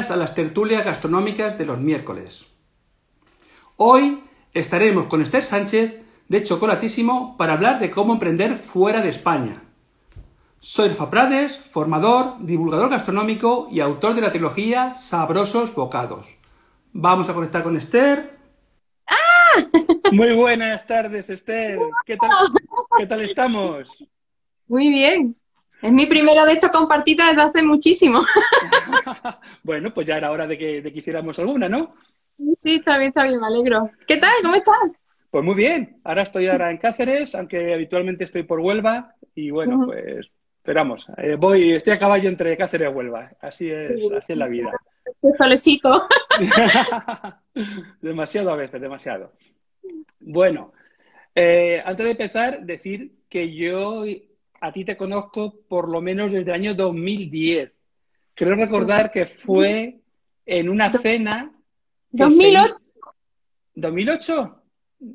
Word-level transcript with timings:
Bienvenidas 0.00 0.16
a 0.16 0.16
las 0.16 0.34
tertulias 0.34 0.82
gastronómicas 0.82 1.58
de 1.58 1.66
los 1.66 1.78
miércoles. 1.78 2.46
Hoy 3.76 4.24
estaremos 4.54 5.04
con 5.08 5.20
Esther 5.20 5.44
Sánchez 5.44 6.00
de 6.26 6.42
Chocolatísimo 6.42 7.36
para 7.36 7.52
hablar 7.52 7.80
de 7.80 7.90
cómo 7.90 8.14
emprender 8.14 8.54
fuera 8.54 9.02
de 9.02 9.10
España. 9.10 9.62
Soy 10.58 10.88
Rafa 10.88 11.10
Prades, 11.10 11.58
formador, 11.58 12.36
divulgador 12.40 12.88
gastronómico 12.88 13.68
y 13.70 13.80
autor 13.80 14.14
de 14.14 14.22
la 14.22 14.30
trilogía 14.32 14.94
Sabrosos 14.94 15.74
Bocados. 15.74 16.26
Vamos 16.94 17.28
a 17.28 17.34
conectar 17.34 17.62
con 17.62 17.76
Esther. 17.76 18.38
¡Ah! 19.06 19.66
Muy 20.12 20.32
buenas 20.32 20.86
tardes, 20.86 21.28
Esther. 21.28 21.78
¿Qué 22.06 22.16
tal, 22.16 22.30
¿Qué 22.96 23.06
tal 23.06 23.20
estamos? 23.20 23.90
Muy 24.66 24.88
bien. 24.88 25.36
Es 25.82 25.92
mi 25.92 26.06
primera 26.06 26.44
de 26.44 26.52
estas 26.52 26.70
compartidas 26.70 27.30
desde 27.30 27.42
hace 27.42 27.62
muchísimo. 27.62 28.20
bueno, 29.62 29.94
pues 29.94 30.06
ya 30.06 30.18
era 30.18 30.30
hora 30.30 30.46
de 30.46 30.58
que, 30.58 30.82
de 30.82 30.92
que 30.92 30.98
hiciéramos 30.98 31.38
alguna, 31.38 31.68
¿no? 31.68 31.94
Sí, 32.36 32.76
está 32.76 32.98
bien, 32.98 33.08
está 33.08 33.24
bien, 33.24 33.40
me 33.40 33.46
alegro. 33.46 33.90
¿Qué 34.06 34.18
tal? 34.18 34.32
¿Cómo 34.42 34.54
estás? 34.54 35.00
Pues 35.30 35.44
muy 35.44 35.54
bien. 35.54 36.00
Ahora 36.04 36.22
estoy 36.22 36.48
ahora 36.48 36.70
en 36.70 36.78
Cáceres, 36.78 37.34
aunque 37.34 37.72
habitualmente 37.72 38.24
estoy 38.24 38.42
por 38.42 38.60
Huelva. 38.60 39.14
Y 39.34 39.50
bueno, 39.50 39.86
pues 39.86 40.30
esperamos. 40.58 41.06
Eh, 41.16 41.36
voy, 41.38 41.72
estoy 41.72 41.94
a 41.94 41.98
caballo 41.98 42.28
entre 42.28 42.56
Cáceres 42.56 42.90
y 42.90 42.94
Huelva. 42.94 43.32
Así 43.40 43.70
es, 43.70 44.00
así 44.18 44.32
es 44.32 44.38
la 44.38 44.48
vida. 44.48 44.72
Solecito. 45.38 46.06
demasiado 48.02 48.50
a 48.50 48.56
veces, 48.56 48.80
demasiado. 48.80 49.32
Bueno, 50.18 50.72
eh, 51.34 51.82
antes 51.84 52.04
de 52.04 52.12
empezar, 52.12 52.62
decir 52.62 53.12
que 53.28 53.54
yo 53.54 54.04
a 54.60 54.72
ti 54.72 54.84
te 54.84 54.96
conozco 54.96 55.54
por 55.68 55.88
lo 55.88 56.00
menos 56.00 56.32
desde 56.32 56.50
el 56.50 56.54
año 56.54 56.74
2010. 56.74 57.72
Creo 58.34 58.54
recordar 58.54 59.10
que 59.10 59.26
fue 59.26 60.00
en 60.46 60.68
una 60.68 60.90
cena. 60.90 61.52
2008. 62.10 62.74
¿2008? 63.76 64.60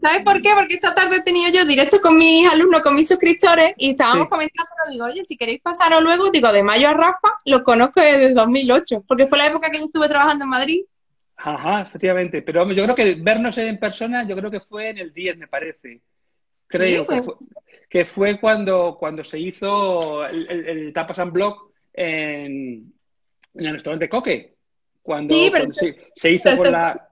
¿Sabes 0.01 0.23
por 0.23 0.41
qué? 0.41 0.49
Porque 0.55 0.75
esta 0.75 0.93
tarde 0.95 1.17
he 1.17 1.21
tenido 1.21 1.51
yo 1.51 1.63
directo 1.63 2.01
con 2.01 2.17
mis 2.17 2.51
alumnos, 2.51 2.81
con 2.81 2.95
mis 2.95 3.07
suscriptores, 3.07 3.73
y 3.77 3.91
estábamos 3.91 4.27
comentando, 4.29 4.71
digo, 4.89 5.05
oye, 5.05 5.23
si 5.23 5.37
queréis 5.37 5.61
pasaros 5.61 6.01
luego, 6.01 6.31
digo, 6.31 6.51
de 6.51 6.63
mayo 6.63 6.89
a 6.89 6.93
Rafa, 6.93 7.37
lo 7.45 7.63
conozco 7.63 8.01
desde 8.01 8.33
2008, 8.33 9.03
porque 9.07 9.27
fue 9.27 9.37
la 9.37 9.47
época 9.47 9.69
que 9.69 9.77
yo 9.77 9.85
estuve 9.85 10.09
trabajando 10.09 10.45
en 10.45 10.49
Madrid. 10.49 10.85
Ajá, 11.37 11.81
efectivamente. 11.81 12.41
Pero 12.41 12.71
yo 12.71 12.83
creo 12.83 12.95
que 12.95 13.15
vernos 13.15 13.57
en 13.59 13.77
persona, 13.77 14.27
yo 14.27 14.35
creo 14.35 14.49
que 14.49 14.61
fue 14.61 14.89
en 14.89 14.97
el 14.97 15.13
10, 15.13 15.37
me 15.37 15.47
parece. 15.47 16.01
Creo 16.67 17.05
que, 17.05 17.21
fue, 17.21 17.35
que 17.95 18.03
fue 18.03 18.41
cuando, 18.41 18.97
cuando 18.99 19.23
se 19.23 19.39
hizo 19.39 20.25
el, 20.25 20.49
el, 20.49 20.91
Tapas 20.91 21.17
and 21.17 21.31
Block 21.31 21.71
en, 21.93 22.91
en, 23.53 23.65
el 23.65 23.71
restaurante 23.71 24.09
Coque. 24.09 24.57
Cuando, 25.01 25.33
sí, 25.33 25.47
pero 25.49 25.63
cuando 25.63 25.75
se, 25.75 26.11
se, 26.13 26.31
hizo 26.31 26.57
con 26.57 26.71
la... 26.73 27.09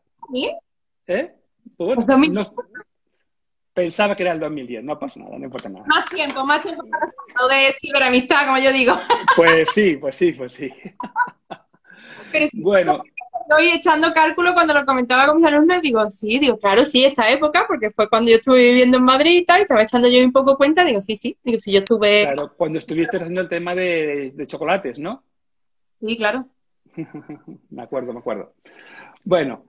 ¿Eh? 1.08 1.32
Pues 1.78 1.96
bueno, 1.96 2.06
no, 2.34 2.54
pensaba 3.74 4.14
que 4.14 4.24
era 4.24 4.34
el 4.34 4.42
2010, 4.42 4.84
no 4.84 5.00
pasa 5.00 5.22
nada, 5.22 5.38
no 5.38 5.46
importa 5.46 5.70
nada. 5.70 5.86
Más 5.88 6.10
tiempo, 6.10 6.46
más 6.46 6.62
tiempo 6.62 6.84
para 6.90 7.56
de 7.56 7.72
ciberamistad, 7.72 8.46
como 8.46 8.58
yo 8.58 8.74
digo. 8.74 9.00
Pues 9.38 9.70
sí, 9.74 9.96
pues 9.96 10.18
sí, 10.18 10.34
pues 10.34 10.54
sí. 10.54 10.68
Pero 12.30 12.48
bueno. 12.56 13.02
Estoy 13.44 13.70
echando 13.76 14.14
cálculo 14.14 14.54
cuando 14.54 14.74
lo 14.74 14.86
comentaba 14.86 15.28
con 15.28 15.38
mis 15.38 15.46
alumnos, 15.46 15.82
digo, 15.82 16.10
sí, 16.10 16.40
digo, 16.40 16.58
claro, 16.58 16.86
sí, 16.86 17.04
esta 17.04 17.30
época, 17.30 17.66
porque 17.68 17.90
fue 17.90 18.10
cuando 18.10 18.30
yo 18.30 18.38
estuve 18.38 18.70
viviendo 18.70 18.98
en 18.98 19.04
Madrid 19.04 19.40
y 19.42 19.46
tal, 19.46 19.60
y 19.60 19.64
estaba 19.64 19.84
echando 19.84 20.08
yo 20.08 20.24
un 20.24 20.32
poco 20.32 20.56
cuenta, 20.56 20.84
digo, 20.84 21.02
sí, 21.02 21.18
sí, 21.18 21.38
digo, 21.44 21.60
si 21.60 21.72
yo 21.72 21.80
estuve... 21.80 22.24
Claro, 22.24 22.54
cuando 22.56 22.80
estuviste 22.80 23.18
haciendo 23.18 23.42
el 23.42 23.50
tema 23.50 23.76
de, 23.76 24.32
de 24.34 24.48
chocolates, 24.48 24.98
¿no? 24.98 25.24
Sí, 26.00 26.16
claro. 26.16 26.48
me 27.70 27.84
acuerdo, 27.84 28.14
me 28.14 28.20
acuerdo. 28.20 28.54
Bueno, 29.24 29.66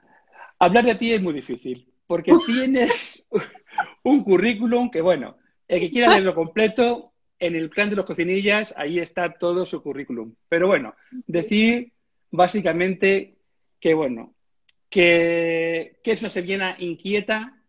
hablar 0.58 0.84
de 0.84 0.94
ti 0.94 1.12
es 1.12 1.20
muy 1.20 1.34
difícil, 1.34 1.92
porque 2.06 2.32
tienes 2.46 3.26
un 4.04 4.22
currículum 4.22 4.90
que, 4.90 5.00
bueno, 5.00 5.36
el 5.66 5.80
que 5.80 5.90
quiera 5.90 6.10
leerlo 6.10 6.34
completo, 6.34 7.12
en 7.38 7.56
el 7.56 7.70
clan 7.70 7.90
de 7.90 7.96
los 7.96 8.06
cocinillas, 8.06 8.72
ahí 8.76 8.98
está 8.98 9.34
todo 9.34 9.66
su 9.66 9.82
currículum. 9.82 10.34
Pero 10.48 10.68
bueno, 10.68 10.94
decir 11.26 11.92
básicamente 12.30 13.33
que, 13.84 13.92
bueno, 13.92 14.32
que, 14.88 16.00
que 16.02 16.12
es 16.12 16.20
una 16.22 16.30
sevillana 16.30 16.74
inquieta, 16.78 17.60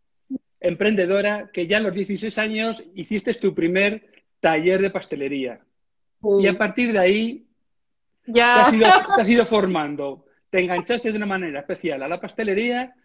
emprendedora, 0.61 1.49
que 1.51 1.67
ya 1.67 1.79
a 1.79 1.81
los 1.81 1.93
16 1.93 2.37
años 2.37 2.81
hiciste 2.95 3.33
tu 3.33 3.53
primer 3.53 4.23
taller 4.39 4.81
de 4.81 4.91
pastelería. 4.91 5.59
Y 6.39 6.47
a 6.47 6.57
partir 6.57 6.93
de 6.93 6.99
ahí 6.99 7.47
ya. 8.27 8.55
Te, 8.55 8.61
has 8.61 8.73
ido, 8.73 8.85
te 9.17 9.21
has 9.23 9.27
ido 9.27 9.45
formando, 9.45 10.25
te 10.49 10.61
enganchaste 10.61 11.11
de 11.11 11.17
una 11.17 11.25
manera 11.25 11.59
especial 11.59 12.01
a 12.01 12.07
la 12.07 12.21
pastelería 12.21 12.95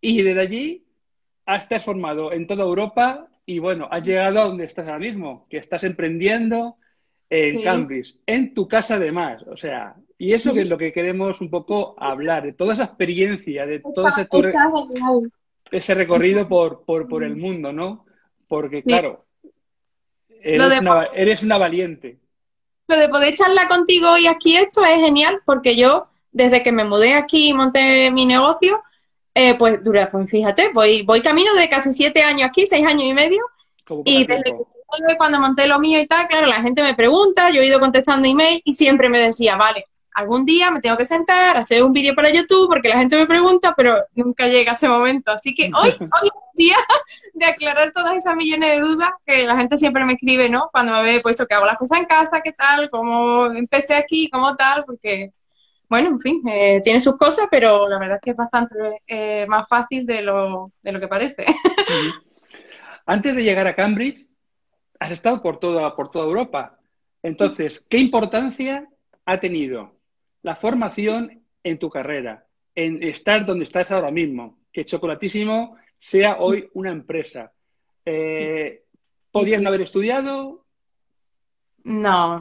y 0.00 0.20
desde 0.20 0.40
allí 0.40 0.86
has 1.46 1.68
transformado 1.68 2.32
en 2.32 2.48
toda 2.48 2.64
Europa 2.64 3.28
y 3.46 3.60
bueno, 3.60 3.86
has 3.92 4.04
llegado 4.04 4.40
a 4.40 4.46
donde 4.46 4.64
estás 4.64 4.88
ahora 4.88 4.98
mismo, 4.98 5.46
que 5.48 5.58
estás 5.58 5.84
emprendiendo 5.84 6.78
en 7.34 7.58
Sí. 7.58 7.64
Cambridge, 7.64 8.16
en 8.26 8.54
tu 8.54 8.68
casa 8.68 8.94
además, 8.94 9.42
o 9.46 9.56
sea, 9.56 9.96
y 10.18 10.32
eso 10.32 10.54
que 10.54 10.60
es 10.62 10.68
lo 10.68 10.78
que 10.78 10.92
queremos 10.92 11.40
un 11.40 11.50
poco 11.50 11.94
hablar, 11.98 12.44
de 12.44 12.52
toda 12.52 12.74
esa 12.74 12.84
experiencia, 12.84 13.66
de 13.66 13.80
todo 13.80 14.06
ese, 15.72 15.94
recorrido 15.94 16.48
por, 16.48 16.84
por, 16.84 17.08
por 17.08 17.24
el 17.24 17.36
mundo, 17.36 17.72
¿no? 17.72 18.06
Porque 18.46 18.82
claro, 18.82 19.24
eres, 20.40 20.70
de- 20.70 20.78
una, 20.78 21.04
eres 21.14 21.42
una 21.42 21.58
valiente. 21.58 22.18
Lo 22.86 22.96
de 22.96 23.08
poder 23.08 23.34
charlar 23.34 23.66
contigo 23.66 24.10
hoy 24.12 24.26
aquí 24.26 24.56
esto 24.56 24.84
es 24.84 24.96
genial 25.00 25.40
porque 25.46 25.74
yo, 25.74 26.06
desde 26.32 26.62
que 26.62 26.70
me 26.70 26.84
mudé 26.84 27.14
aquí 27.14 27.48
y 27.48 27.54
monté 27.54 28.10
mi 28.10 28.26
negocio, 28.26 28.82
eh, 29.34 29.56
pues 29.58 29.82
dura, 29.82 30.06
pues 30.12 30.30
fíjate, 30.30 30.70
voy, 30.72 31.02
voy 31.02 31.22
camino 31.22 31.52
de 31.54 31.68
casi 31.68 31.92
siete 31.92 32.22
años 32.22 32.48
aquí, 32.48 32.66
seis 32.66 32.86
años 32.86 33.04
y 33.04 33.14
medio, 33.14 33.40
y 34.04 34.24
desde 34.26 34.42
que 34.44 34.52
cuando 35.16 35.40
monté 35.40 35.66
lo 35.66 35.78
mío 35.78 36.00
y 36.00 36.06
tal, 36.06 36.26
claro, 36.26 36.46
la 36.46 36.62
gente 36.62 36.82
me 36.82 36.94
pregunta, 36.94 37.50
yo 37.50 37.60
he 37.60 37.66
ido 37.66 37.80
contestando 37.80 38.26
email 38.26 38.60
y 38.64 38.74
siempre 38.74 39.08
me 39.08 39.18
decía, 39.18 39.56
vale, 39.56 39.86
algún 40.14 40.44
día 40.44 40.70
me 40.70 40.80
tengo 40.80 40.96
que 40.96 41.04
sentar, 41.04 41.56
hacer 41.56 41.82
un 41.82 41.92
vídeo 41.92 42.14
para 42.14 42.30
YouTube 42.30 42.68
porque 42.68 42.88
la 42.88 42.98
gente 42.98 43.16
me 43.16 43.26
pregunta, 43.26 43.74
pero 43.76 43.96
nunca 44.14 44.46
llega 44.46 44.72
ese 44.72 44.88
momento. 44.88 45.32
Así 45.32 45.54
que 45.54 45.70
hoy, 45.74 45.90
hoy 46.00 46.28
es 46.28 46.32
un 46.32 46.56
día 46.56 46.76
de 47.34 47.44
aclarar 47.44 47.90
todas 47.92 48.16
esas 48.16 48.36
millones 48.36 48.70
de 48.70 48.80
dudas 48.80 49.10
que 49.26 49.42
la 49.42 49.56
gente 49.56 49.76
siempre 49.76 50.04
me 50.04 50.14
escribe, 50.14 50.48
¿no? 50.48 50.70
Cuando 50.72 50.92
me 50.92 51.02
ve, 51.02 51.20
pues, 51.20 51.44
que 51.46 51.54
hago 51.54 51.66
las 51.66 51.78
cosas 51.78 51.98
en 51.98 52.06
casa, 52.06 52.40
qué 52.42 52.52
tal, 52.52 52.88
cómo 52.90 53.46
empecé 53.46 53.94
aquí, 53.94 54.30
cómo 54.30 54.54
tal, 54.54 54.84
porque, 54.84 55.32
bueno, 55.88 56.10
en 56.10 56.20
fin, 56.20 56.42
eh, 56.48 56.80
tiene 56.82 57.00
sus 57.00 57.16
cosas, 57.18 57.48
pero 57.50 57.88
la 57.88 57.98
verdad 57.98 58.16
es 58.16 58.22
que 58.22 58.30
es 58.30 58.36
bastante 58.36 58.74
eh, 59.08 59.46
más 59.48 59.68
fácil 59.68 60.06
de 60.06 60.22
lo, 60.22 60.70
de 60.80 60.92
lo 60.92 61.00
que 61.00 61.08
parece. 61.08 61.44
Antes 63.06 63.34
de 63.34 63.42
llegar 63.42 63.66
a 63.66 63.74
Cambridge, 63.74 64.26
has 65.00 65.10
estado 65.10 65.42
por 65.42 65.58
toda, 65.58 65.94
por 65.96 66.10
toda 66.10 66.26
Europa. 66.26 66.78
Entonces, 67.22 67.84
¿qué 67.88 67.98
importancia 67.98 68.86
ha 69.26 69.40
tenido 69.40 69.92
la 70.42 70.56
formación 70.56 71.42
en 71.62 71.78
tu 71.78 71.88
carrera, 71.90 72.44
en 72.74 73.02
estar 73.02 73.44
donde 73.46 73.64
estás 73.64 73.90
ahora 73.90 74.10
mismo? 74.10 74.58
Que 74.72 74.84
Chocolatísimo 74.84 75.76
sea 75.98 76.36
hoy 76.38 76.68
una 76.74 76.90
empresa. 76.90 77.52
Eh, 78.04 78.82
¿Podías 79.30 79.62
no 79.62 79.68
haber 79.68 79.82
estudiado? 79.82 80.64
No. 81.84 82.40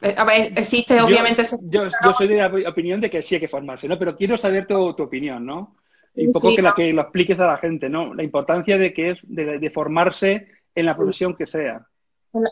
Eh, 0.00 0.14
A 0.16 0.24
ver, 0.24 0.52
existe 0.56 0.96
Yo- 0.96 1.06
obviamente 1.06 1.42
ese- 1.42 1.58
Yo, 1.62 1.84
yo 1.84 2.12
soy 2.12 2.28
de 2.28 2.36
la 2.36 2.68
opinión 2.68 3.00
de 3.00 3.08
que 3.10 3.22
sí 3.22 3.34
hay 3.36 3.40
que 3.40 3.48
formarse, 3.48 3.86
¿no? 3.88 3.98
Pero 3.98 4.16
quiero 4.16 4.36
saber 4.36 4.66
tu, 4.66 4.94
tu 4.94 5.04
opinión, 5.04 5.44
¿no? 5.46 5.76
Y 6.14 6.26
un 6.26 6.32
poco 6.32 6.50
Sí, 6.50 6.56
que, 6.56 6.62
la, 6.62 6.74
que 6.74 6.92
lo 6.92 7.02
expliques 7.02 7.38
a 7.40 7.46
la 7.46 7.56
gente, 7.58 7.88
¿no? 7.88 8.12
La 8.14 8.22
importancia 8.22 8.76
de 8.76 8.92
que 8.92 9.10
es 9.10 9.18
de, 9.22 9.58
de 9.58 9.70
formarse 9.70 10.48
en 10.74 10.86
la 10.86 10.96
profesión 10.96 11.34
que 11.36 11.46
sea. 11.46 11.86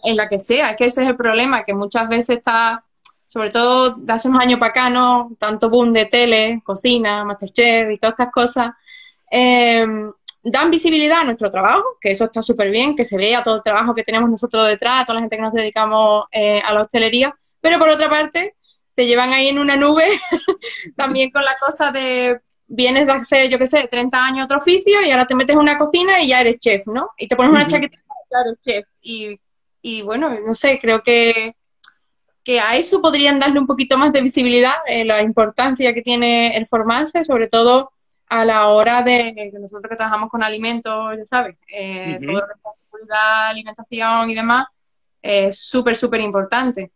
en 0.05 0.17
la- 0.17 0.29
que 0.29 0.39
sea, 0.39 0.73
es 0.73 0.77
que 0.77 0.85
ese 0.87 1.03
es 1.03 1.09
el 1.09 1.17
problema, 1.17 1.65
que 1.65 1.73
muchas 1.73 2.07
veces 2.07 2.37
está, 2.39 2.85
sobre 3.27 3.51
todo 3.51 3.93
de 3.93 4.13
hace 4.13 4.29
unos 4.29 4.43
años 4.43 4.59
para 4.59 4.71
acá, 4.73 4.91
¿no? 4.91 5.31
Tanto 5.39 5.71
boom 5.71 5.91
de 5.91 6.05
tele, 6.05 6.61
cocina, 6.63 7.25
Masterchef 7.25 7.91
y 7.91 7.97
todas 7.99 8.13
estas 8.13 8.31
cosas, 8.31 8.71
eh, 9.31 9.87
dan 10.45 10.71
visibilidad 10.71 11.21
a 11.21 11.25
nuestro 11.25 11.51
trabajo, 11.51 11.83
que 12.01 12.11
eso 12.11 12.25
está 12.25 12.43
súper 12.43 12.71
bien, 12.71 12.95
que 12.95 13.07
se 13.07 13.17
vea 13.17 13.43
todo 13.43 13.57
el 13.57 13.63
trabajo 13.63 13.95
que 13.95 14.03
tenemos 14.05 14.29
nosotros 14.29 14.67
detrás, 14.69 15.07
toda 15.07 15.15
la 15.15 15.21
gente 15.23 15.37
que 15.37 15.43
nos 15.43 15.53
dedicamos 15.55 16.27
eh, 16.31 16.61
a 16.63 16.75
la 16.75 16.83
hostelería, 16.83 17.35
pero 17.61 17.79
por 17.79 17.89
otra 17.89 18.11
parte, 18.11 18.55
te 18.95 19.07
llevan 19.07 19.33
ahí 19.33 19.49
en 19.49 19.59
una 19.59 19.77
nube 19.77 20.09
también 20.97 21.31
con 21.31 21.45
la 21.45 21.57
cosa 21.59 21.91
de 21.91 22.41
vienes 22.67 23.07
de 23.07 23.13
hacer, 23.13 23.49
yo 23.49 23.59
qué 23.59 23.67
sé, 23.67 23.89
30 23.91 24.25
años 24.25 24.45
otro 24.45 24.59
oficio 24.59 25.01
y 25.03 25.11
ahora 25.11 25.27
te 25.27 25.35
metes 25.35 25.55
en 25.55 25.61
una 25.61 25.79
cocina 25.79 26.21
y 26.21 26.29
ya 26.29 26.41
eres 26.41 26.61
chef, 26.61 26.87
¿no? 26.87 27.11
Y 27.17 27.27
te 27.29 27.35
pones 27.37 27.51
una 27.53 27.67
chaqueta 27.67 27.99
eres 28.31 28.61
chef. 28.61 28.87
Y, 29.01 29.39
y 29.83 30.03
bueno, 30.03 30.39
no 30.41 30.55
sé, 30.55 30.79
creo 30.81 31.03
que, 31.03 31.55
que 32.45 32.61
a 32.61 32.77
eso 32.77 33.01
podrían 33.01 33.39
darle 33.39 33.61
un 33.61 33.67
poquito 33.67 33.99
más 33.99 34.13
de 34.13 34.23
visibilidad, 34.23 34.75
eh, 34.87 35.05
la 35.05 35.23
importancia 35.23 35.95
que 35.95 36.03
tiene 36.03 36.57
el 36.57 36.67
formarse, 36.67 37.25
sobre 37.25 37.49
todo 37.49 37.93
a 38.29 38.45
la 38.45 38.69
hora 38.69 39.03
de 39.03 39.35
que 39.35 39.59
nosotros 39.59 39.91
que 39.91 39.97
trabajamos 39.97 40.29
con 40.29 40.43
alimentos, 40.43 41.17
ya 41.19 41.27
sabes, 41.27 41.57
eh, 41.73 42.17
Ujú. 42.17 42.27
todo 42.27 42.41
lo 42.41 42.47
que 42.47 42.53
es 42.55 42.77
seguridad, 42.85 43.49
alimentación 43.49 44.31
y 44.31 44.35
demás, 44.35 44.67
es 45.21 45.59
súper, 45.59 45.97
súper 45.97 46.21
importante. 46.21 46.93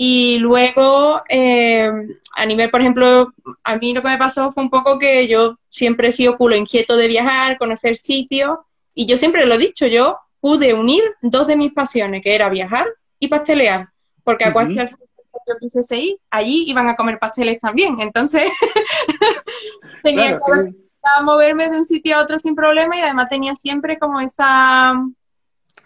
Y 0.00 0.38
luego, 0.38 1.22
eh, 1.28 1.90
a 2.36 2.46
nivel, 2.46 2.70
por 2.70 2.80
ejemplo, 2.80 3.34
a 3.64 3.76
mí 3.76 3.92
lo 3.92 4.00
que 4.00 4.08
me 4.08 4.16
pasó 4.16 4.52
fue 4.52 4.62
un 4.62 4.70
poco 4.70 4.96
que 4.96 5.26
yo 5.26 5.58
siempre 5.68 6.08
he 6.08 6.12
sido 6.12 6.38
culo 6.38 6.54
inquieto 6.54 6.96
de 6.96 7.08
viajar, 7.08 7.58
conocer 7.58 7.96
sitios, 7.96 8.58
y 8.94 9.06
yo 9.06 9.16
siempre 9.16 9.44
lo 9.44 9.54
he 9.54 9.58
dicho, 9.58 9.88
yo 9.88 10.16
pude 10.40 10.74
unir 10.74 11.02
dos 11.22 11.46
de 11.46 11.56
mis 11.56 11.72
pasiones, 11.72 12.22
que 12.22 12.34
era 12.34 12.48
viajar 12.48 12.86
y 13.18 13.28
pastelear, 13.28 13.88
porque 14.22 14.44
a 14.44 14.52
cualquier 14.52 14.88
sitio 14.88 15.06
que 15.06 15.52
yo 15.52 15.58
quisiese 15.58 15.98
ir, 15.98 16.16
allí 16.30 16.64
iban 16.68 16.88
a 16.88 16.94
comer 16.94 17.18
pasteles 17.18 17.58
también. 17.58 18.00
Entonces, 18.00 18.44
tenía 20.02 20.38
que 20.38 20.42
moverme 21.22 21.70
de 21.70 21.78
un 21.78 21.84
sitio 21.84 22.16
a 22.16 22.22
otro 22.22 22.38
sin 22.38 22.54
problema 22.54 22.96
y 22.96 23.00
además 23.00 23.28
tenía 23.28 23.54
siempre 23.54 23.98
como 23.98 24.20
esa 24.20 24.94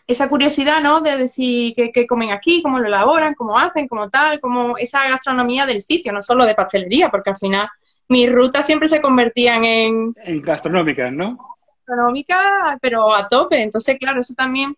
esa 0.06 0.28
curiosidad, 0.28 0.80
¿no? 0.82 1.00
De 1.00 1.16
decir 1.16 1.74
qué, 1.74 2.06
comen 2.06 2.30
aquí, 2.30 2.62
cómo 2.62 2.78
lo 2.78 2.86
elaboran, 2.86 3.34
cómo 3.34 3.58
hacen, 3.58 3.88
cómo 3.88 4.10
tal, 4.10 4.40
como 4.40 4.76
esa 4.76 5.08
gastronomía 5.08 5.66
del 5.66 5.80
sitio, 5.80 6.12
no 6.12 6.22
solo 6.22 6.44
de 6.44 6.54
pastelería, 6.54 7.08
porque 7.10 7.30
al 7.30 7.36
final 7.36 7.68
mis 8.08 8.30
rutas 8.30 8.66
siempre 8.66 8.88
se 8.88 9.00
convertían 9.00 9.64
en... 9.64 10.14
En 10.24 10.42
gastronómicas, 10.42 11.12
¿no? 11.12 11.38
Gastronómicas, 11.86 12.78
pero 12.80 13.14
a 13.14 13.28
tope. 13.28 13.62
Entonces, 13.62 13.98
claro, 13.98 14.20
eso 14.20 14.34
también 14.34 14.76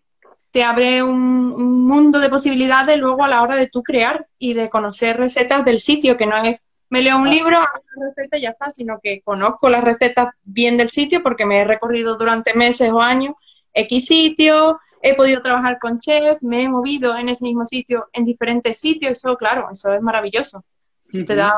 te 0.51 0.63
abre 0.63 1.03
un, 1.03 1.85
mundo 1.85 2.19
de 2.19 2.29
posibilidades 2.29 2.97
luego 2.97 3.23
a 3.23 3.27
la 3.27 3.43
hora 3.43 3.55
de 3.55 3.67
tú 3.67 3.83
crear 3.83 4.27
y 4.39 4.53
de 4.53 4.69
conocer 4.69 5.17
recetas 5.17 5.63
del 5.65 5.79
sitio, 5.79 6.17
que 6.17 6.25
no 6.25 6.35
es 6.37 6.67
me 6.89 7.01
leo 7.01 7.17
un 7.17 7.29
libro, 7.29 7.57
hago 7.57 7.81
una 7.97 8.07
receta 8.07 8.37
y 8.37 8.41
ya 8.41 8.49
está, 8.51 8.71
sino 8.71 8.99
que 9.01 9.21
conozco 9.21 9.69
las 9.69 9.83
recetas 9.83 10.27
bien 10.45 10.77
del 10.77 10.89
sitio 10.89 11.21
porque 11.21 11.45
me 11.45 11.57
he 11.57 11.65
recorrido 11.65 12.15
durante 12.17 12.53
meses 12.53 12.89
o 12.91 13.01
años 13.01 13.33
X 13.73 14.05
sitio, 14.05 14.79
he 15.01 15.13
podido 15.13 15.41
trabajar 15.41 15.77
con 15.79 15.99
chefs, 15.99 16.41
me 16.41 16.63
he 16.63 16.69
movido 16.69 17.17
en 17.17 17.29
ese 17.29 17.43
mismo 17.43 17.65
sitio, 17.65 18.07
en 18.13 18.23
diferentes 18.23 18.79
sitios, 18.79 19.11
eso, 19.11 19.35
claro, 19.35 19.67
eso 19.71 19.93
es 19.93 20.01
maravilloso. 20.01 20.63
Te 21.09 21.35
da, 21.35 21.53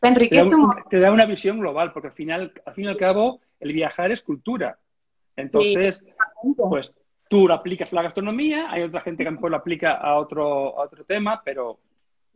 te 0.00 0.08
enriquece 0.08 0.50
te 0.50 0.56
da, 0.56 0.84
te 0.88 1.00
da 1.00 1.12
una 1.12 1.26
visión 1.26 1.60
global, 1.60 1.92
porque 1.92 2.08
al 2.08 2.14
final, 2.14 2.52
al 2.64 2.74
fin 2.74 2.86
y 2.86 2.88
al 2.88 2.96
cabo, 2.96 3.40
el 3.62 3.72
viajar 3.72 4.12
es 4.12 4.20
cultura. 4.20 4.78
Entonces, 5.36 6.02
pues 6.56 6.92
tú 7.28 7.48
lo 7.48 7.54
aplicas 7.54 7.92
a 7.92 7.96
la 7.96 8.02
gastronomía, 8.02 8.70
hay 8.70 8.82
otra 8.82 9.00
gente 9.00 9.22
que 9.22 9.28
a 9.28 9.30
lo 9.30 9.36
mejor 9.36 9.50
lo 9.52 9.56
aplica 9.56 9.94
a 9.94 10.16
otro, 10.16 10.74
otro 10.74 11.04
tema, 11.04 11.40
pero 11.42 11.78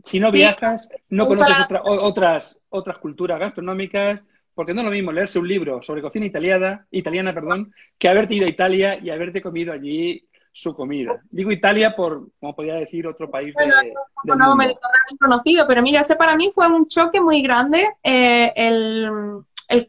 si 0.04 0.18
no 0.20 0.30
viajas, 0.30 0.88
no 1.10 1.26
conoces 1.26 1.56
otras, 1.84 2.58
otras 2.70 2.98
culturas 2.98 3.38
gastronómicas, 3.38 4.20
porque 4.54 4.72
no 4.72 4.80
es 4.80 4.86
lo 4.86 4.92
mismo 4.92 5.12
leerse 5.12 5.38
un 5.38 5.48
libro 5.48 5.82
sobre 5.82 6.00
cocina 6.00 6.24
italiana, 6.24 6.86
italiana 6.90 7.34
perdón, 7.34 7.74
que 7.98 8.08
haberte 8.08 8.34
ido 8.34 8.46
a 8.46 8.50
Italia 8.50 8.98
y 8.98 9.10
haberte 9.10 9.42
comido 9.42 9.72
allí 9.72 10.26
su 10.52 10.74
comida. 10.74 11.20
Digo 11.30 11.52
Italia 11.52 11.94
por, 11.94 12.30
como 12.40 12.56
podría 12.56 12.76
decir, 12.76 13.06
otro 13.06 13.30
país 13.30 13.52
bueno, 13.52 13.74
de, 13.82 13.92
no, 14.24 14.56
mediterráneo 14.56 15.18
conocido, 15.20 15.66
pero 15.66 15.82
mira, 15.82 16.00
ese 16.00 16.16
para 16.16 16.36
mí 16.36 16.50
fue 16.54 16.66
un 16.68 16.86
choque 16.86 17.20
muy 17.20 17.42
grande, 17.42 17.86
eh, 18.02 18.54
el, 18.56 19.10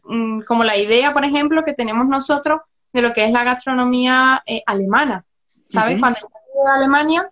mm, 0.04 0.40
como 0.40 0.64
la 0.64 0.76
idea, 0.76 1.12
por 1.12 1.24
ejemplo, 1.24 1.64
que 1.64 1.72
tenemos 1.72 2.06
nosotros 2.06 2.60
de 2.92 3.02
lo 3.02 3.12
que 3.12 3.24
es 3.24 3.32
la 3.32 3.44
gastronomía 3.44 4.42
eh, 4.46 4.62
alemana. 4.66 5.24
¿Sabes? 5.68 5.98
Cuando 6.00 6.18
llegué 6.20 6.70
a 6.70 6.76
Alemania, 6.76 7.30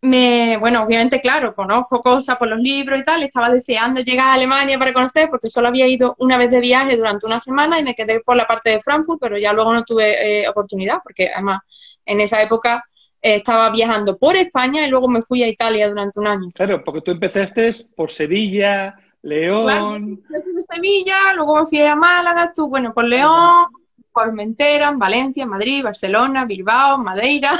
me, 0.00 0.58
bueno, 0.58 0.82
obviamente, 0.82 1.20
claro, 1.20 1.54
conozco 1.54 2.00
cosas 2.00 2.36
por 2.36 2.48
los 2.48 2.58
libros 2.58 3.00
y 3.00 3.04
tal, 3.04 3.22
estaba 3.22 3.50
deseando 3.50 4.00
llegar 4.00 4.28
a 4.28 4.34
Alemania 4.34 4.78
para 4.78 4.92
conocer, 4.92 5.28
porque 5.30 5.48
solo 5.48 5.68
había 5.68 5.86
ido 5.86 6.14
una 6.18 6.36
vez 6.36 6.50
de 6.50 6.60
viaje 6.60 6.96
durante 6.96 7.26
una 7.26 7.38
semana 7.38 7.78
y 7.78 7.84
me 7.84 7.94
quedé 7.94 8.20
por 8.20 8.36
la 8.36 8.46
parte 8.46 8.70
de 8.70 8.80
Frankfurt, 8.80 9.18
pero 9.20 9.38
ya 9.38 9.52
luego 9.52 9.72
no 9.72 9.82
tuve 9.82 10.42
eh, 10.42 10.48
oportunidad, 10.48 10.98
porque 11.02 11.30
además 11.30 11.60
en 12.04 12.20
esa 12.20 12.42
época 12.42 12.84
eh, 13.22 13.36
estaba 13.36 13.70
viajando 13.70 14.18
por 14.18 14.36
España 14.36 14.86
y 14.86 14.90
luego 14.90 15.08
me 15.08 15.22
fui 15.22 15.42
a 15.42 15.48
Italia 15.48 15.88
durante 15.88 16.20
un 16.20 16.26
año. 16.26 16.50
Claro, 16.54 16.84
porque 16.84 17.00
tú 17.00 17.10
empezaste 17.10 17.70
por 17.96 18.10
Sevilla, 18.10 18.94
León. 19.24 20.22
Claro, 20.28 20.44
de 20.54 20.62
Sevilla, 20.62 21.34
luego 21.34 21.56
me 21.56 21.66
fui 21.66 21.80
a 21.82 21.96
Málaga, 21.96 22.52
tú, 22.54 22.68
bueno, 22.68 22.92
por 22.94 23.04
León, 23.04 23.66
Formentera, 24.12 24.92
Valencia, 24.92 25.46
Madrid, 25.46 25.82
Barcelona, 25.82 26.44
Bilbao, 26.44 26.98
Madeira. 26.98 27.52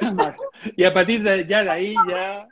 y 0.76 0.84
a 0.84 0.92
partir 0.92 1.22
de 1.22 1.46
ya 1.46 1.62
de 1.62 1.70
ahí 1.70 1.94
ya 2.08 2.48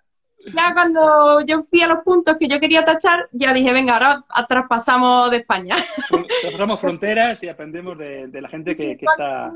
ya 0.55 0.73
cuando 0.75 1.41
yo 1.45 1.65
fui 1.69 1.81
a 1.83 1.89
los 1.89 2.05
puntos 2.05 2.37
que 2.39 2.49
yo 2.49 2.61
quería 2.61 2.85
tachar, 2.85 3.29
ya 3.33 3.53
dije, 3.53 3.73
venga, 3.73 3.95
ahora 3.95 4.25
traspasamos 4.47 5.31
de 5.31 5.39
España. 5.39 5.77
Traspasamos 6.43 6.81
fronteras 6.81 7.43
y 7.43 7.49
aprendemos 7.49 7.99
de, 7.99 8.29
la 8.33 8.49
gente 8.49 8.77
que, 8.77 8.93
está... 8.93 9.53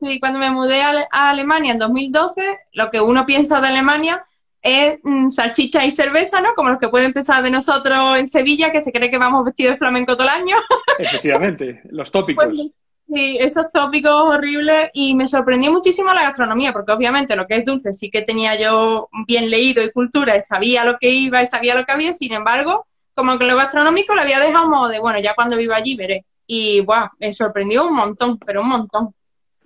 Sí, 0.00 0.18
cuando 0.18 0.38
me 0.38 0.50
mudé 0.50 0.82
a, 0.82 1.06
Alemania 1.10 1.72
en 1.72 1.78
2012, 1.78 2.42
lo 2.72 2.90
que 2.90 3.00
uno 3.00 3.24
piensa 3.26 3.60
de 3.60 3.68
Alemania 3.68 4.24
es 4.66 4.98
mm, 5.02 5.30
salchicha 5.30 5.84
y 5.84 5.92
cerveza, 5.92 6.40
¿no? 6.40 6.54
Como 6.54 6.70
los 6.70 6.78
que 6.78 6.88
pueden 6.88 7.06
empezar 7.06 7.42
de 7.42 7.50
nosotros 7.50 8.18
en 8.18 8.26
Sevilla, 8.26 8.72
que 8.72 8.82
se 8.82 8.92
cree 8.92 9.10
que 9.10 9.18
vamos 9.18 9.44
vestidos 9.44 9.74
de 9.74 9.78
flamenco 9.78 10.16
todo 10.16 10.24
el 10.24 10.34
año. 10.34 10.56
Efectivamente, 10.98 11.82
los 11.90 12.10
tópicos. 12.10 12.44
Pues, 12.44 12.70
Sí, 13.08 13.36
esos 13.38 13.68
tópicos 13.68 14.10
horribles 14.10 14.90
y 14.92 15.14
me 15.14 15.28
sorprendió 15.28 15.70
muchísimo 15.70 16.12
la 16.12 16.22
gastronomía, 16.22 16.72
porque 16.72 16.90
obviamente 16.90 17.36
lo 17.36 17.46
que 17.46 17.58
es 17.58 17.64
dulce 17.64 17.94
sí 17.94 18.10
que 18.10 18.22
tenía 18.22 18.60
yo 18.60 19.08
bien 19.28 19.48
leído 19.48 19.84
y 19.84 19.92
cultura 19.92 20.36
y 20.36 20.42
sabía 20.42 20.84
lo 20.84 20.98
que 20.98 21.10
iba 21.10 21.40
y 21.40 21.46
sabía 21.46 21.76
lo 21.76 21.84
que 21.86 21.92
había, 21.92 22.12
sin 22.12 22.32
embargo, 22.32 22.84
como 23.14 23.38
que 23.38 23.44
lo 23.44 23.54
gastronómico 23.54 24.16
lo 24.16 24.22
había 24.22 24.40
dejado 24.40 24.88
de, 24.88 24.98
bueno, 24.98 25.20
ya 25.20 25.36
cuando 25.36 25.56
viva 25.56 25.76
allí 25.76 25.94
veré. 25.94 26.24
Y, 26.48 26.80
wow, 26.80 27.10
me 27.20 27.32
sorprendió 27.32 27.86
un 27.86 27.94
montón, 27.94 28.38
pero 28.38 28.60
un 28.62 28.68
montón. 28.68 29.14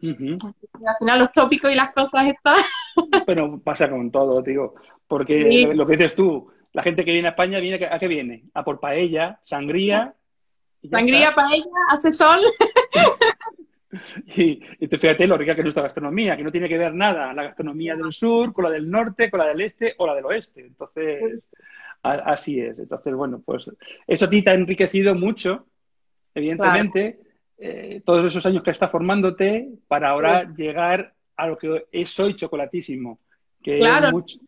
Al 0.03 0.97
final 0.99 1.19
los 1.19 1.33
tópicos 1.33 1.71
y 1.71 1.75
las 1.75 1.93
cosas 1.93 2.27
están... 2.29 2.57
pero 3.27 3.61
pasa 3.61 3.89
con 3.91 4.11
todo, 4.11 4.43
digo, 4.43 4.75
porque 5.07 5.71
lo 5.75 5.87
que 5.87 5.97
dices 5.97 6.15
tú, 6.15 6.51
la 6.73 6.83
gente 6.83 7.05
que 7.05 7.13
viene 7.13 7.29
a 7.29 7.33
España, 7.33 7.59
viene 7.59 7.87
¿a 7.87 7.99
qué 7.99 8.09
viene? 8.09 8.45
A 8.55 8.65
por 8.65 8.81
paella, 8.81 9.41
sangría 9.45 10.15
Sangría, 10.89 11.33
paella, 11.35 11.67
hace 11.89 12.11
sol. 12.11 12.41
y, 14.37 14.87
te 14.87 14.99
fíjate 14.99 15.27
lo 15.27 15.37
rica 15.37 15.55
que 15.55 15.61
es 15.61 15.65
nuestra 15.65 15.83
gastronomía, 15.83 16.37
que 16.37 16.43
no 16.43 16.53
tiene 16.53 16.69
que 16.69 16.79
ver 16.79 16.95
nada 16.95 17.35
la 17.35 17.43
gastronomía 17.43 17.97
del 17.97 18.13
sur 18.13 18.53
con 18.53 18.65
la 18.65 18.71
del 18.71 18.91
norte, 18.91 19.31
con 19.31 19.41
la 19.41 19.47
del 19.47 19.61
este 19.61 19.95
o 19.99 20.07
la 20.07 20.15
del 20.15 20.25
oeste. 20.25 20.63
Entonces, 20.63 21.43
así 22.03 22.61
es. 22.61 22.79
Entonces, 22.79 23.15
bueno, 23.15 23.43
pues 23.45 23.71
eso 24.07 24.25
a 24.25 24.31
ti 24.31 24.43
te 24.43 24.51
ha 24.51 24.55
enriquecido 24.55 25.15
mucho, 25.15 25.67
evidentemente, 26.35 27.19
eh, 27.61 28.03
todos 28.05 28.25
esos 28.27 28.45
años 28.47 28.63
que 28.63 28.71
estás 28.71 28.91
formándote 28.91 29.69
para 29.87 30.11
ahora 30.11 30.53
llegar 30.55 31.13
a 31.37 31.47
lo 31.47 31.59
que 31.59 31.87
es 31.93 32.19
hoy 32.19 32.35
chocolatísimo, 32.35 33.19
que 33.63 33.79
es 33.79 34.13
mucho, 34.13 34.39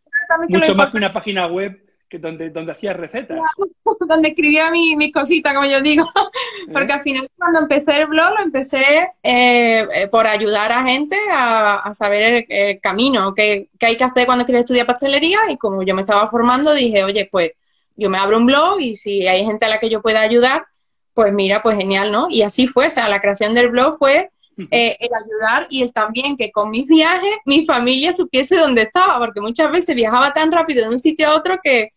mucho 0.49 0.75
más 0.75 0.91
que 0.91 0.97
una 0.97 1.13
página 1.13 1.47
web 1.47 1.79
donde, 2.19 2.49
donde 2.49 2.71
hacías 2.71 2.95
recetas. 2.95 3.39
donde 4.07 4.29
escribía 4.29 4.69
mi, 4.71 4.95
mis 4.95 5.13
cositas, 5.13 5.53
como 5.53 5.67
yo 5.67 5.81
digo. 5.81 6.09
Porque 6.71 6.91
¿Eh? 6.91 6.95
al 6.95 7.01
final 7.01 7.27
cuando 7.37 7.59
empecé 7.59 8.01
el 8.01 8.07
blog 8.07 8.33
lo 8.37 8.43
empecé 8.43 9.11
eh, 9.21 9.87
eh, 9.93 10.07
por 10.11 10.27
ayudar 10.27 10.71
a 10.71 10.83
gente 10.83 11.17
a, 11.31 11.91
saber 11.93 12.45
el, 12.49 12.79
camino 12.81 13.33
que, 13.33 13.69
hay 13.81 13.97
que 13.97 14.03
hacer 14.03 14.25
cuando 14.25 14.45
quieres 14.45 14.61
estudiar 14.61 14.85
pastelería 14.85 15.39
y 15.49 15.57
como 15.57 15.83
yo 15.83 15.95
me 15.95 16.01
estaba 16.01 16.27
formando 16.27 16.73
dije, 16.73 17.03
oye, 17.03 17.27
pues 17.31 17.51
yo 17.95 18.09
me 18.09 18.17
abro 18.17 18.37
un 18.37 18.45
blog 18.45 18.79
y 18.79 18.95
si 18.95 19.27
hay 19.27 19.45
gente 19.45 19.65
a 19.65 19.69
la 19.69 19.79
que 19.79 19.89
yo 19.89 20.01
pueda 20.01 20.21
ayudar, 20.21 20.65
pues 21.13 21.33
mira, 21.33 21.61
pues 21.61 21.77
genial, 21.77 22.11
¿no? 22.11 22.27
Y 22.29 22.41
así 22.41 22.67
fue, 22.67 22.87
o 22.87 22.89
sea, 22.89 23.07
la 23.07 23.19
creación 23.19 23.53
del 23.53 23.69
blog 23.69 23.97
fue 23.97 24.29
el 24.55 25.09
ayudar 25.13 25.67
y 25.69 25.81
el 25.81 25.91
también 25.91 26.37
que 26.37 26.51
con 26.51 26.69
mis 26.69 26.87
viajes 26.87 27.37
mi 27.45 27.65
familia 27.65 28.13
supiese 28.13 28.55
dónde 28.57 28.83
estaba, 28.83 29.17
porque 29.17 29.41
muchas 29.41 29.71
veces 29.71 29.95
viajaba 29.95 30.31
tan 30.33 30.51
rápido 30.51 30.87
de 30.87 30.93
un 30.93 30.99
sitio 30.99 31.27
a 31.27 31.35
otro 31.35 31.59
que 31.63 31.89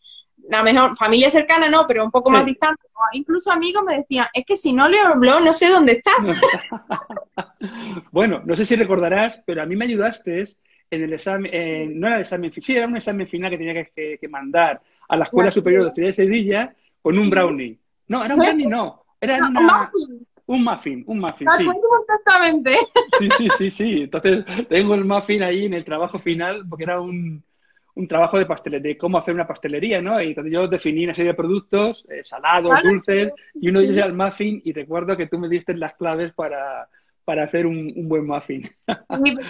la 0.49 0.63
mejor 0.63 0.97
familia 0.97 1.31
cercana 1.31 1.69
no, 1.69 1.87
pero 1.87 2.05
un 2.05 2.11
poco 2.11 2.31
más 2.31 2.47
distante, 2.47 2.83
incluso 3.13 3.51
amigos 3.51 3.83
me 3.85 3.97
decían, 3.97 4.27
es 4.33 4.45
que 4.45 4.57
si 4.57 4.73
no 4.73 4.89
leo 4.89 5.13
el 5.13 5.19
blog 5.19 5.43
no 5.43 5.53
sé 5.53 5.69
dónde 5.69 5.93
estás. 5.93 6.33
bueno, 8.13 8.43
no 8.45 8.55
sé 8.55 8.65
si 8.65 8.77
recordarás, 8.77 9.41
pero 9.45 9.63
a 9.63 9.67
mí 9.67 9.75
me 9.75 9.87
ayudaste 9.87 10.45
en 10.91 11.03
el 11.03 11.13
examen, 11.13 11.99
no 11.99 12.07
era 12.07 12.17
el 12.17 12.23
examen, 12.23 12.53
sí, 12.53 12.77
era 12.77 12.87
un 12.87 12.97
examen 12.97 13.27
final 13.27 13.51
que 13.51 13.59
tenía 13.59 13.85
que, 13.85 14.29
mandar 14.29 14.81
a 15.09 15.17
la 15.17 15.25
Escuela 15.25 15.51
Superior 15.51 15.83
de 15.83 15.89
Hostelería 15.89 16.11
de 16.11 16.15
Sevilla 16.15 16.75
con 17.03 17.19
un 17.19 17.29
brownie. 17.29 17.79
No, 18.09 18.25
era 18.25 18.35
un 18.35 18.41
brownie, 18.41 18.67
no, 18.67 19.06
era 19.35 19.49
una... 19.49 19.61
Un 19.61 19.67
muffin. 19.67 20.27
Un 20.49 20.63
muffin, 20.65 21.05
un 21.09 21.19
muffin, 21.19 21.49
sí. 21.59 21.67
Exactamente. 22.01 22.79
Sí, 23.19 23.29
sí, 23.37 23.49
sí, 23.59 23.71
sí. 23.71 24.03
Entonces 24.03 24.45
tengo 24.69 24.95
el 24.95 25.05
muffin 25.05 25.43
ahí 25.43 25.65
en 25.67 25.75
el 25.75 25.85
trabajo 25.85 26.19
final 26.21 26.65
porque 26.69 26.85
era 26.85 27.01
un, 27.01 27.43
un 27.97 28.07
trabajo 28.07 28.39
de 28.39 28.47
pastelería, 28.47 28.91
de 28.91 28.99
cómo 28.99 29.19
hacer 29.19 29.35
una 29.35 29.47
pastelería, 29.47 30.03
¿no? 30.03 30.21
Y 30.21 30.29
entonces 30.29 30.53
yo 30.53 30.69
definí 30.69 31.05
una 31.05 31.15
serie 31.15 31.33
de 31.33 31.37
productos, 31.37 32.05
eh, 32.11 32.23
salados, 32.23 32.83
dulces, 32.83 33.33
y 33.55 33.71
uno 33.71 33.81
de 33.81 33.87
ellos 33.87 33.97
era 33.97 34.07
el 34.07 34.13
muffin, 34.13 34.61
y 34.65 34.73
recuerdo 34.73 35.17
que 35.17 35.27
tú 35.27 35.39
me 35.39 35.49
diste 35.49 35.75
las 35.75 35.95
claves 35.95 36.33
para, 36.35 36.89
para 37.25 37.45
hacer 37.45 37.67
un, 37.67 37.93
buen 38.07 38.27
muffin. 38.27 38.71
siempre 39.19 39.45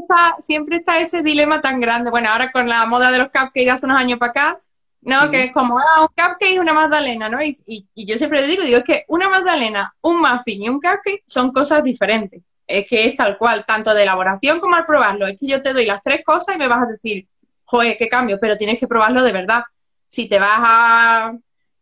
está, 0.00 0.36
siempre 0.40 0.76
está 0.78 0.98
ese 0.98 1.22
dilema 1.22 1.60
tan 1.60 1.78
grande. 1.80 2.10
Bueno, 2.10 2.28
ahora 2.28 2.50
con 2.50 2.68
la 2.68 2.84
moda 2.86 3.12
de 3.12 3.18
los 3.18 3.28
cupcakes 3.28 3.70
hace 3.70 3.86
unos 3.86 4.00
años 4.00 4.18
para 4.18 4.30
acá, 4.32 4.60
¿no? 5.06 5.30
Que 5.30 5.44
es 5.44 5.52
como, 5.52 5.78
ah, 5.78 6.00
un 6.00 6.08
cupcake 6.08 6.54
y 6.54 6.58
una 6.58 6.72
magdalena, 6.72 7.28
¿no? 7.28 7.40
Y, 7.40 7.56
y, 7.66 8.06
yo 8.06 8.18
siempre 8.18 8.44
digo, 8.44 8.64
digo, 8.64 8.78
es 8.78 8.84
que 8.84 9.04
una 9.06 9.28
magdalena, 9.28 9.94
un 10.00 10.20
muffin 10.20 10.64
y 10.64 10.68
un 10.68 10.80
cupcake 10.80 11.22
son 11.26 11.52
cosas 11.52 11.84
diferentes. 11.84 12.42
Es 12.66 12.88
que 12.88 13.04
es 13.06 13.14
tal 13.14 13.38
cual, 13.38 13.64
tanto 13.64 13.94
de 13.94 14.02
elaboración 14.02 14.58
como 14.58 14.74
al 14.74 14.84
probarlo. 14.84 15.28
Es 15.28 15.38
que 15.38 15.46
yo 15.46 15.60
te 15.60 15.72
doy 15.72 15.86
las 15.86 16.02
tres 16.02 16.22
cosas 16.24 16.56
y 16.56 16.58
me 16.58 16.66
vas 16.66 16.82
a 16.82 16.90
decir, 16.90 17.24
joder, 17.64 17.96
qué 17.96 18.08
cambio, 18.08 18.38
pero 18.40 18.56
tienes 18.56 18.80
que 18.80 18.88
probarlo 18.88 19.22
de 19.22 19.30
verdad. 19.30 19.62
si 20.08 20.28
te 20.28 20.40
vas 20.40 20.58
a 20.60 21.32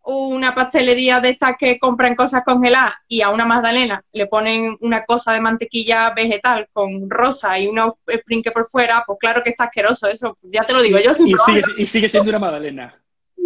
una 0.07 0.55
pastelería 0.55 1.21
de 1.21 1.31
estas 1.31 1.57
que 1.59 1.79
compran 1.79 2.15
cosas 2.15 2.45
congeladas 2.45 2.93
y 3.09 3.23
a 3.23 3.31
una 3.31 3.47
magdalena 3.47 4.05
le 4.13 4.27
ponen 4.27 4.77
una 4.83 5.03
cosa 5.07 5.33
de 5.33 5.41
mantequilla 5.41 6.11
vegetal 6.11 6.69
con 6.75 7.09
rosa 7.09 7.59
y 7.59 7.69
unos 7.69 7.95
sprinque 8.15 8.51
por 8.51 8.67
fuera, 8.67 9.03
pues 9.07 9.19
claro 9.19 9.43
que 9.43 9.49
está 9.49 9.65
asqueroso 9.65 10.09
eso, 10.09 10.37
ya 10.43 10.65
te 10.65 10.75
lo 10.75 10.83
digo 10.83 10.99
yo. 10.99 11.13
Y, 11.13 11.15
sigue, 11.15 11.63
y 11.79 11.87
sigue 11.87 12.11
siendo 12.11 12.29
una 12.29 12.39
magdalena. 12.39 13.01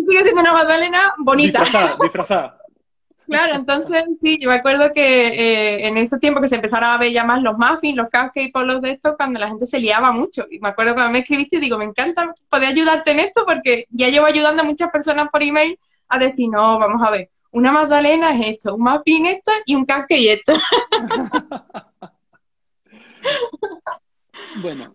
Sigue 0.08 0.22
siendo 0.22 0.40
una 0.40 0.52
magdalena 0.52 1.14
bonita. 1.18 1.60
Disfrazada, 1.60 1.96
disfrazada. 2.02 2.58
Claro, 3.26 3.56
entonces 3.56 4.04
sí, 4.22 4.38
yo 4.40 4.48
me 4.48 4.54
acuerdo 4.54 4.90
que 4.94 5.28
eh, 5.28 5.86
en 5.86 5.98
ese 5.98 6.18
tiempo 6.18 6.40
que 6.40 6.48
se 6.48 6.54
empezaron 6.54 6.88
a 6.88 6.96
ver 6.96 7.12
ya 7.12 7.24
más 7.24 7.42
los 7.42 7.58
muffins, 7.58 7.94
los 7.94 8.06
cupcakes, 8.06 8.50
por 8.50 8.64
los 8.64 8.80
de 8.80 8.92
estos, 8.92 9.16
cuando 9.18 9.38
la 9.38 9.48
gente 9.48 9.66
se 9.66 9.78
liaba 9.78 10.12
mucho. 10.12 10.46
Y 10.50 10.60
me 10.60 10.68
acuerdo 10.68 10.94
cuando 10.94 11.12
me 11.12 11.18
escribiste 11.18 11.56
y 11.56 11.60
digo, 11.60 11.76
me 11.76 11.84
encanta 11.84 12.32
poder 12.50 12.68
ayudarte 12.68 13.10
en 13.10 13.20
esto 13.20 13.44
porque 13.46 13.84
ya 13.90 14.08
llevo 14.08 14.24
ayudando 14.24 14.62
a 14.62 14.64
muchas 14.64 14.90
personas 14.90 15.28
por 15.30 15.42
email 15.42 15.78
a 16.08 16.18
decir, 16.18 16.48
no, 16.48 16.78
vamos 16.78 17.06
a 17.06 17.10
ver, 17.10 17.28
una 17.50 17.70
magdalena 17.70 18.34
es 18.34 18.54
esto, 18.54 18.76
un 18.76 18.82
muffin 18.82 19.26
esto 19.26 19.52
y 19.66 19.74
un 19.74 19.84
cupcake 19.84 20.32
esto. 20.32 20.54
bueno, 24.62 24.94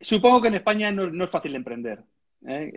supongo 0.00 0.42
que 0.42 0.48
en 0.48 0.54
España 0.54 0.92
no, 0.92 1.24
es 1.24 1.30
fácil 1.30 1.56
emprender. 1.56 2.04
¿eh? 2.46 2.70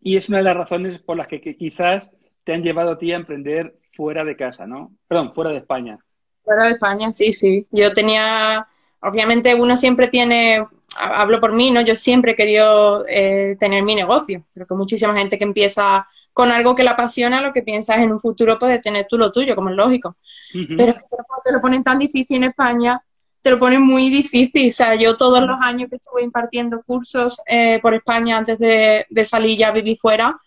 Y 0.00 0.16
es 0.16 0.28
una 0.28 0.38
de 0.38 0.44
las 0.44 0.56
razones 0.56 1.00
por 1.02 1.16
las 1.16 1.26
que 1.26 1.40
quizás 1.40 2.08
te 2.44 2.54
han 2.54 2.62
llevado 2.62 2.92
a 2.92 2.98
ti 2.98 3.12
a 3.12 3.16
emprender 3.16 3.76
fuera 3.94 4.24
de 4.24 4.36
casa, 4.36 4.66
¿no? 4.66 4.92
Perdón, 5.06 5.34
fuera 5.34 5.50
de 5.50 5.58
España. 5.58 5.98
Fuera 6.42 6.64
de 6.64 6.70
España, 6.72 7.12
sí, 7.12 7.32
sí. 7.32 7.66
Yo 7.70 7.92
tenía, 7.92 8.66
obviamente 9.00 9.54
uno 9.54 9.76
siempre 9.76 10.08
tiene, 10.08 10.66
hablo 10.98 11.38
por 11.38 11.52
mí, 11.52 11.70
¿no? 11.70 11.82
Yo 11.82 11.94
siempre 11.94 12.32
he 12.32 12.36
querido 12.36 13.04
eh, 13.08 13.56
tener 13.58 13.82
mi 13.82 13.94
negocio. 13.94 14.44
Creo 14.54 14.66
que 14.66 14.74
muchísima 14.74 15.14
gente 15.14 15.36
que 15.36 15.44
empieza 15.44 16.06
con 16.32 16.50
algo 16.50 16.74
que 16.74 16.82
la 16.82 16.92
apasiona, 16.92 17.42
lo 17.42 17.52
que 17.52 17.62
piensa 17.62 17.96
es 17.96 18.02
en 18.02 18.12
un 18.12 18.20
futuro 18.20 18.58
puedes 18.58 18.80
tener 18.80 19.06
tú 19.06 19.18
lo 19.18 19.30
tuyo, 19.30 19.54
como 19.54 19.68
es 19.68 19.76
lógico. 19.76 20.16
Pero 20.52 20.94
cuando 21.08 21.42
te 21.44 21.52
lo 21.52 21.60
ponen 21.60 21.82
tan 21.82 21.98
difícil 21.98 22.38
en 22.38 22.44
España, 22.44 23.02
te 23.42 23.50
lo 23.50 23.58
ponen 23.58 23.82
muy 23.82 24.10
difícil. 24.10 24.68
O 24.68 24.72
sea, 24.72 24.94
yo 24.94 25.16
todos 25.16 25.46
los 25.46 25.58
años 25.60 25.88
que 25.88 25.96
estuve 25.96 26.22
impartiendo 26.22 26.82
cursos 26.82 27.40
eh, 27.46 27.78
por 27.80 27.94
España 27.94 28.38
antes 28.38 28.58
de, 28.58 29.06
de 29.08 29.24
salir 29.24 29.58
ya 29.58 29.68
a 29.68 29.72
vivir 29.72 29.96
fuera, 29.96 30.38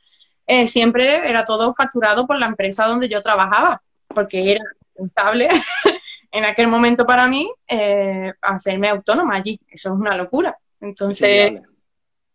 eh, 0.45 0.67
siempre 0.67 1.27
era 1.29 1.45
todo 1.45 1.73
facturado 1.73 2.27
por 2.27 2.38
la 2.38 2.47
empresa 2.47 2.85
donde 2.85 3.07
yo 3.07 3.21
trabajaba, 3.21 3.81
porque 4.07 4.51
era 4.51 4.63
rentable 4.95 5.50
en 6.31 6.45
aquel 6.45 6.67
momento 6.67 7.05
para 7.05 7.27
mí 7.27 7.50
eh, 7.67 8.31
hacerme 8.41 8.89
autónoma 8.89 9.35
allí. 9.35 9.59
Eso 9.67 9.89
es 9.89 9.95
una 9.95 10.15
locura. 10.15 10.57
Entonces, 10.81 11.53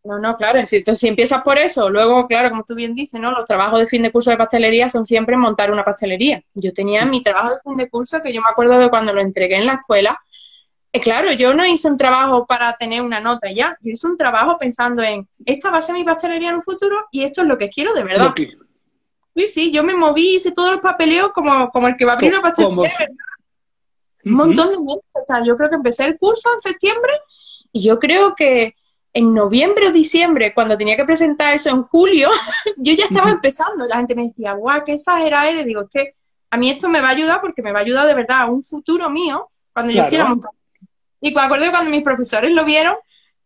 no, 0.04 0.18
no, 0.18 0.36
claro, 0.36 0.64
si, 0.64 0.82
si 0.82 1.08
empiezas 1.08 1.42
por 1.42 1.58
eso, 1.58 1.90
luego, 1.90 2.26
claro, 2.26 2.48
como 2.48 2.64
tú 2.64 2.74
bien 2.74 2.94
dices, 2.94 3.20
¿no? 3.20 3.30
Los 3.30 3.44
trabajos 3.44 3.80
de 3.80 3.86
fin 3.86 4.02
de 4.02 4.10
curso 4.10 4.30
de 4.30 4.38
pastelería 4.38 4.88
son 4.88 5.04
siempre 5.04 5.36
montar 5.36 5.70
una 5.70 5.84
pastelería. 5.84 6.42
Yo 6.54 6.72
tenía 6.72 7.04
mi 7.04 7.22
trabajo 7.22 7.50
de 7.50 7.60
fin 7.60 7.76
de 7.76 7.90
curso 7.90 8.22
que 8.22 8.32
yo 8.32 8.40
me 8.40 8.48
acuerdo 8.48 8.78
de 8.78 8.88
cuando 8.88 9.12
lo 9.12 9.20
entregué 9.20 9.56
en 9.56 9.66
la 9.66 9.74
escuela, 9.74 10.18
eh, 10.92 11.00
claro, 11.00 11.33
yo 11.33 11.52
no 11.52 11.66
hice 11.66 11.90
un 11.90 11.99
trabajo 11.99 12.47
para 12.47 12.75
tener 12.76 13.02
una 13.02 13.21
nota 13.21 13.52
ya, 13.52 13.76
yo 13.83 13.92
hice 13.92 14.07
un 14.07 14.16
trabajo 14.16 14.57
pensando 14.59 15.02
en, 15.02 15.28
esta 15.45 15.71
va 15.71 15.78
a 15.78 15.83
ser 15.83 15.95
mi 15.95 16.04
pastelería 16.04 16.50
en 16.50 16.57
un 16.57 16.62
futuro 16.62 17.07
y 17.11 17.25
esto 17.25 17.42
es 17.42 17.47
lo 17.47 17.59
que 17.59 17.68
quiero 17.68 17.92
de 17.92 18.04
verdad. 18.04 18.35
Sí, 19.37 19.49
sí, 19.49 19.71
yo 19.71 19.85
me 19.85 19.95
moví, 19.95 20.37
hice 20.37 20.52
todos 20.52 20.73
los 20.73 20.80
papeleos 20.80 21.30
como, 21.33 21.71
como 21.71 21.88
el 21.88 21.97
que 21.97 22.04
va 22.04 22.12
a 22.12 22.14
abrir 22.14 22.33
una 22.33 22.42
pastelería 22.42 22.95
verdad. 22.99 23.14
Un 24.25 24.33
montón 24.33 24.71
de 24.71 24.78
meses, 24.78 25.04
o 25.12 25.25
sea, 25.25 25.45
yo 25.45 25.57
creo 25.57 25.68
que 25.68 25.76
empecé 25.76 26.04
el 26.04 26.18
curso 26.18 26.52
en 26.52 26.61
septiembre 26.61 27.12
y 27.73 27.83
yo 27.83 27.99
creo 27.99 28.35
que 28.35 28.75
en 29.12 29.35
noviembre 29.35 29.88
o 29.88 29.92
diciembre, 29.92 30.52
cuando 30.54 30.76
tenía 30.76 30.97
que 30.97 31.04
presentar 31.04 31.54
eso 31.54 31.71
en 31.71 31.83
julio, 31.85 32.30
yo 32.76 32.95
ya 32.95 33.04
estaba 33.04 33.30
empezando. 33.30 33.87
La 33.87 33.97
gente 33.97 34.14
me 34.14 34.26
decía, 34.26 34.54
guau, 34.54 34.85
qué 34.85 34.95
exagerada 34.95 35.49
eres. 35.49 35.66
Digo, 35.66 35.83
es 35.83 35.90
que 35.90 36.14
a 36.50 36.57
mí 36.57 36.71
esto 36.71 36.88
me 36.88 37.00
va 37.00 37.09
a 37.09 37.12
ayudar 37.12 37.40
porque 37.40 37.62
me 37.62 37.73
va 37.73 37.78
a 37.78 37.83
ayudar 37.83 38.07
de 38.07 38.14
verdad 38.14 38.42
a 38.42 38.47
un 38.47 38.62
futuro 38.62 39.09
mío 39.09 39.49
cuando 39.73 39.92
yo 39.92 40.04
quiera 40.07 40.25
montar 40.25 40.50
y 41.20 41.34
me 41.34 41.40
acuerdo 41.40 41.70
cuando 41.70 41.90
mis 41.90 42.02
profesores 42.02 42.50
lo 42.50 42.64
vieron, 42.64 42.94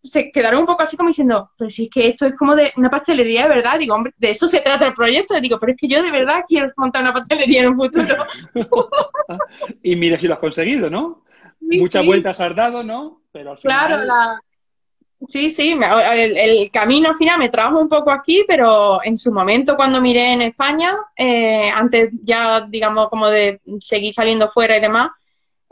se 0.02 0.32
quedaron 0.32 0.60
un 0.60 0.66
poco 0.66 0.82
así 0.82 0.96
como 0.96 1.10
diciendo, 1.10 1.52
pero 1.56 1.70
si 1.70 1.84
es 1.84 1.90
que 1.90 2.08
esto 2.08 2.26
es 2.26 2.34
como 2.34 2.56
de 2.56 2.72
una 2.76 2.90
pastelería 2.90 3.44
de 3.44 3.48
verdad. 3.48 3.78
Digo, 3.78 3.94
hombre, 3.94 4.12
de 4.16 4.30
eso 4.30 4.48
se 4.48 4.60
trata 4.60 4.86
el 4.86 4.94
proyecto. 4.94 5.40
Digo, 5.40 5.58
pero 5.60 5.72
es 5.72 5.78
que 5.78 5.88
yo 5.88 6.02
de 6.02 6.10
verdad 6.10 6.42
quiero 6.46 6.68
montar 6.76 7.02
una 7.02 7.12
pastelería 7.12 7.62
en 7.62 7.68
un 7.68 7.76
futuro. 7.76 8.16
y 9.82 9.94
mira 9.94 10.18
si 10.18 10.26
lo 10.26 10.34
has 10.34 10.40
conseguido, 10.40 10.90
¿no? 10.90 11.24
Muchas 11.60 12.04
vueltas 12.04 12.40
has 12.40 12.56
dado, 12.56 12.82
¿no? 12.82 13.22
Pero 13.30 13.56
Claro, 13.62 14.04
la... 14.04 14.38
Sí, 15.28 15.52
sí, 15.52 15.78
el, 15.80 16.70
camino 16.72 17.10
al 17.10 17.14
final 17.14 17.38
me 17.38 17.48
trajo 17.48 17.80
un 17.80 17.88
poco 17.88 18.10
aquí, 18.10 18.44
pero 18.46 18.98
en 19.04 19.16
su 19.16 19.32
momento 19.32 19.76
cuando 19.76 20.00
miré 20.00 20.32
en 20.32 20.42
España, 20.42 20.96
eh, 21.16 21.70
antes 21.72 22.10
ya, 22.22 22.66
digamos, 22.68 23.08
como 23.08 23.28
de 23.28 23.60
seguir 23.78 24.12
saliendo 24.12 24.48
fuera 24.48 24.76
y 24.76 24.80
demás, 24.80 25.10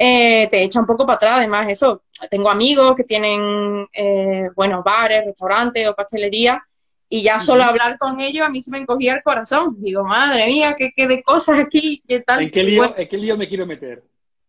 eh, 0.02 0.49
te 0.50 0.62
echa 0.62 0.80
un 0.80 0.87
poco 0.87 1.04
para 1.04 1.16
atrás. 1.16 1.35
Además, 1.37 1.66
eso, 1.69 2.04
tengo 2.30 2.49
amigos 2.49 2.97
que 2.97 3.04
tienen, 3.04 3.87
eh, 3.92 4.49
bueno, 4.57 4.83
bares, 4.83 5.26
restaurantes 5.26 5.87
o 5.87 5.95
pastelería, 5.95 6.64
y 7.07 7.21
ya 7.21 7.38
solo 7.38 7.64
hablar 7.64 7.99
con 7.99 8.19
ellos 8.19 8.47
a 8.47 8.49
mí 8.49 8.62
se 8.62 8.71
me 8.71 8.78
encogía 8.78 9.12
el 9.12 9.23
corazón. 9.23 9.76
Digo, 9.78 10.02
madre 10.02 10.47
mía, 10.47 10.75
qué, 10.78 10.90
qué 10.97 11.07
de 11.07 11.23
cosas 11.23 11.59
aquí, 11.59 12.02
qué 12.09 12.21
tal. 12.21 12.45
¿En 12.45 12.50
qué, 12.50 12.64
lío, 12.64 12.97
¿En 12.97 13.09
qué 13.09 13.19
lío 13.19 13.37
me 13.37 13.47
quiero 13.47 13.66
meter? 13.66 14.02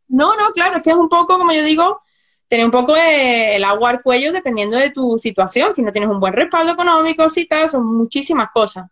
No, 0.08 0.38
no, 0.38 0.52
claro, 0.52 0.78
es 0.78 0.84
que 0.84 0.92
es 0.92 0.96
un 0.96 1.10
poco, 1.10 1.38
como 1.38 1.52
yo 1.52 1.64
digo, 1.64 2.02
tener 2.48 2.64
un 2.64 2.72
poco 2.72 2.96
el 2.96 3.64
agua 3.66 3.90
al 3.90 4.02
cuello 4.02 4.32
dependiendo 4.32 4.78
de 4.78 4.92
tu 4.92 5.18
situación. 5.18 5.74
Si 5.74 5.82
no 5.84 5.92
tienes 5.92 6.10
un 6.10 6.22
buen 6.22 6.32
respaldo 6.32 6.72
económico, 6.72 7.30
si 7.30 7.46
tal, 7.46 7.68
son 7.68 7.86
muchísimas 7.86 8.52
cosas. 8.54 8.86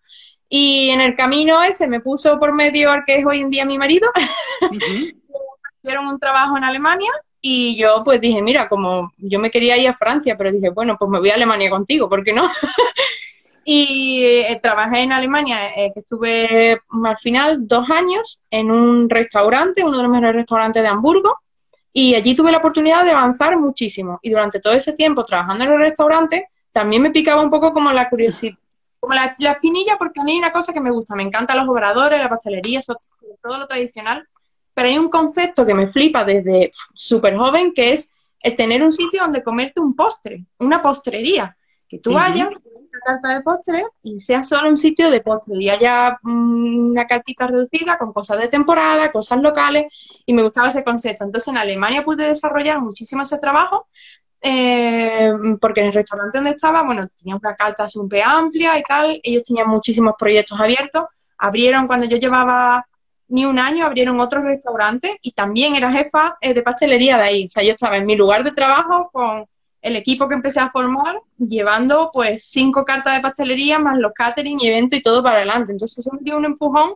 Y 0.49 0.89
en 0.89 0.99
el 0.99 1.15
camino 1.15 1.63
ese 1.63 1.87
me 1.87 2.01
puso 2.01 2.37
por 2.37 2.53
medio 2.53 2.91
al 2.91 3.05
que 3.05 3.19
es 3.19 3.25
hoy 3.25 3.39
en 3.39 3.49
día 3.49 3.63
mi 3.63 3.77
marido. 3.77 4.09
Dieron 5.81 6.07
un 6.07 6.19
trabajo 6.19 6.57
en 6.57 6.63
Alemania 6.63 7.11
y 7.41 7.77
yo 7.77 8.01
pues 8.03 8.19
dije, 8.19 8.41
mira, 8.41 8.67
como 8.67 9.13
yo 9.17 9.39
me 9.39 9.49
quería 9.49 9.77
ir 9.77 9.87
a 9.87 9.93
Francia, 9.93 10.35
pero 10.37 10.51
dije, 10.51 10.69
bueno, 10.69 10.97
pues 10.97 11.09
me 11.09 11.19
voy 11.19 11.29
a 11.29 11.35
Alemania 11.35 11.69
contigo, 11.69 12.09
¿por 12.09 12.23
qué 12.23 12.33
no? 12.33 12.43
y 13.63 14.23
eh, 14.23 14.59
trabajé 14.61 15.01
en 15.01 15.13
Alemania, 15.13 15.69
eh, 15.75 15.91
que 15.93 16.01
estuve 16.01 16.81
al 17.03 17.17
final 17.17 17.67
dos 17.67 17.89
años 17.89 18.43
en 18.49 18.71
un 18.71 19.09
restaurante, 19.09 19.83
uno 19.83 19.97
de 19.97 20.03
los 20.03 20.11
mejores 20.11 20.35
restaurantes 20.35 20.81
de 20.81 20.89
Hamburgo, 20.89 21.37
y 21.93 22.15
allí 22.15 22.35
tuve 22.35 22.51
la 22.51 22.57
oportunidad 22.57 23.03
de 23.03 23.11
avanzar 23.11 23.57
muchísimo. 23.57 24.19
Y 24.21 24.29
durante 24.31 24.59
todo 24.59 24.73
ese 24.73 24.93
tiempo 24.93 25.23
trabajando 25.23 25.63
en 25.63 25.71
el 25.71 25.79
restaurante, 25.79 26.47
también 26.71 27.01
me 27.01 27.11
picaba 27.11 27.41
un 27.41 27.49
poco 27.49 27.73
como 27.73 27.91
la 27.91 28.09
curiosidad, 28.09 28.57
como 28.99 29.13
la, 29.13 29.35
la 29.39 29.53
espinilla, 29.53 29.97
porque 29.97 30.19
a 30.19 30.23
mí 30.23 30.33
hay 30.33 30.39
una 30.39 30.51
cosa 30.51 30.73
que 30.73 30.81
me 30.81 30.91
gusta, 30.91 31.15
me 31.15 31.23
encantan 31.23 31.57
los 31.57 31.67
obradores, 31.67 32.19
la 32.19 32.29
pastelería, 32.29 32.81
todo 33.41 33.57
lo 33.57 33.67
tradicional, 33.67 34.27
pero 34.79 34.91
hay 34.91 34.97
un 34.97 35.09
concepto 35.09 35.65
que 35.65 35.73
me 35.73 35.87
flipa 35.87 36.23
desde 36.23 36.71
súper 36.93 37.35
joven, 37.35 37.73
que 37.73 37.91
es 37.91 38.33
el 38.39 38.55
tener 38.55 38.81
un 38.81 38.93
sitio 38.93 39.23
donde 39.23 39.43
comerte 39.43 39.81
un 39.81 39.93
postre, 39.93 40.45
una 40.57 40.81
postrería. 40.81 41.57
Que 41.85 41.99
tú 41.99 42.13
vayas, 42.13 42.47
una 42.47 42.99
carta 43.05 43.35
de 43.35 43.41
postre 43.41 43.83
y 44.03 44.21
sea 44.21 44.45
solo 44.45 44.69
un 44.69 44.77
sitio 44.77 45.11
de 45.11 45.19
postre 45.19 45.55
y 45.59 45.69
haya 45.69 46.17
mm, 46.21 46.91
una 46.91 47.05
cartita 47.07 47.47
reducida 47.47 47.97
con 47.97 48.13
cosas 48.13 48.39
de 48.39 48.47
temporada, 48.47 49.11
cosas 49.11 49.41
locales 49.41 49.91
y 50.25 50.31
me 50.31 50.43
gustaba 50.43 50.69
ese 50.69 50.85
concepto. 50.85 51.25
Entonces 51.25 51.49
en 51.49 51.57
Alemania 51.57 52.05
pude 52.05 52.25
desarrollar 52.25 52.79
muchísimo 52.79 53.23
ese 53.23 53.37
trabajo 53.37 53.87
eh, 54.41 55.29
porque 55.59 55.81
en 55.81 55.87
el 55.87 55.93
restaurante 55.93 56.37
donde 56.37 56.51
estaba, 56.51 56.83
bueno, 56.83 57.05
tenía 57.19 57.35
una 57.35 57.53
carta 57.53 57.89
súper 57.89 58.23
amplia 58.23 58.79
y 58.79 58.83
tal, 58.83 59.19
ellos 59.23 59.43
tenían 59.43 59.67
muchísimos 59.67 60.13
proyectos 60.17 60.57
abiertos. 60.57 61.03
Abrieron 61.37 61.85
cuando 61.85 62.05
yo 62.05 62.15
llevaba 62.15 62.85
ni 63.29 63.45
un 63.45 63.59
año 63.59 63.85
abrieron 63.85 64.19
otro 64.19 64.41
restaurante 64.41 65.17
y 65.21 65.31
también 65.31 65.75
era 65.75 65.91
jefa 65.91 66.37
eh, 66.41 66.53
de 66.53 66.61
pastelería 66.63 67.17
de 67.17 67.23
ahí. 67.23 67.45
O 67.45 67.49
sea, 67.49 67.63
yo 67.63 67.71
estaba 67.71 67.97
en 67.97 68.05
mi 68.05 68.15
lugar 68.15 68.43
de 68.43 68.51
trabajo 68.51 69.09
con 69.11 69.45
el 69.81 69.95
equipo 69.95 70.27
que 70.27 70.35
empecé 70.35 70.59
a 70.59 70.69
formar, 70.69 71.15
llevando 71.37 72.09
pues 72.11 72.43
cinco 72.43 72.83
cartas 72.83 73.15
de 73.15 73.21
pastelería 73.21 73.79
más 73.79 73.97
los 73.97 74.13
catering 74.13 74.59
y 74.59 74.67
evento 74.67 74.95
y 74.95 75.01
todo 75.01 75.23
para 75.23 75.37
adelante. 75.37 75.71
Entonces 75.71 75.99
eso 75.99 76.11
me 76.13 76.21
dio 76.21 76.37
un 76.37 76.45
empujón. 76.45 76.91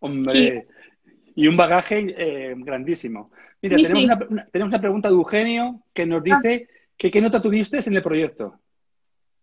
Hombre, 0.00 0.66
y, 1.34 1.46
un 1.46 1.56
bagaje 1.56 2.14
eh, 2.16 2.54
grandísimo. 2.56 3.30
Mira, 3.62 3.76
tenemos, 3.76 4.04
Una, 4.04 4.46
tenemos, 4.50 4.68
una, 4.72 4.80
pregunta 4.80 5.08
de 5.08 5.14
Eugenio 5.14 5.82
que 5.92 6.06
nos 6.06 6.22
dice 6.22 6.68
ah. 6.68 6.72
que 6.96 7.10
qué 7.10 7.20
nota 7.20 7.42
tuviste 7.42 7.78
en 7.84 7.96
el 7.96 8.02
proyecto. 8.02 8.54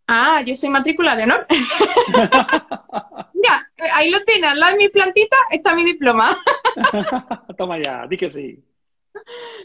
Ah, 0.07 0.41
yo 0.45 0.55
soy 0.55 0.69
matrícula 0.69 1.15
de 1.15 1.23
honor. 1.23 1.45
Mira, 3.33 3.66
ahí 3.93 4.09
lo 4.09 4.23
tienes, 4.23 4.49
al 4.49 4.59
lado 4.59 4.73
de 4.73 4.83
mi 4.83 4.89
plantita 4.89 5.35
está 5.51 5.75
mi 5.75 5.83
diploma. 5.83 6.37
Toma 7.57 7.81
ya, 7.81 8.05
di 8.07 8.17
que 8.17 8.29
sí. 8.29 8.63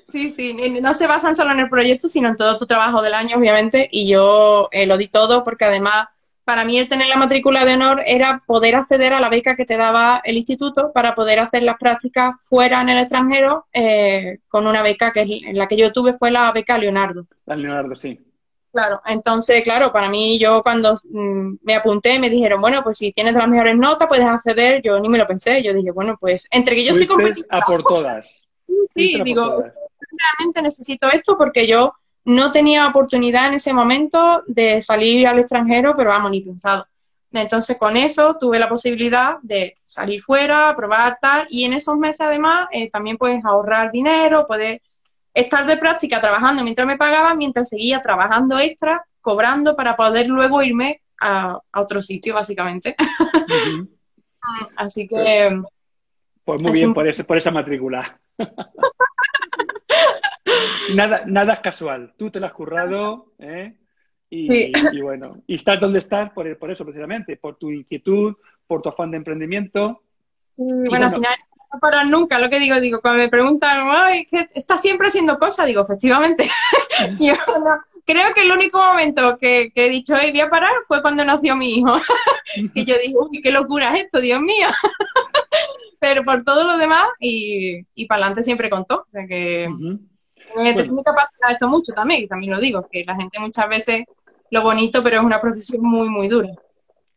Sí, 0.06 0.30
sí, 0.30 0.54
no 0.54 0.94
se 0.94 1.06
basan 1.06 1.34
solo 1.34 1.52
en 1.52 1.60
el 1.60 1.68
proyecto, 1.68 2.08
sino 2.08 2.28
en 2.28 2.36
todo 2.36 2.56
tu 2.56 2.66
trabajo 2.66 3.02
del 3.02 3.14
año, 3.14 3.36
obviamente, 3.36 3.88
y 3.90 4.08
yo 4.08 4.68
eh, 4.72 4.86
lo 4.86 4.96
di 4.96 5.08
todo 5.08 5.44
porque 5.44 5.66
además 5.66 6.08
para 6.44 6.64
mí 6.64 6.76
el 6.78 6.88
tener 6.88 7.08
la 7.08 7.16
matrícula 7.16 7.64
de 7.64 7.74
honor 7.74 8.02
era 8.04 8.42
poder 8.46 8.74
acceder 8.74 9.12
a 9.12 9.20
la 9.20 9.28
beca 9.28 9.54
que 9.54 9.64
te 9.64 9.76
daba 9.76 10.20
el 10.24 10.36
instituto 10.36 10.90
para 10.92 11.14
poder 11.14 11.38
hacer 11.38 11.62
las 11.62 11.76
prácticas 11.78 12.36
fuera 12.48 12.80
en 12.80 12.88
el 12.88 12.98
extranjero 12.98 13.66
eh, 13.72 14.38
con 14.48 14.66
una 14.66 14.82
beca 14.82 15.12
que 15.12 15.22
es 15.22 15.56
la 15.56 15.68
que 15.68 15.76
yo 15.76 15.92
tuve 15.92 16.12
fue 16.12 16.30
la 16.30 16.50
beca 16.52 16.78
Leonardo. 16.78 17.26
La 17.46 17.54
Leonardo, 17.54 17.94
sí. 17.94 18.18
Claro, 18.72 19.02
entonces, 19.04 19.62
claro, 19.62 19.92
para 19.92 20.08
mí, 20.08 20.38
yo 20.38 20.62
cuando 20.62 20.94
mm, 21.10 21.56
me 21.62 21.74
apunté, 21.74 22.18
me 22.18 22.30
dijeron, 22.30 22.58
bueno, 22.60 22.82
pues 22.82 22.96
si 22.96 23.12
tienes 23.12 23.34
las 23.34 23.46
mejores 23.46 23.76
notas, 23.76 24.08
puedes 24.08 24.24
acceder. 24.24 24.80
Yo 24.80 24.98
ni 24.98 25.10
me 25.10 25.18
lo 25.18 25.26
pensé. 25.26 25.62
Yo 25.62 25.74
dije, 25.74 25.90
bueno, 25.90 26.16
pues 26.18 26.48
entre 26.50 26.74
que 26.74 26.84
yo 26.84 26.94
soy 26.94 27.06
competitiva. 27.06 27.58
A 27.58 27.60
por 27.60 27.82
todas. 27.82 28.26
Sí, 28.96 29.20
digo, 29.22 29.62
realmente 30.38 30.62
necesito 30.62 31.06
esto 31.08 31.36
porque 31.36 31.66
yo 31.66 31.92
no 32.24 32.50
tenía 32.50 32.86
oportunidad 32.88 33.48
en 33.48 33.54
ese 33.54 33.74
momento 33.74 34.42
de 34.46 34.80
salir 34.80 35.26
al 35.26 35.38
extranjero, 35.38 35.94
pero 35.94 36.08
vamos, 36.08 36.30
ni 36.30 36.40
pensado. 36.40 36.86
Entonces, 37.30 37.76
con 37.78 37.96
eso 37.96 38.36
tuve 38.38 38.58
la 38.58 38.68
posibilidad 38.68 39.36
de 39.42 39.76
salir 39.84 40.22
fuera, 40.22 40.74
probar 40.76 41.18
tal, 41.20 41.46
y 41.50 41.64
en 41.64 41.74
esos 41.74 41.96
meses 41.98 42.22
además 42.22 42.68
eh, 42.70 42.88
también 42.90 43.18
puedes 43.18 43.44
ahorrar 43.44 43.90
dinero, 43.90 44.46
puedes 44.46 44.80
estar 45.34 45.66
de 45.66 45.76
práctica 45.76 46.20
trabajando 46.20 46.62
mientras 46.62 46.86
me 46.86 46.96
pagaban, 46.96 47.38
mientras 47.38 47.68
seguía 47.68 48.00
trabajando 48.00 48.58
extra, 48.58 49.04
cobrando 49.20 49.76
para 49.76 49.96
poder 49.96 50.28
luego 50.28 50.62
irme 50.62 51.00
a, 51.20 51.58
otro 51.74 52.02
sitio, 52.02 52.34
básicamente. 52.34 52.96
Así 54.76 55.06
que... 55.06 55.62
Pues 56.44 56.62
muy 56.62 56.72
bien 56.72 56.92
por, 56.92 57.06
ese, 57.06 57.22
por 57.22 57.38
esa 57.38 57.52
matrícula. 57.52 58.18
nada, 60.96 61.22
nada 61.26 61.52
es 61.52 61.60
casual. 61.60 62.14
Tú 62.18 62.30
te 62.30 62.40
lo 62.40 62.46
has 62.46 62.52
currado, 62.52 63.32
¿eh? 63.38 63.76
Y, 64.34 65.00
bueno, 65.02 65.42
y 65.46 65.56
estás 65.56 65.78
donde 65.78 65.98
estás 65.98 66.32
por, 66.32 66.58
por 66.58 66.70
eso 66.70 66.86
precisamente, 66.86 67.36
por 67.36 67.56
tu 67.56 67.70
inquietud, 67.70 68.34
por 68.66 68.80
tu 68.80 68.88
afán 68.88 69.10
de 69.10 69.18
emprendimiento. 69.18 70.04
bueno, 70.56 71.06
al 71.06 71.14
final 71.14 71.34
no 71.72 71.80
parar 71.80 72.06
nunca, 72.06 72.38
lo 72.38 72.50
que 72.50 72.58
digo, 72.58 72.80
digo, 72.80 73.00
cuando 73.00 73.22
me 73.22 73.28
preguntan, 73.28 73.88
Ay, 73.88 74.26
está 74.54 74.78
siempre 74.78 75.08
haciendo 75.08 75.38
cosas, 75.38 75.66
digo, 75.66 75.82
efectivamente. 75.82 76.48
Yo 77.18 77.34
creo 78.04 78.34
que 78.34 78.42
el 78.42 78.52
único 78.52 78.78
momento 78.78 79.36
que, 79.38 79.72
he 79.74 79.88
dicho, 79.88 80.14
hey, 80.18 80.30
voy 80.32 80.40
a 80.40 80.50
parar 80.50 80.72
fue 80.86 81.02
cuando 81.02 81.24
nació 81.24 81.56
mi 81.56 81.78
hijo. 81.78 81.94
que 82.74 82.84
yo 82.84 82.94
digo, 83.04 83.28
uy, 83.30 83.40
qué 83.40 83.50
locura 83.50 83.94
es 83.94 84.04
esto, 84.04 84.20
Dios 84.20 84.40
mío. 84.40 84.68
Pero 86.00 86.24
por 86.24 86.42
todo 86.42 86.64
lo 86.64 86.76
demás, 86.78 87.06
y, 87.20 87.86
y 87.94 88.06
para 88.06 88.22
adelante 88.22 88.42
siempre 88.42 88.68
contó. 88.68 89.06
O 89.06 89.10
sea 89.10 89.26
que 89.26 89.68
te 90.54 90.82
tiene 90.82 91.02
que 91.02 91.10
apasionar 91.10 91.52
esto 91.52 91.68
mucho 91.68 91.92
también, 91.92 92.24
y 92.24 92.26
también 92.26 92.52
lo 92.52 92.60
digo, 92.60 92.86
que 92.90 93.04
la 93.04 93.14
gente 93.14 93.38
muchas 93.38 93.68
veces 93.68 94.04
lo 94.50 94.62
bonito, 94.62 95.02
pero 95.02 95.18
es 95.18 95.24
una 95.24 95.40
profesión 95.40 95.82
muy, 95.82 96.08
muy 96.08 96.28
dura. 96.28 96.50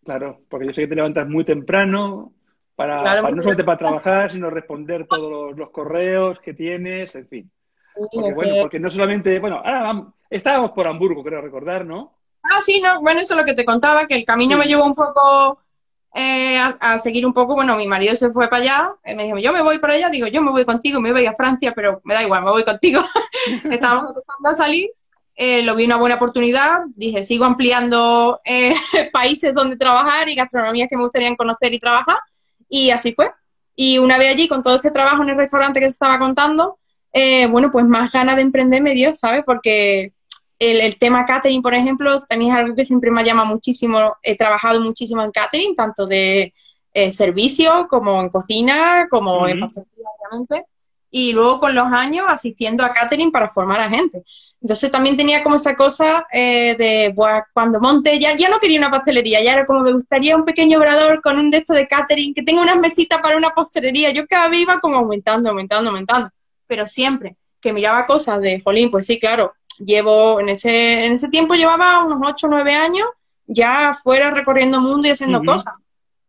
Claro, 0.03 0.39
porque 0.49 0.67
yo 0.67 0.73
sé 0.73 0.81
que 0.81 0.87
te 0.87 0.95
levantas 0.95 1.27
muy 1.27 1.43
temprano, 1.43 2.31
para, 2.75 3.21
no 3.21 3.41
solamente 3.41 3.63
para 3.63 3.77
trabajar, 3.77 4.31
sino 4.31 4.49
responder 4.49 5.07
todos 5.07 5.55
los, 5.55 5.69
correos 5.69 6.39
que 6.39 6.53
tienes, 6.53 7.15
en 7.15 7.27
fin. 7.27 7.51
Porque, 7.95 8.33
bueno, 8.33 8.55
porque 8.61 8.79
no 8.79 8.91
solamente, 8.91 9.39
bueno, 9.39 9.61
ahora 9.63 10.07
estábamos 10.29 10.71
por 10.71 10.87
Hamburgo, 10.87 11.23
creo 11.23 11.41
recordar, 11.41 11.85
¿no? 11.85 12.13
Ah, 12.43 12.61
sí, 12.61 12.81
no, 12.81 13.01
bueno, 13.01 13.21
eso 13.21 13.33
es 13.33 13.39
lo 13.39 13.45
que 13.45 13.53
te 13.53 13.65
contaba, 13.65 14.05
que 14.05 14.15
el 14.15 14.25
camino 14.25 14.57
me 14.57 14.65
llevó 14.65 14.85
un 14.85 14.93
poco 14.93 15.59
eh, 16.17 16.57
a, 16.57 16.97
seguir 16.97 17.25
un 17.25 17.33
poco, 17.33 17.55
bueno, 17.55 17.75
mi 17.75 17.87
marido 17.87 18.15
se 18.15 18.29
fue 18.29 18.47
para 18.47 18.61
allá, 18.61 18.93
eh, 19.03 19.15
me 19.15 19.25
dijo, 19.25 19.37
yo 19.37 19.51
me 19.51 19.61
voy 19.61 19.79
para 19.79 19.95
allá, 19.95 20.09
digo, 20.09 20.27
yo 20.27 20.41
me 20.41 20.51
voy 20.51 20.63
contigo, 20.63 21.01
me 21.01 21.11
voy 21.11 21.25
a 21.25 21.33
Francia, 21.33 21.73
pero 21.75 21.99
me 22.05 22.13
da 22.13 22.23
igual, 22.23 22.43
me 22.45 22.51
voy 22.51 22.63
contigo. 22.63 23.01
Estábamos 23.69 24.09
empezando 24.09 24.49
a 24.49 24.53
salir, 24.53 24.89
eh, 25.35 25.61
lo 25.63 25.75
vi 25.75 25.85
una 25.85 25.97
buena 25.97 26.15
oportunidad, 26.15 26.83
dije, 26.95 27.23
sigo 27.23 27.43
ampliando 27.43 28.39
países 29.11 29.53
donde 29.53 29.75
trabajar 29.75 30.29
y 30.29 30.35
gastronomías 30.35 30.87
que 30.89 30.95
me 30.95 31.03
gustaría 31.03 31.35
conocer 31.35 31.73
y 31.73 31.79
trabajar, 31.79 32.19
y 32.69 32.91
así 32.91 33.13
fue. 33.13 33.31
Y 33.75 33.97
una 33.97 34.17
vez 34.17 34.33
allí, 34.33 34.47
con 34.47 34.61
todo 34.63 34.75
este 34.75 34.91
trabajo 34.91 35.23
en 35.23 35.29
el 35.29 35.37
restaurante 35.37 35.79
que 35.79 35.87
se 35.87 35.93
estaba 35.93 36.19
contando, 36.19 36.77
eh, 37.11 37.47
bueno, 37.47 37.71
pues 37.71 37.85
más 37.85 38.11
ganas 38.11 38.35
de 38.35 38.41
emprender 38.41 38.81
me 38.81 38.93
dio, 38.93 39.15
¿sabes? 39.15 39.43
Porque 39.45 40.13
el, 40.59 40.97
tema 40.97 41.25
catering, 41.25 41.61
por 41.61 41.73
ejemplo, 41.73 42.17
también 42.27 42.51
es 42.51 42.57
algo 42.57 42.75
que 42.75 42.85
siempre 42.85 43.11
me 43.11 43.23
llama 43.23 43.45
muchísimo. 43.45 44.15
He 44.21 44.35
trabajado 44.35 44.79
muchísimo 44.81 45.23
en 45.23 45.31
catering, 45.31 45.75
tanto 45.75 46.05
de 46.05 46.53
eh, 46.93 47.11
servicio 47.11 47.87
como 47.89 48.21
en 48.21 48.29
cocina, 48.29 49.07
como 49.09 49.47
en 49.47 49.59
pastelería, 49.59 50.07
obviamente. 50.19 50.65
Y 51.11 51.33
luego 51.33 51.59
con 51.59 51.75
los 51.75 51.85
años 51.85 52.25
asistiendo 52.27 52.83
a 52.83 52.91
catering 52.91 53.31
para 53.31 53.49
formar 53.49 53.81
a 53.81 53.89
gente. 53.89 54.23
Entonces 54.65 54.91
también 54.91 55.15
tenía 55.15 55.43
como 55.43 55.57
esa 55.57 55.75
cosa 55.75 56.25
eh, 56.33 56.75
de, 56.75 57.13
cuando 57.53 57.79
monte, 57.79 58.17
ya, 58.17 58.35
ya 58.35 58.49
no 58.49 58.57
quería 58.57 58.79
una 58.79 58.89
pastelería, 58.89 59.39
ya 59.39 59.53
era 59.53 59.63
como 59.63 59.81
me 59.81 59.93
gustaría 59.93 60.35
un 60.35 60.43
pequeño 60.43 60.79
obrador 60.79 61.21
con 61.21 61.37
un 61.37 61.51
de 61.51 61.61
de 61.67 61.85
catering, 61.85 62.33
que 62.33 62.41
tenga 62.41 62.63
unas 62.63 62.77
mesitas 62.77 63.21
para 63.21 63.37
una 63.37 63.51
postelería. 63.51 64.09
Yo 64.09 64.25
cada 64.25 64.49
vez 64.49 64.61
iba 64.61 64.79
como 64.79 64.97
aumentando, 64.97 65.51
aumentando, 65.51 65.91
aumentando. 65.91 66.31
Pero 66.65 66.87
siempre 66.87 67.35
que 67.61 67.73
miraba 67.73 68.07
cosas 68.07 68.41
de, 68.41 68.59
jolín, 68.59 68.89
pues 68.89 69.05
sí, 69.05 69.19
claro, 69.19 69.53
llevo, 69.77 70.39
en 70.39 70.49
ese, 70.49 71.05
en 71.05 71.13
ese 71.13 71.29
tiempo 71.29 71.53
llevaba 71.53 72.03
unos 72.03 72.17
8 72.23 72.47
o 72.47 72.49
9 72.49 72.73
años 72.73 73.07
ya 73.45 73.95
fuera 74.01 74.31
recorriendo 74.31 74.77
el 74.77 74.83
mundo 74.83 75.05
y 75.05 75.11
haciendo 75.11 75.43
cosas. 75.43 75.77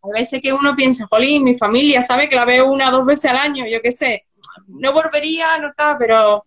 A 0.03 0.09
veces 0.09 0.43
que 0.43 0.53
uno 0.53 0.75
piensa, 0.77 1.07
jolín, 1.07 1.43
mi 1.43 1.57
familia 1.57 2.03
sabe 2.03 2.29
que 2.29 2.37
la 2.37 2.45
veo 2.45 2.71
una 2.71 2.91
o 2.91 2.93
dos 2.93 3.07
veces 3.07 3.31
al 3.31 3.39
año, 3.39 3.65
yo 3.67 3.81
qué 3.81 3.93
sé, 3.93 4.27
no 4.67 4.93
volvería, 4.93 5.57
no 5.57 5.69
estaba, 5.69 5.97
pero 5.99 6.45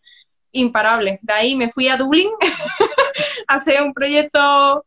imparable. 0.52 1.20
De 1.22 1.34
ahí 1.34 1.56
me 1.56 1.70
fui 1.70 1.88
a 1.88 1.98
Dublín 1.98 2.30
a 3.48 3.56
hacer 3.56 3.82
un 3.82 3.94
proyecto 3.94 4.86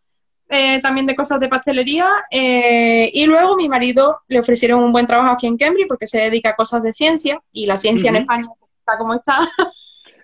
eh, 0.49 0.81
también 0.81 1.07
de 1.07 1.17
cosas 1.17 1.41
de 1.41 1.49
pastelería 1.49 2.07
eh, 2.31 3.11
y 3.13 3.25
luego 3.27 3.57
mi 3.57 3.69
marido 3.69 4.21
le 4.29 4.41
ofrecieron 4.41 4.83
un 4.83 4.93
buen 4.93 5.07
trabajo 5.07 5.33
aquí 5.33 5.47
en 5.47 5.57
Cambridge 5.57 5.89
porque 5.89 6.07
se 6.07 6.19
dedica 6.19 6.51
a 6.51 6.57
cosas 6.57 6.83
de 6.83 6.93
ciencia 6.93 7.41
y 7.53 7.67
la 7.67 7.79
ciencia 7.79 8.11
en 8.11 8.17
España 8.17 8.49
está 8.79 8.99
como 8.99 9.15
está. 9.15 9.49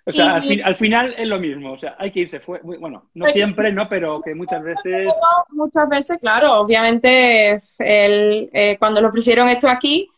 O 0.04 0.12
sea, 0.12 0.36
al, 0.64 0.74
final 0.74 1.14
es 1.16 1.26
lo 1.26 1.38
mismo, 1.38 1.72
o 1.72 1.78
sea, 1.78 1.96
hay 1.98 2.10
que 2.10 2.20
irse, 2.20 2.40
fue, 2.40 2.60
bueno, 2.62 3.10
no 3.14 3.26
siempre, 3.26 3.72
¿no? 3.72 3.88
Pero 3.88 4.20
que 4.22 4.34
muchas 4.34 4.62
veces... 4.62 5.12
Muchas 5.50 5.88
veces, 5.88 6.18
claro, 6.18 6.60
obviamente 6.60 7.56
el, 7.78 8.50
eh, 8.52 8.76
cuando 8.78 9.00
le 9.00 9.06
ofrecieron 9.06 9.48
esto 9.48 9.68
aquí, 9.68 10.08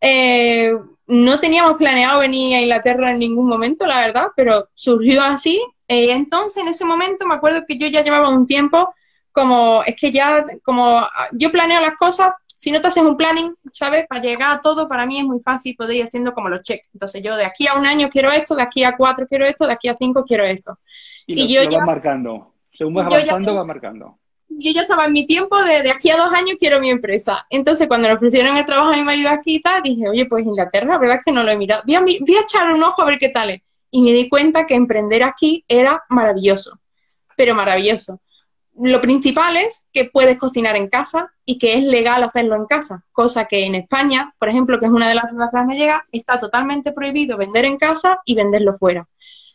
eh, 0.00 0.72
no 1.08 1.40
teníamos 1.40 1.76
planeado 1.76 2.20
venir 2.20 2.56
a 2.56 2.60
Inglaterra 2.60 3.10
en 3.10 3.18
ningún 3.18 3.48
momento, 3.48 3.86
la 3.86 4.00
verdad, 4.00 4.28
pero 4.36 4.68
surgió 4.74 5.22
así. 5.22 5.60
Eh, 5.88 6.12
entonces, 6.12 6.62
en 6.62 6.68
ese 6.68 6.84
momento, 6.84 7.26
me 7.26 7.34
acuerdo 7.34 7.64
que 7.66 7.78
yo 7.78 7.86
ya 7.88 8.02
llevaba 8.02 8.28
un 8.28 8.46
tiempo 8.46 8.94
como, 9.32 9.82
es 9.84 9.96
que 9.96 10.10
ya, 10.10 10.44
como 10.64 11.00
yo 11.32 11.50
planeo 11.50 11.80
las 11.80 11.96
cosas, 11.96 12.32
si 12.44 12.70
no 12.70 12.80
te 12.80 12.88
haces 12.88 13.02
un 13.02 13.16
planning, 13.16 13.54
¿sabes? 13.72 14.06
Para 14.06 14.20
llegar 14.20 14.56
a 14.56 14.60
todo, 14.60 14.88
para 14.88 15.06
mí 15.06 15.18
es 15.18 15.24
muy 15.24 15.40
fácil 15.40 15.76
poder 15.76 15.96
ir 15.96 16.04
haciendo 16.04 16.34
como 16.34 16.48
los 16.48 16.60
checks. 16.62 16.88
Entonces, 16.92 17.22
yo 17.22 17.36
de 17.36 17.44
aquí 17.44 17.66
a 17.66 17.74
un 17.74 17.86
año 17.86 18.10
quiero 18.10 18.30
esto, 18.30 18.54
de 18.54 18.62
aquí 18.62 18.84
a 18.84 18.96
cuatro 18.96 19.26
quiero 19.26 19.46
esto, 19.46 19.66
de 19.66 19.72
aquí 19.72 19.88
a 19.88 19.94
cinco 19.94 20.24
quiero 20.24 20.44
eso. 20.44 20.78
Y, 21.26 21.52
yo 21.52 21.62
ya... 21.62 21.84
marcando. 21.84 22.54
Según 22.72 22.94
vas 22.94 23.06
avanzando, 23.06 23.54
va 23.54 23.64
marcando 23.64 24.18
yo 24.48 24.72
ya 24.72 24.82
estaba 24.82 25.06
en 25.06 25.12
mi 25.12 25.26
tiempo 25.26 25.62
de, 25.62 25.82
de 25.82 25.90
aquí 25.90 26.10
a 26.10 26.16
dos 26.16 26.30
años 26.32 26.56
quiero 26.58 26.80
mi 26.80 26.90
empresa. 26.90 27.46
Entonces, 27.50 27.86
cuando 27.86 28.08
le 28.08 28.14
ofrecieron 28.14 28.56
el 28.56 28.64
trabajo 28.64 28.90
a 28.90 28.96
mi 28.96 29.04
marido 29.04 29.30
aquí 29.30 29.56
y 29.56 29.60
tal, 29.60 29.82
dije, 29.82 30.08
oye, 30.08 30.26
pues 30.26 30.44
Inglaterra, 30.44 30.86
la 30.86 30.98
verdad 30.98 31.18
es 31.18 31.24
que 31.24 31.32
no 31.32 31.44
lo 31.44 31.50
he 31.50 31.56
mirado. 31.56 31.82
Voy 31.86 31.94
a, 31.94 32.00
voy 32.00 32.36
a 32.36 32.42
echar 32.42 32.72
un 32.72 32.82
ojo 32.82 33.02
a 33.02 33.06
ver 33.06 33.18
qué 33.18 33.28
tal 33.28 33.50
es. 33.50 33.62
Y 33.90 34.02
me 34.02 34.12
di 34.12 34.28
cuenta 34.28 34.66
que 34.66 34.74
emprender 34.74 35.22
aquí 35.22 35.64
era 35.68 36.02
maravilloso, 36.08 36.78
pero 37.36 37.54
maravilloso. 37.54 38.20
Lo 38.80 39.00
principal 39.00 39.56
es 39.56 39.86
que 39.92 40.04
puedes 40.04 40.38
cocinar 40.38 40.76
en 40.76 40.88
casa 40.88 41.32
y 41.44 41.58
que 41.58 41.74
es 41.74 41.84
legal 41.84 42.22
hacerlo 42.22 42.54
en 42.54 42.66
casa, 42.66 43.04
cosa 43.10 43.46
que 43.46 43.64
en 43.64 43.74
España, 43.74 44.34
por 44.38 44.48
ejemplo, 44.48 44.78
que 44.78 44.86
es 44.86 44.92
una 44.92 45.08
de 45.08 45.16
las 45.16 45.30
dudas 45.32 45.50
que 45.52 45.64
me 45.64 45.76
llega, 45.76 46.06
está 46.12 46.38
totalmente 46.38 46.92
prohibido 46.92 47.36
vender 47.36 47.64
en 47.64 47.76
casa 47.76 48.20
y 48.24 48.34
venderlo 48.34 48.72
fuera. 48.72 49.08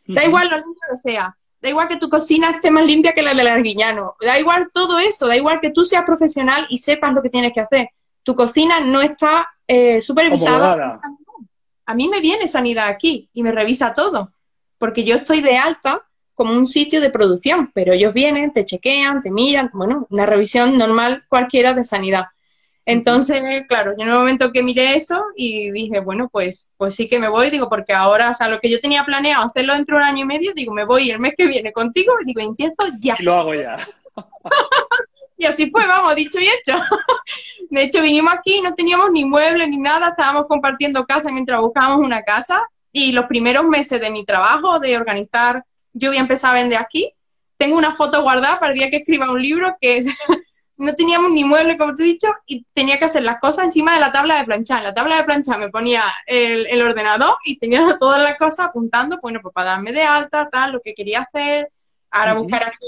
Da 0.05 0.25
igual 0.25 0.49
lo 0.49 0.57
limpio 0.57 0.81
que 0.89 0.97
sea, 0.97 1.37
da 1.63 1.69
igual 1.69 1.87
que 1.87 1.95
tu 1.95 2.09
cocina 2.09 2.49
esté 2.49 2.69
más 2.69 2.85
limpia 2.85 3.13
que 3.13 3.21
la 3.21 3.33
del 3.33 3.47
arguiñano, 3.47 4.17
da 4.19 4.37
igual 4.37 4.67
todo 4.73 4.99
eso, 4.99 5.27
da 5.27 5.37
igual 5.37 5.61
que 5.61 5.71
tú 5.71 5.85
seas 5.85 6.03
profesional 6.03 6.67
y 6.69 6.77
sepas 6.77 7.13
lo 7.13 7.21
que 7.21 7.29
tienes 7.29 7.53
que 7.53 7.61
hacer. 7.61 7.89
Tu 8.21 8.35
cocina 8.35 8.81
no 8.81 9.01
está 9.01 9.49
eh, 9.65 10.01
supervisada. 10.01 10.99
A 11.85 11.95
mí 11.95 12.09
me 12.09 12.19
viene 12.19 12.49
sanidad 12.49 12.89
aquí 12.89 13.29
y 13.33 13.43
me 13.43 13.53
revisa 13.53 13.93
todo, 13.93 14.33
porque 14.77 15.05
yo 15.05 15.15
estoy 15.15 15.39
de 15.39 15.55
alta 15.55 16.01
como 16.33 16.51
un 16.51 16.67
sitio 16.67 16.99
de 16.99 17.09
producción, 17.09 17.71
pero 17.73 17.93
ellos 17.93 18.13
vienen, 18.13 18.51
te 18.51 18.65
chequean, 18.65 19.21
te 19.21 19.31
miran, 19.31 19.69
bueno, 19.73 20.05
una 20.09 20.25
revisión 20.25 20.77
normal 20.77 21.23
cualquiera 21.29 21.73
de 21.73 21.85
sanidad. 21.85 22.25
Entonces, 22.85 23.63
claro, 23.67 23.93
yo 23.97 24.03
en 24.03 24.09
el 24.09 24.17
momento 24.17 24.51
que 24.51 24.61
miré 24.61 24.95
eso 24.95 25.23
y 25.35 25.71
dije, 25.71 26.01
bueno, 26.01 26.29
pues, 26.29 26.73
pues 26.77 26.95
sí 26.95 27.07
que 27.07 27.17
me 27.17 27.29
voy, 27.29 27.49
digo, 27.49 27.69
porque 27.69 27.93
ahora, 27.93 28.31
o 28.31 28.33
sea, 28.33 28.49
lo 28.49 28.59
que 28.59 28.69
yo 28.69 28.79
tenía 28.79 29.05
planeado 29.05 29.45
hacerlo 29.45 29.73
dentro 29.73 29.97
de 29.97 30.03
un 30.03 30.09
año 30.09 30.21
y 30.23 30.25
medio, 30.25 30.53
digo, 30.53 30.73
me 30.73 30.83
voy 30.83 31.09
el 31.09 31.19
mes 31.19 31.33
que 31.37 31.47
viene 31.47 31.71
contigo, 31.71 32.13
y 32.21 32.25
digo, 32.25 32.41
empiezo 32.41 32.75
ya. 32.99 33.15
lo 33.19 33.35
hago 33.35 33.53
ya. 33.55 33.77
y 35.37 35.45
así 35.45 35.69
fue, 35.69 35.87
vamos, 35.87 36.15
dicho 36.15 36.39
y 36.39 36.47
hecho. 36.47 36.77
de 37.69 37.83
hecho, 37.83 38.01
vinimos 38.01 38.33
aquí, 38.33 38.61
no 38.61 38.73
teníamos 38.73 39.11
ni 39.11 39.23
muebles 39.23 39.69
ni 39.69 39.77
nada, 39.77 40.09
estábamos 40.09 40.47
compartiendo 40.47 41.05
casa 41.05 41.31
mientras 41.31 41.61
buscábamos 41.61 42.05
una 42.05 42.23
casa 42.23 42.67
y 42.91 43.13
los 43.13 43.25
primeros 43.25 43.65
meses 43.65 43.99
de 44.01 44.11
mi 44.11 44.25
trabajo, 44.25 44.79
de 44.79 44.97
organizar, 44.97 45.63
yo 45.93 46.09
voy 46.09 46.17
a 46.17 46.21
empezar 46.21 46.51
a 46.51 46.59
vender 46.59 46.79
aquí. 46.79 47.11
Tengo 47.57 47.77
una 47.77 47.93
foto 47.93 48.21
guardada 48.21 48.59
para 48.59 48.73
el 48.73 48.77
día 48.77 48.89
que 48.89 48.97
escriba 48.97 49.31
un 49.31 49.41
libro 49.41 49.75
que 49.79 50.03
no 50.83 50.93
teníamos 50.95 51.31
ni 51.31 51.45
mueble, 51.45 51.77
como 51.77 51.95
te 51.95 52.03
he 52.03 52.07
dicho, 52.07 52.27
y 52.45 52.65
tenía 52.73 52.99
que 52.99 53.05
hacer 53.05 53.23
las 53.23 53.39
cosas 53.39 53.65
encima 53.65 53.93
de 53.93 54.01
la 54.01 54.11
tabla 54.11 54.37
de 54.37 54.43
planchar. 54.43 54.79
En 54.79 54.83
la 54.83 54.93
tabla 54.93 55.17
de 55.17 55.23
planchar 55.23 55.57
me 55.57 55.69
ponía 55.69 56.03
el, 56.25 56.81
ordenador 56.81 57.37
y 57.45 57.57
tenía 57.57 57.79
todas 57.99 58.21
las 58.21 58.37
cosas 58.37 58.67
apuntando, 58.67 59.17
bueno, 59.21 59.39
pues 59.41 59.53
para 59.53 59.71
darme 59.71 59.93
de 59.93 60.03
alta, 60.03 60.49
tal, 60.49 60.73
lo 60.73 60.81
que 60.81 60.93
quería 60.93 61.21
hacer, 61.21 61.69
ahora 62.11 62.33
buscar 62.33 62.63
aquí 62.63 62.85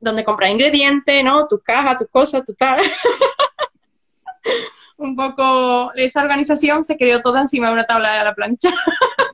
donde 0.00 0.24
compras 0.24 0.50
ingredientes, 0.50 1.22
¿no? 1.24 1.46
Tus 1.46 1.62
cajas, 1.62 1.98
tus 1.98 2.08
cosas, 2.08 2.44
tu 2.44 2.54
tal. 2.54 2.80
un 4.96 5.14
poco 5.14 5.92
esa 5.94 6.22
organización 6.22 6.84
se 6.84 6.96
creó 6.96 7.20
toda 7.20 7.42
encima 7.42 7.66
de 7.66 7.74
una 7.74 7.84
tabla 7.84 8.18
de 8.18 8.24
la 8.24 8.34
plancha. 8.34 8.72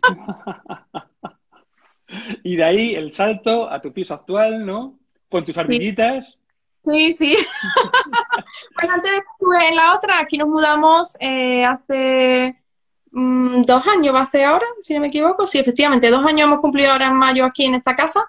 y 2.42 2.56
de 2.56 2.64
ahí 2.64 2.94
el 2.96 3.12
salto 3.12 3.70
a 3.70 3.80
tu 3.80 3.92
piso 3.92 4.14
actual, 4.14 4.66
¿no? 4.66 4.98
Con 5.28 5.44
tus 5.44 5.56
armillitas. 5.56 6.36
Sí, 6.84 7.12
sí. 7.12 7.36
bueno, 8.74 8.94
antes 8.94 9.10
de 9.12 9.18
que 9.18 9.26
estuve 9.32 9.68
en 9.68 9.76
la 9.76 9.94
otra, 9.94 10.18
aquí 10.20 10.36
nos 10.36 10.48
mudamos 10.48 11.16
eh, 11.20 11.64
hace 11.64 12.56
mm, 13.12 13.62
dos 13.62 13.86
años, 13.86 14.14
va 14.14 14.22
a 14.22 14.26
ser 14.26 14.44
ahora, 14.46 14.66
si 14.82 14.94
no 14.94 15.00
me 15.00 15.06
equivoco. 15.08 15.46
Sí, 15.46 15.58
efectivamente, 15.58 16.10
dos 16.10 16.24
años 16.26 16.48
hemos 16.48 16.60
cumplido 16.60 16.90
ahora 16.90 17.06
en 17.06 17.14
mayo 17.14 17.44
aquí 17.44 17.64
en 17.66 17.76
esta 17.76 17.94
casa. 17.94 18.24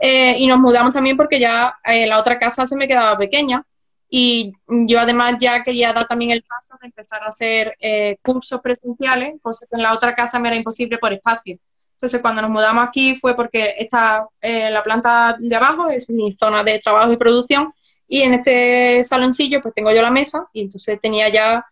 Eh, 0.00 0.36
y 0.38 0.46
nos 0.48 0.58
mudamos 0.58 0.92
también 0.92 1.16
porque 1.16 1.38
ya 1.38 1.76
eh, 1.84 2.06
la 2.06 2.18
otra 2.18 2.38
casa 2.38 2.66
se 2.66 2.76
me 2.76 2.88
quedaba 2.88 3.16
pequeña. 3.16 3.64
Y 4.08 4.52
yo 4.68 5.00
además 5.00 5.36
ya 5.40 5.62
quería 5.62 5.92
dar 5.92 6.06
también 6.06 6.32
el 6.32 6.42
paso 6.44 6.76
de 6.80 6.86
empezar 6.86 7.22
a 7.22 7.28
hacer 7.28 7.76
cursos 8.22 8.60
presenciales, 8.60 9.34
cosa 9.42 9.66
que 9.68 9.76
en 9.76 9.82
la 9.82 9.92
otra 9.92 10.14
casa 10.14 10.38
me 10.38 10.48
era 10.48 10.56
imposible 10.56 10.98
por 10.98 11.12
espacio. 11.12 11.58
Entonces, 11.92 12.20
cuando 12.20 12.42
nos 12.42 12.50
mudamos 12.50 12.86
aquí 12.86 13.16
fue 13.16 13.34
porque 13.34 13.74
esta, 13.78 14.28
la 14.40 14.82
planta 14.84 15.36
de 15.40 15.56
abajo 15.56 15.88
es 15.88 16.08
mi 16.10 16.30
zona 16.30 16.62
de 16.62 16.78
trabajo 16.78 17.12
y 17.12 17.16
producción 17.16 17.68
y 18.06 18.22
en 18.22 18.34
este 18.34 19.04
saloncillo 19.04 19.60
pues 19.60 19.74
tengo 19.74 19.92
yo 19.92 20.02
la 20.02 20.10
mesa 20.10 20.46
y 20.52 20.62
entonces 20.62 20.98
tenía 21.00 21.28
ya 21.28 21.64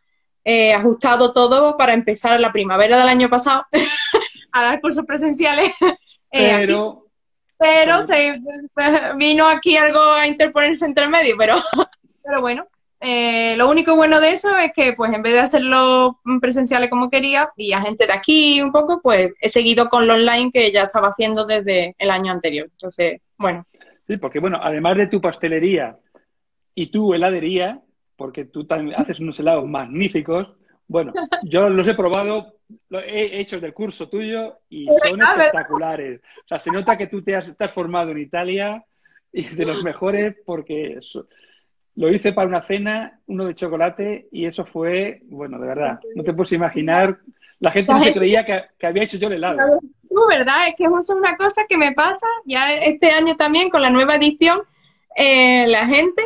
eh, 0.45 0.73
ajustado 0.73 1.31
todo 1.31 1.77
para 1.77 1.95
empezar 1.95 2.41
la 2.41 2.53
primavera 2.53 2.99
del 2.99 3.09
año 3.09 3.29
pasado 3.29 3.65
a 4.53 4.65
dar 4.65 4.81
cursos 4.81 5.05
presenciales. 5.05 5.73
Eh, 6.35 6.51
pero, 6.61 7.09
pero 7.59 8.07
se, 8.07 8.41
pues, 8.73 8.89
vino 9.19 9.47
aquí 9.47 9.77
algo 9.77 10.01
a 10.01 10.27
interponerse 10.27 10.87
entre 10.87 11.07
medio, 11.07 11.35
pero, 11.37 11.57
pero 12.25 12.41
bueno. 12.41 12.67
Eh, 12.99 13.55
lo 13.59 13.69
único 13.69 13.97
bueno 13.97 14.19
de 14.19 14.31
eso 14.31 14.57
es 14.57 14.73
que, 14.73 14.95
pues, 14.95 15.13
en 15.13 15.21
vez 15.21 15.35
de 15.35 15.41
hacerlo 15.41 16.21
presenciales 16.41 16.89
como 16.89 17.11
quería 17.11 17.51
y 17.55 17.75
a 17.75 17.83
gente 17.83 18.07
de 18.07 18.15
aquí 18.15 18.63
un 18.63 18.71
poco, 18.71 18.99
pues, 19.03 19.33
he 19.43 19.51
seguido 19.51 19.91
con 19.91 20.07
lo 20.07 20.15
online 20.15 20.51
que 20.51 20.73
ya 20.73 20.85
estaba 20.85 21.09
haciendo 21.09 21.45
desde 21.45 21.95
el 21.99 22.11
año 22.11 22.33
anterior. 22.33 22.69
Entonces, 22.71 23.21
bueno. 23.37 23.67
Sí, 24.07 24.17
porque, 24.17 24.39
bueno, 24.39 24.59
además 24.63 24.97
de 24.97 25.09
tu 25.09 25.21
pastelería 25.21 25.99
y 26.75 26.87
tu 26.87 27.15
heladería, 27.15 27.81
porque 28.17 28.45
tú 28.45 28.65
también 28.65 28.99
haces 29.01 29.21
unos 29.21 29.39
helados 29.41 29.67
magníficos. 29.69 30.49
Bueno, 30.87 31.13
yo 31.45 31.69
los 31.69 31.87
he 31.87 31.95
probado, 31.95 32.55
los 32.89 33.03
he 33.05 33.41
hecho 33.41 33.61
del 33.61 33.75
curso 33.75 34.09
tuyo 34.09 34.59
y 34.69 34.87
son 34.87 35.21
espectaculares. 35.21 36.21
O 36.45 36.49
sea, 36.49 36.59
se 36.59 36.71
nota 36.71 36.99
que 36.99 37.07
tú 37.07 37.23
te 37.23 37.35
has, 37.37 37.73
formado 37.73 38.11
en 38.11 38.19
Italia 38.19 38.85
y 39.33 39.43
de 39.45 39.65
los 39.65 39.83
mejores 39.83 40.37
porque 40.45 41.01
lo 41.95 42.13
hice 42.13 42.33
para 42.33 42.49
una 42.49 42.63
cena, 42.63 43.21
uno 43.27 43.47
de 43.47 43.55
chocolate 43.55 44.29
y 44.31 44.47
eso 44.47 44.65
fue, 44.65 45.21
bueno, 45.25 45.59
de 45.59 45.67
verdad, 45.67 46.01
no 46.15 46.23
te 46.23 46.33
puedes 46.33 46.53
imaginar. 46.53 47.19
La 47.61 47.71
gente 47.71 47.93
no 47.93 48.01
se 48.01 48.13
creía 48.13 48.45
que, 48.45 48.87
había 48.87 49.05
hecho 49.05 49.19
yo 49.19 49.29
el 49.29 49.35
helado. 49.35 49.59
Tú, 50.09 50.27
¿verdad? 50.29 50.69
Es 50.69 50.75
que 50.77 50.85
eso 50.85 50.99
es 50.99 51.11
una 51.11 51.37
cosa 51.37 51.63
que 51.69 51.79
me 51.79 51.93
pasa 51.93 52.27
ya 52.45 52.75
este 52.75 53.11
año 53.11 53.37
también 53.37 53.71
con 53.71 53.83
la 53.83 53.91
nueva 53.91 54.17
edición. 54.17 54.61
Eh, 55.17 55.67
la 55.69 55.87
gente 55.87 56.23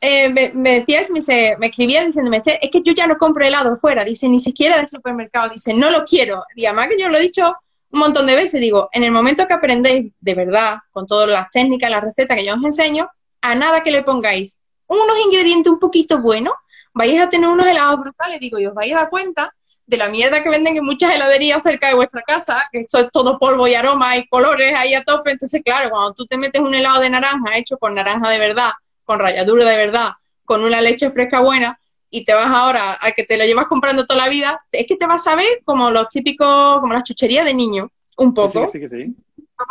eh, 0.00 0.28
me, 0.28 0.52
me, 0.54 0.80
decías, 0.80 1.10
me, 1.10 1.20
me 1.58 1.66
escribía 1.66 2.04
diciéndome, 2.04 2.42
es 2.44 2.70
que 2.70 2.82
yo 2.82 2.92
ya 2.92 3.06
no 3.06 3.16
compro 3.16 3.44
helado 3.44 3.76
fuera, 3.76 4.04
dice, 4.04 4.28
ni 4.28 4.40
siquiera 4.40 4.76
del 4.78 4.88
supermercado, 4.88 5.50
dice, 5.50 5.72
no 5.74 5.90
lo 5.90 6.04
quiero. 6.04 6.44
Y 6.54 6.66
además 6.66 6.88
que 6.88 7.00
yo 7.00 7.08
lo 7.08 7.16
he 7.16 7.22
dicho 7.22 7.54
un 7.90 8.00
montón 8.00 8.26
de 8.26 8.34
veces, 8.34 8.60
digo, 8.60 8.88
en 8.92 9.04
el 9.04 9.12
momento 9.12 9.46
que 9.46 9.54
aprendéis 9.54 10.12
de 10.20 10.34
verdad, 10.34 10.78
con 10.90 11.06
todas 11.06 11.28
las 11.28 11.48
técnicas, 11.50 11.90
las 11.90 12.02
recetas 12.02 12.36
que 12.36 12.44
yo 12.44 12.54
os 12.54 12.64
enseño, 12.64 13.08
a 13.40 13.54
nada 13.54 13.82
que 13.82 13.90
le 13.90 14.02
pongáis 14.02 14.58
unos 14.86 15.18
ingredientes 15.24 15.72
un 15.72 15.78
poquito 15.78 16.20
buenos, 16.20 16.54
vais 16.92 17.20
a 17.20 17.28
tener 17.28 17.48
unos 17.48 17.66
helados 17.66 18.00
brutales, 18.00 18.40
digo, 18.40 18.58
y 18.58 18.66
os 18.66 18.74
vais 18.74 18.92
a 18.92 18.98
dar 18.98 19.10
cuenta 19.10 19.54
de 19.86 19.96
la 19.96 20.08
mierda 20.08 20.42
que 20.42 20.48
venden 20.48 20.76
en 20.76 20.84
muchas 20.84 21.14
heladerías 21.14 21.62
cerca 21.62 21.88
de 21.88 21.94
vuestra 21.94 22.22
casa, 22.22 22.68
que 22.72 22.80
esto 22.80 22.98
es 22.98 23.10
todo 23.10 23.38
polvo 23.38 23.68
y 23.68 23.74
aroma 23.74 24.16
y 24.16 24.26
colores 24.28 24.74
ahí 24.74 24.94
a 24.94 25.04
tope, 25.04 25.30
entonces 25.30 25.62
claro, 25.62 25.90
cuando 25.90 26.14
tú 26.14 26.26
te 26.26 26.38
metes 26.38 26.60
un 26.60 26.74
helado 26.74 27.00
de 27.00 27.10
naranja 27.10 27.56
hecho 27.56 27.76
con 27.78 27.94
naranja 27.94 28.30
de 28.30 28.38
verdad, 28.38 28.72
con 29.04 29.18
ralladura 29.18 29.68
de 29.68 29.76
verdad, 29.76 30.12
con 30.44 30.62
una 30.62 30.80
leche 30.80 31.10
fresca 31.10 31.40
buena, 31.40 31.78
y 32.10 32.22
te 32.24 32.32
vas 32.32 32.46
ahora 32.46 32.92
al 32.92 33.12
que 33.14 33.24
te 33.24 33.36
lo 33.36 33.44
llevas 33.44 33.66
comprando 33.66 34.06
toda 34.06 34.24
la 34.24 34.28
vida, 34.28 34.64
es 34.70 34.86
que 34.86 34.96
te 34.96 35.06
vas 35.06 35.26
a 35.26 35.34
ver 35.34 35.62
como 35.64 35.90
los 35.90 36.08
típicos, 36.08 36.80
como 36.80 36.92
las 36.92 37.02
chucherías 37.02 37.44
de 37.44 37.54
niño, 37.54 37.90
un 38.18 38.32
poco. 38.32 38.68
Sí, 38.70 38.80
sí, 38.80 38.88
sí. 38.88 39.16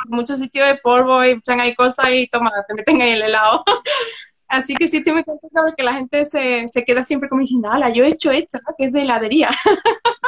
Muchos 0.10 0.40
sitios 0.40 0.68
de 0.68 0.76
polvo 0.76 1.24
y 1.24 1.32
echan 1.32 1.62
ahí 1.62 1.74
cosas 1.74 2.12
y 2.12 2.28
toma, 2.28 2.52
te 2.68 2.74
meten 2.74 3.02
ahí 3.02 3.12
el 3.12 3.24
helado. 3.24 3.64
Así 4.48 4.76
que 4.76 4.88
sí 4.88 4.98
estoy 4.98 5.14
muy 5.14 5.24
contenta 5.24 5.64
porque 5.64 5.84
la 5.84 5.94
gente 5.94 6.26
se, 6.26 6.68
se 6.68 6.84
queda 6.84 7.04
siempre 7.04 7.30
como 7.30 7.42
diciendo, 7.42 7.70
hala, 7.72 7.90
yo 7.90 8.04
he 8.04 8.10
hecho 8.10 8.30
esto, 8.30 8.60
¿no? 8.68 8.76
que 8.78 8.86
es 8.86 8.94
de 8.94 9.02
heladería. 9.02 9.50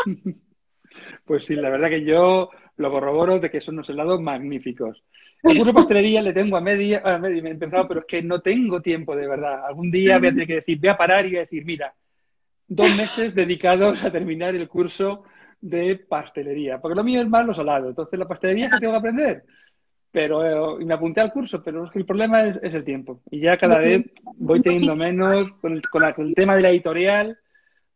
pues 1.25 1.45
sí, 1.45 1.55
la 1.55 1.69
verdad 1.69 1.89
que 1.89 2.05
yo 2.05 2.49
lo 2.77 2.91
corroboro 2.91 3.39
de 3.39 3.51
que 3.51 3.61
son 3.61 3.75
unos 3.75 3.89
helados 3.89 4.21
magníficos. 4.21 5.03
El 5.45 5.57
curso 5.57 5.65
de 5.65 5.73
pastelería 5.73 6.21
le 6.23 6.33
tengo 6.33 6.57
a 6.57 6.61
media, 6.61 7.01
a 7.05 7.19
media, 7.19 7.43
me 7.43 7.51
he 7.51 7.55
pensado, 7.55 7.87
pero 7.87 7.99
es 7.99 8.05
que 8.07 8.21
no 8.23 8.41
tengo 8.41 8.81
tiempo 8.81 9.15
de 9.15 9.27
verdad. 9.27 9.65
Algún 9.67 9.91
día 9.91 10.17
voy 10.17 10.29
a 10.29 10.31
tener 10.31 10.47
que 10.47 10.55
decir, 10.55 10.79
voy 10.79 10.89
a 10.89 10.97
parar 10.97 11.25
y 11.25 11.29
voy 11.29 11.37
a 11.37 11.41
decir, 11.41 11.63
mira, 11.63 11.93
dos 12.67 12.95
meses 12.97 13.35
dedicados 13.35 14.03
a 14.03 14.11
terminar 14.11 14.55
el 14.55 14.67
curso 14.67 15.23
de 15.61 15.97
pastelería. 15.97 16.79
Porque 16.79 16.95
lo 16.95 17.03
mío 17.03 17.21
es 17.21 17.29
más 17.29 17.45
lo 17.45 17.53
salado. 17.53 17.89
Entonces, 17.89 18.17
la 18.17 18.27
pastelería 18.27 18.65
es 18.65 18.71
que 18.71 18.79
tengo 18.79 18.93
que 18.93 18.97
aprender. 18.97 19.43
Pero, 20.11 20.77
eh, 20.77 20.81
y 20.81 20.85
me 20.85 20.95
apunté 20.95 21.21
al 21.21 21.31
curso, 21.31 21.61
pero 21.61 21.85
es 21.85 21.91
que 21.91 21.99
el 21.99 22.05
problema 22.05 22.43
es, 22.47 22.57
el 22.61 22.83
tiempo. 22.83 23.21
Y 23.29 23.41
ya 23.41 23.57
cada 23.57 23.77
vez 23.77 24.03
voy 24.37 24.61
teniendo 24.61 24.95
menos 24.95 25.51
con 25.61 25.73
el, 25.73 25.81
con, 25.83 26.03
el 26.03 26.33
tema 26.33 26.55
de 26.55 26.61
la 26.61 26.69
editorial. 26.69 27.37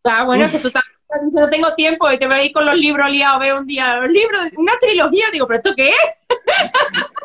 Ah, 0.03 0.23
bueno, 0.25 0.45
es 0.45 0.51
que 0.51 0.59
tú 0.59 0.69
también 0.69 1.25
dices, 1.25 1.41
no 1.41 1.49
tengo 1.49 1.73
tiempo 1.73 2.11
y 2.11 2.19
te 2.19 2.27
voy 2.27 2.35
a 2.35 2.45
ir 2.45 2.51
con 2.51 2.65
los 2.65 2.77
libros 2.77 3.09
liados, 3.09 3.39
veo 3.39 3.57
un 3.57 3.65
día 3.65 4.01
los 4.01 4.11
libros, 4.11 4.41
una 4.57 4.73
trilogía, 4.79 5.25
digo, 5.31 5.47
¿pero 5.47 5.57
esto 5.57 5.73
qué 5.75 5.89
es? 5.89 5.95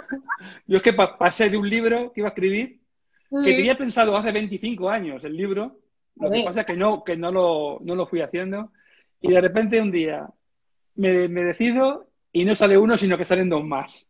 Yo 0.66 0.76
es 0.76 0.83
que 0.83 0.92
pasé 0.92 1.50
de 1.50 1.57
un 1.57 1.68
libro 1.68 2.12
que 2.12 2.20
iba 2.20 2.28
a 2.28 2.30
escribir, 2.30 2.80
que 3.30 3.54
tenía 3.54 3.76
pensado 3.76 4.16
hace 4.16 4.33
25 4.33 4.88
años 4.88 5.24
el 5.24 5.37
libro, 5.37 5.78
lo 6.16 6.30
que 6.30 6.44
pasa 6.44 6.61
es 6.61 6.66
que 6.66 6.76
no, 6.76 7.02
que 7.02 7.16
no 7.16 7.33
lo, 7.33 7.80
no 7.83 7.94
lo 7.94 8.07
fui 8.07 8.20
haciendo, 8.20 8.70
y 9.20 9.33
de 9.33 9.40
repente 9.40 9.80
un 9.80 9.90
día 9.90 10.28
me, 10.94 11.28
me 11.28 11.42
decido 11.42 12.09
y 12.33 12.44
no 12.44 12.54
sale 12.54 12.78
uno, 12.78 12.96
sino 12.96 13.16
que 13.16 13.24
salen 13.24 13.48
dos 13.48 13.64
más. 13.64 14.04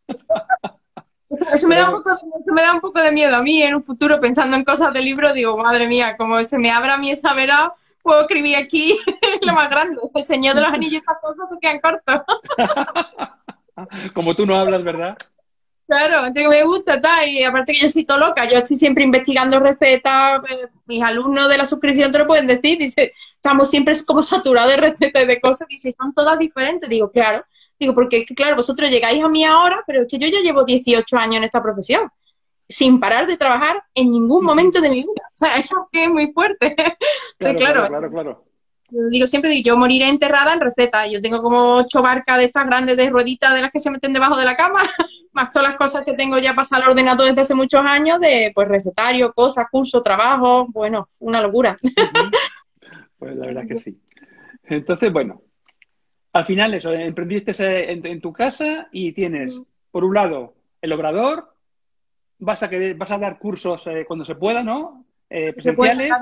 Eso 1.52 1.68
me, 1.68 1.76
da 1.76 1.90
un 1.90 2.02
poco, 2.02 2.10
me 2.46 2.62
da 2.62 2.74
un 2.74 2.80
poco 2.80 3.00
de 3.00 3.12
miedo 3.12 3.34
a 3.34 3.42
mí 3.42 3.62
en 3.62 3.74
un 3.74 3.84
futuro 3.84 4.20
pensando 4.20 4.56
en 4.56 4.64
cosas 4.64 4.92
del 4.92 5.04
libro, 5.04 5.32
digo, 5.32 5.56
madre 5.56 5.86
mía, 5.86 6.16
como 6.16 6.42
se 6.44 6.58
me 6.58 6.70
abra 6.70 6.94
a 6.94 6.98
mí 6.98 7.10
esa 7.10 7.34
vera, 7.34 7.74
puedo 8.02 8.20
escribir 8.22 8.56
aquí 8.56 8.98
lo 9.46 9.52
más 9.54 9.68
grande. 9.68 10.00
El 10.14 10.24
Señor 10.24 10.54
de 10.54 10.62
los 10.62 10.72
Anillos 10.72 10.94
y 10.94 10.96
estas 10.96 11.18
cosas 11.20 11.48
se 11.50 11.58
quedan 11.58 11.80
cortos. 11.80 12.22
como 14.14 14.36
tú 14.36 14.46
no 14.46 14.56
hablas, 14.56 14.84
¿verdad? 14.84 15.16
Claro, 15.86 16.26
entre 16.26 16.44
que 16.44 16.48
me 16.48 16.64
gusta, 16.64 16.98
tal, 16.98 17.28
y 17.28 17.42
aparte 17.44 17.72
que 17.72 17.82
yo 17.82 17.90
soy 17.90 18.04
todo 18.04 18.18
loca, 18.18 18.48
yo 18.48 18.56
estoy 18.56 18.76
siempre 18.76 19.04
investigando 19.04 19.60
recetas, 19.60 20.40
eh, 20.50 20.68
mis 20.86 21.02
alumnos 21.02 21.46
de 21.48 21.58
la 21.58 21.66
suscripción 21.66 22.10
te 22.10 22.18
lo 22.18 22.26
pueden 22.26 22.46
decir, 22.46 22.78
dice, 22.78 23.12
estamos 23.34 23.68
siempre 23.68 23.94
como 24.06 24.22
saturados 24.22 24.70
de 24.70 24.76
recetas 24.78 25.22
y 25.22 25.26
de 25.26 25.40
cosas, 25.40 25.68
dice, 25.68 25.92
son 25.92 26.14
todas 26.14 26.38
diferentes, 26.38 26.88
digo, 26.88 27.10
claro, 27.10 27.44
digo, 27.78 27.92
porque 27.92 28.24
claro, 28.24 28.56
vosotros 28.56 28.90
llegáis 28.90 29.22
a 29.22 29.28
mí 29.28 29.44
ahora, 29.44 29.84
pero 29.86 30.02
es 30.02 30.08
que 30.08 30.18
yo 30.18 30.26
ya 30.26 30.40
llevo 30.40 30.64
18 30.64 31.16
años 31.18 31.36
en 31.36 31.44
esta 31.44 31.62
profesión, 31.62 32.08
sin 32.66 32.98
parar 32.98 33.26
de 33.26 33.36
trabajar 33.36 33.82
en 33.94 34.10
ningún 34.10 34.42
momento 34.42 34.80
de 34.80 34.88
mi 34.88 35.02
vida, 35.02 35.28
o 35.34 35.36
sea, 35.36 35.56
es 35.58 35.68
que 35.92 36.04
es 36.04 36.10
muy 36.10 36.32
fuerte, 36.32 36.74
claro, 37.38 37.58
claro, 37.58 37.88
claro, 37.88 38.10
claro 38.10 38.53
digo 38.90 39.26
siempre, 39.26 39.62
yo 39.62 39.76
moriré 39.76 40.08
enterrada 40.08 40.52
en 40.52 40.60
recetas. 40.60 41.10
Yo 41.10 41.20
tengo 41.20 41.42
como 41.42 41.76
ocho 41.76 42.02
barcas 42.02 42.38
de 42.38 42.44
estas 42.44 42.66
grandes 42.66 42.96
de 42.96 43.10
rueditas 43.10 43.54
de 43.54 43.62
las 43.62 43.72
que 43.72 43.80
se 43.80 43.90
meten 43.90 44.12
debajo 44.12 44.36
de 44.36 44.44
la 44.44 44.56
cama, 44.56 44.80
más 45.32 45.50
todas 45.50 45.68
las 45.68 45.78
cosas 45.78 46.04
que 46.04 46.14
tengo 46.14 46.38
ya 46.38 46.54
pasadas 46.54 46.84
al 46.84 46.90
ordenador 46.90 47.28
desde 47.28 47.42
hace 47.42 47.54
muchos 47.54 47.80
años 47.84 48.20
de 48.20 48.52
pues 48.54 48.68
recetario, 48.68 49.32
cosas, 49.32 49.66
curso, 49.70 50.02
trabajo, 50.02 50.66
bueno, 50.72 51.06
una 51.20 51.40
locura. 51.40 51.76
Pues 53.16 53.36
la 53.36 53.46
verdad 53.46 53.62
que 53.66 53.80
sí. 53.80 53.98
Entonces, 54.64 55.10
bueno, 55.10 55.40
al 56.34 56.44
final 56.44 56.74
eso, 56.74 56.92
emprendiste 56.92 57.52
en, 57.90 58.20
tu 58.20 58.34
casa 58.34 58.88
y 58.92 59.12
tienes, 59.12 59.54
por 59.90 60.04
un 60.04 60.12
lado, 60.12 60.54
el 60.82 60.92
obrador, 60.92 61.48
vas 62.38 62.62
a, 62.62 62.70
vas 62.96 63.10
a 63.10 63.18
dar 63.18 63.38
cursos 63.38 63.86
eh, 63.86 64.04
cuando 64.06 64.26
se 64.26 64.34
pueda, 64.34 64.62
¿no? 64.62 65.06
Eh, 65.30 65.54
presenciales. 65.54 66.12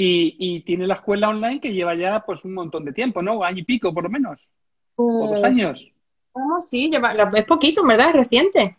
Y, 0.00 0.36
y, 0.38 0.60
tiene 0.60 0.86
la 0.86 0.94
escuela 0.94 1.28
online 1.28 1.60
que 1.60 1.72
lleva 1.72 1.96
ya 1.96 2.22
pues 2.24 2.44
un 2.44 2.54
montón 2.54 2.84
de 2.84 2.92
tiempo, 2.92 3.20
¿no? 3.20 3.42
Año 3.42 3.58
y 3.58 3.64
pico, 3.64 3.92
por 3.92 4.04
lo 4.04 4.10
menos. 4.10 4.38
o 4.94 5.26
dos 5.26 5.40
pues, 5.40 5.44
años. 5.44 5.92
sí, 6.60 6.88
lleva, 6.88 7.14
es 7.34 7.44
poquito, 7.46 7.84
¿verdad? 7.84 8.10
Es 8.10 8.14
reciente. 8.14 8.76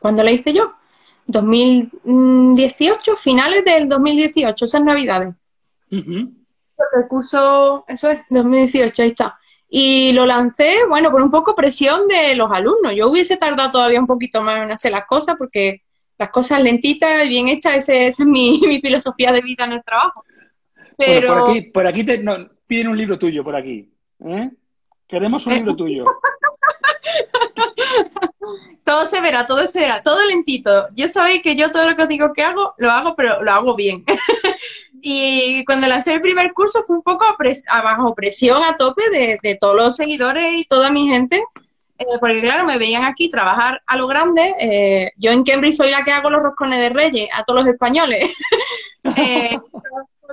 ¿Cuándo 0.00 0.22
la 0.22 0.30
hice 0.30 0.54
yo? 0.54 0.72
2018, 1.26 3.16
finales 3.16 3.62
del 3.64 3.88
2018, 3.88 4.64
esas 4.64 4.82
navidades. 4.82 5.34
El 5.90 7.08
curso, 7.08 7.84
eso 7.86 8.10
es, 8.10 8.20
2018, 8.30 9.02
ahí 9.02 9.08
está. 9.08 9.38
Y 9.68 10.12
lo 10.12 10.24
lancé, 10.24 10.76
bueno, 10.88 11.10
por 11.10 11.20
un 11.20 11.30
poco 11.30 11.54
presión 11.54 12.06
de 12.08 12.34
los 12.36 12.50
alumnos. 12.50 12.94
Yo 12.96 13.10
hubiese 13.10 13.36
tardado 13.36 13.70
todavía 13.70 14.00
un 14.00 14.06
poquito 14.06 14.40
más 14.40 14.62
en 14.62 14.72
hacer 14.72 14.92
las 14.92 15.04
cosas 15.04 15.36
porque 15.38 15.82
las 16.18 16.30
cosas 16.30 16.62
lentitas 16.62 17.24
y 17.24 17.28
bien 17.28 17.48
hechas, 17.48 17.76
esa 17.76 17.94
es 17.94 18.20
mi, 18.26 18.60
filosofía 18.80 19.32
de 19.32 19.40
vida 19.40 19.64
en 19.64 19.72
el 19.72 19.84
trabajo. 19.84 20.24
Pero... 20.96 21.28
por 21.28 21.50
aquí, 21.50 21.60
por 21.62 21.86
aquí 21.86 22.04
te, 22.04 22.24
piden 22.66 22.88
un 22.88 22.98
libro 22.98 23.18
tuyo, 23.18 23.44
por 23.44 23.56
aquí. 23.56 23.90
¿eh? 24.26 24.50
Queremos 25.08 25.46
un 25.46 25.52
eh. 25.52 25.56
libro 25.56 25.76
tuyo. 25.76 26.04
todo 28.84 29.06
se 29.06 29.20
verá, 29.20 29.46
todo 29.46 29.66
se 29.66 29.80
verá, 29.80 30.02
todo 30.02 30.24
lentito. 30.26 30.88
Yo 30.94 31.08
sabéis 31.08 31.42
que 31.42 31.56
yo 31.56 31.70
todo 31.70 31.88
lo 31.88 31.96
que 31.96 32.02
os 32.02 32.08
digo 32.08 32.32
que 32.32 32.42
hago, 32.42 32.74
lo 32.78 32.90
hago, 32.90 33.14
pero 33.16 33.42
lo 33.42 33.50
hago 33.50 33.74
bien. 33.76 34.04
y 35.00 35.64
cuando 35.64 35.86
lancé 35.86 36.14
el 36.14 36.20
primer 36.20 36.52
curso 36.52 36.82
fue 36.82 36.96
un 36.96 37.02
poco 37.02 37.24
a, 37.24 37.82
bajo 37.82 38.14
presión 38.14 38.62
a 38.62 38.76
tope 38.76 39.02
de, 39.10 39.56
todos 39.60 39.76
los 39.76 39.96
seguidores 39.96 40.54
y 40.56 40.64
toda 40.64 40.90
mi 40.90 41.08
gente. 41.08 41.42
Eh, 41.98 42.04
porque 42.18 42.40
claro, 42.40 42.64
me 42.64 42.76
veían 42.76 43.04
aquí 43.04 43.30
trabajar 43.30 43.82
a 43.86 43.96
lo 43.96 44.06
grande. 44.06 44.54
Eh, 44.58 45.12
yo 45.16 45.30
en 45.30 45.44
Cambridge 45.44 45.76
soy 45.76 45.90
la 45.90 46.02
que 46.02 46.10
hago 46.10 46.28
los 46.28 46.42
roscones 46.42 46.78
de 46.80 46.88
reyes 46.88 47.28
a 47.32 47.44
todos 47.44 47.60
los 47.60 47.68
españoles. 47.68 48.30
eh, 49.16 49.58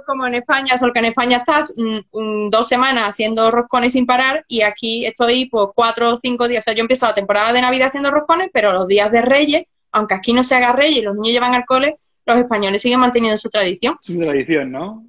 como 0.05 0.25
en 0.25 0.35
España, 0.35 0.77
solo 0.77 0.93
que 0.93 0.99
en 0.99 1.05
España 1.05 1.37
estás 1.37 1.73
mm, 1.77 2.49
dos 2.49 2.67
semanas 2.67 3.09
haciendo 3.09 3.51
roscones 3.51 3.93
sin 3.93 4.05
parar 4.05 4.45
y 4.47 4.61
aquí 4.61 5.05
estoy 5.05 5.49
pues 5.49 5.67
cuatro 5.75 6.13
o 6.13 6.17
cinco 6.17 6.47
días. 6.47 6.63
O 6.63 6.65
sea, 6.65 6.73
yo 6.73 6.81
empiezo 6.81 7.05
la 7.05 7.13
temporada 7.13 7.53
de 7.53 7.61
Navidad 7.61 7.87
haciendo 7.87 8.11
roscones, 8.11 8.49
pero 8.53 8.71
los 8.73 8.87
días 8.87 9.11
de 9.11 9.21
Reyes, 9.21 9.65
aunque 9.91 10.15
aquí 10.15 10.33
no 10.33 10.43
se 10.43 10.55
haga 10.55 10.73
Reyes 10.73 10.99
y 10.99 11.01
los 11.01 11.15
niños 11.15 11.33
llevan 11.33 11.55
al 11.55 11.65
cole, 11.65 11.97
los 12.25 12.37
españoles 12.37 12.81
siguen 12.81 12.99
manteniendo 12.99 13.37
su 13.37 13.49
tradición. 13.49 13.97
Su 14.03 14.17
tradición, 14.17 14.71
¿no? 14.71 15.03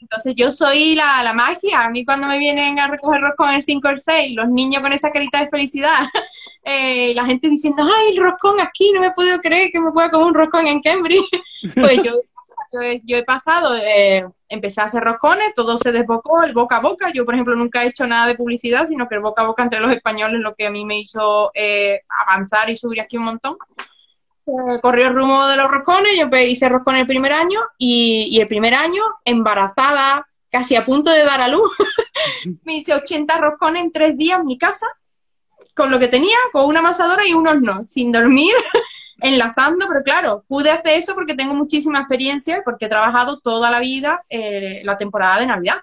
Entonces 0.00 0.34
yo 0.34 0.50
soy 0.50 0.94
la, 0.94 1.22
la 1.22 1.32
magia. 1.32 1.84
A 1.84 1.90
mí 1.90 2.04
cuando 2.04 2.26
me 2.26 2.38
vienen 2.38 2.78
a 2.78 2.88
recoger 2.88 3.20
roscón 3.20 3.54
el 3.54 3.62
5 3.62 3.86
o 3.86 3.90
el 3.90 3.98
6, 3.98 4.34
los 4.34 4.48
niños 4.48 4.82
con 4.82 4.92
esa 4.92 5.10
carita 5.10 5.40
de 5.40 5.48
felicidad, 5.48 6.00
eh, 6.64 7.12
la 7.14 7.26
gente 7.26 7.48
diciendo, 7.48 7.82
ay, 7.82 8.16
el 8.16 8.22
roscón 8.22 8.60
aquí, 8.60 8.92
no 8.92 9.00
me 9.00 9.12
puedo 9.12 9.38
creer 9.40 9.70
que 9.70 9.80
me 9.80 9.92
pueda 9.92 10.10
comer 10.10 10.26
un 10.26 10.34
roscón 10.34 10.66
en 10.66 10.80
Cambridge. 10.80 11.24
pues 11.74 12.02
yo 12.02 12.12
yo 13.04 13.16
he, 13.16 13.24
pasado, 13.24 13.74
eh, 13.76 14.26
empecé 14.48 14.80
a 14.80 14.84
hacer 14.84 15.02
roscones, 15.02 15.54
todo 15.54 15.78
se 15.78 15.92
desbocó, 15.92 16.42
el 16.42 16.52
boca 16.52 16.76
a 16.76 16.80
boca. 16.80 17.12
Yo, 17.12 17.24
por 17.24 17.34
ejemplo, 17.34 17.54
nunca 17.54 17.84
he 17.84 17.88
hecho 17.88 18.06
nada 18.06 18.26
de 18.26 18.34
publicidad, 18.34 18.86
sino 18.86 19.08
que 19.08 19.14
el 19.16 19.20
boca 19.20 19.42
a 19.42 19.46
boca 19.46 19.62
entre 19.62 19.80
los 19.80 19.94
españoles 19.94 20.40
lo 20.40 20.54
que 20.54 20.66
a 20.66 20.70
mí 20.70 20.84
me 20.84 20.98
hizo 20.98 21.50
eh, 21.54 22.00
avanzar 22.26 22.70
y 22.70 22.76
subir 22.76 23.00
aquí 23.00 23.16
un 23.16 23.24
montón. 23.24 23.56
Eh, 24.46 24.80
corrió 24.82 25.08
el 25.08 25.14
rumbo 25.14 25.46
de 25.46 25.56
los 25.56 25.70
roscones, 25.70 26.12
yo 26.18 26.28
hice 26.36 26.68
roscones 26.68 27.02
el 27.02 27.06
primer 27.06 27.32
año 27.32 27.60
y, 27.78 28.38
el 28.40 28.48
primer 28.48 28.74
año, 28.74 29.02
embarazada, 29.24 30.26
casi 30.50 30.76
a 30.76 30.84
punto 30.84 31.10
de 31.10 31.24
dar 31.24 31.40
a 31.40 31.48
luz, 31.48 31.70
me 32.64 32.76
hice 32.76 32.92
80 32.92 33.38
roscones 33.38 33.84
en 33.84 33.90
tres 33.90 34.16
días 34.18 34.40
en 34.40 34.46
mi 34.46 34.58
casa, 34.58 34.86
con 35.74 35.90
lo 35.90 35.98
que 35.98 36.08
tenía, 36.08 36.36
con 36.52 36.66
una 36.66 36.80
amasadora 36.80 37.26
y 37.26 37.32
unos 37.32 37.60
no, 37.60 37.84
sin 37.84 38.12
dormir 38.12 38.54
enlazando, 39.20 39.86
pero 39.88 40.02
claro, 40.02 40.44
pude 40.48 40.70
hacer 40.70 40.98
eso 40.98 41.14
porque 41.14 41.34
tengo 41.34 41.54
muchísima 41.54 42.00
experiencia, 42.00 42.62
porque 42.64 42.86
he 42.86 42.88
trabajado 42.88 43.38
toda 43.40 43.70
la 43.70 43.80
vida 43.80 44.24
eh, 44.28 44.82
la 44.84 44.96
temporada 44.96 45.40
de 45.40 45.46
Navidad. 45.46 45.76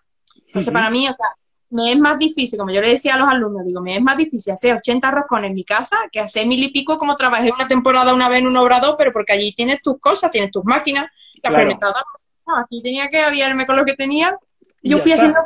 Entonces, 0.46 0.74
para 0.74 0.90
mí, 0.90 1.08
o 1.08 1.14
sea, 1.14 1.28
me 1.70 1.94
es 1.94 2.00
más 2.00 2.20
difícil, 2.20 2.60
como 2.60 2.72
yo 2.72 2.82
le 2.82 2.90
decía 2.90 3.16
a 3.16 3.18
los 3.18 3.30
alumnos, 3.30 3.66
digo, 3.66 3.82
me 3.82 3.96
es 3.96 4.02
más 4.02 4.18
difícil 4.18 4.52
hacer 4.52 4.76
80 4.76 5.10
roscones 5.10 5.50
en 5.50 5.56
mi 5.56 5.64
casa 5.64 5.98
que 6.12 6.20
hacer 6.20 6.46
mil 6.46 6.62
y 6.62 6.70
pico 6.70 6.98
como 6.98 7.16
trabajé 7.16 7.50
una 7.56 7.68
temporada 7.68 8.14
una 8.14 8.28
vez 8.28 8.42
en 8.42 8.48
un 8.48 8.58
obrador, 8.58 8.96
pero 8.98 9.14
porque 9.14 9.34
allí 9.34 9.54
tienes 9.54 9.82
tus 9.82 9.98
cosas, 10.00 10.30
tienes 10.32 10.52
tus 10.52 10.66
máquinas, 10.66 11.10
la 11.42 11.52
fermentadora. 11.52 12.04
aquí 12.58 12.82
tenía 12.84 13.10
que 13.10 13.22
aviarme 13.22 13.66
con 13.66 13.78
lo 13.78 13.86
que 13.86 13.94
tenía. 13.94 14.38
Yo 14.84 15.00
fui 15.00 15.14
haciendo 15.14 15.40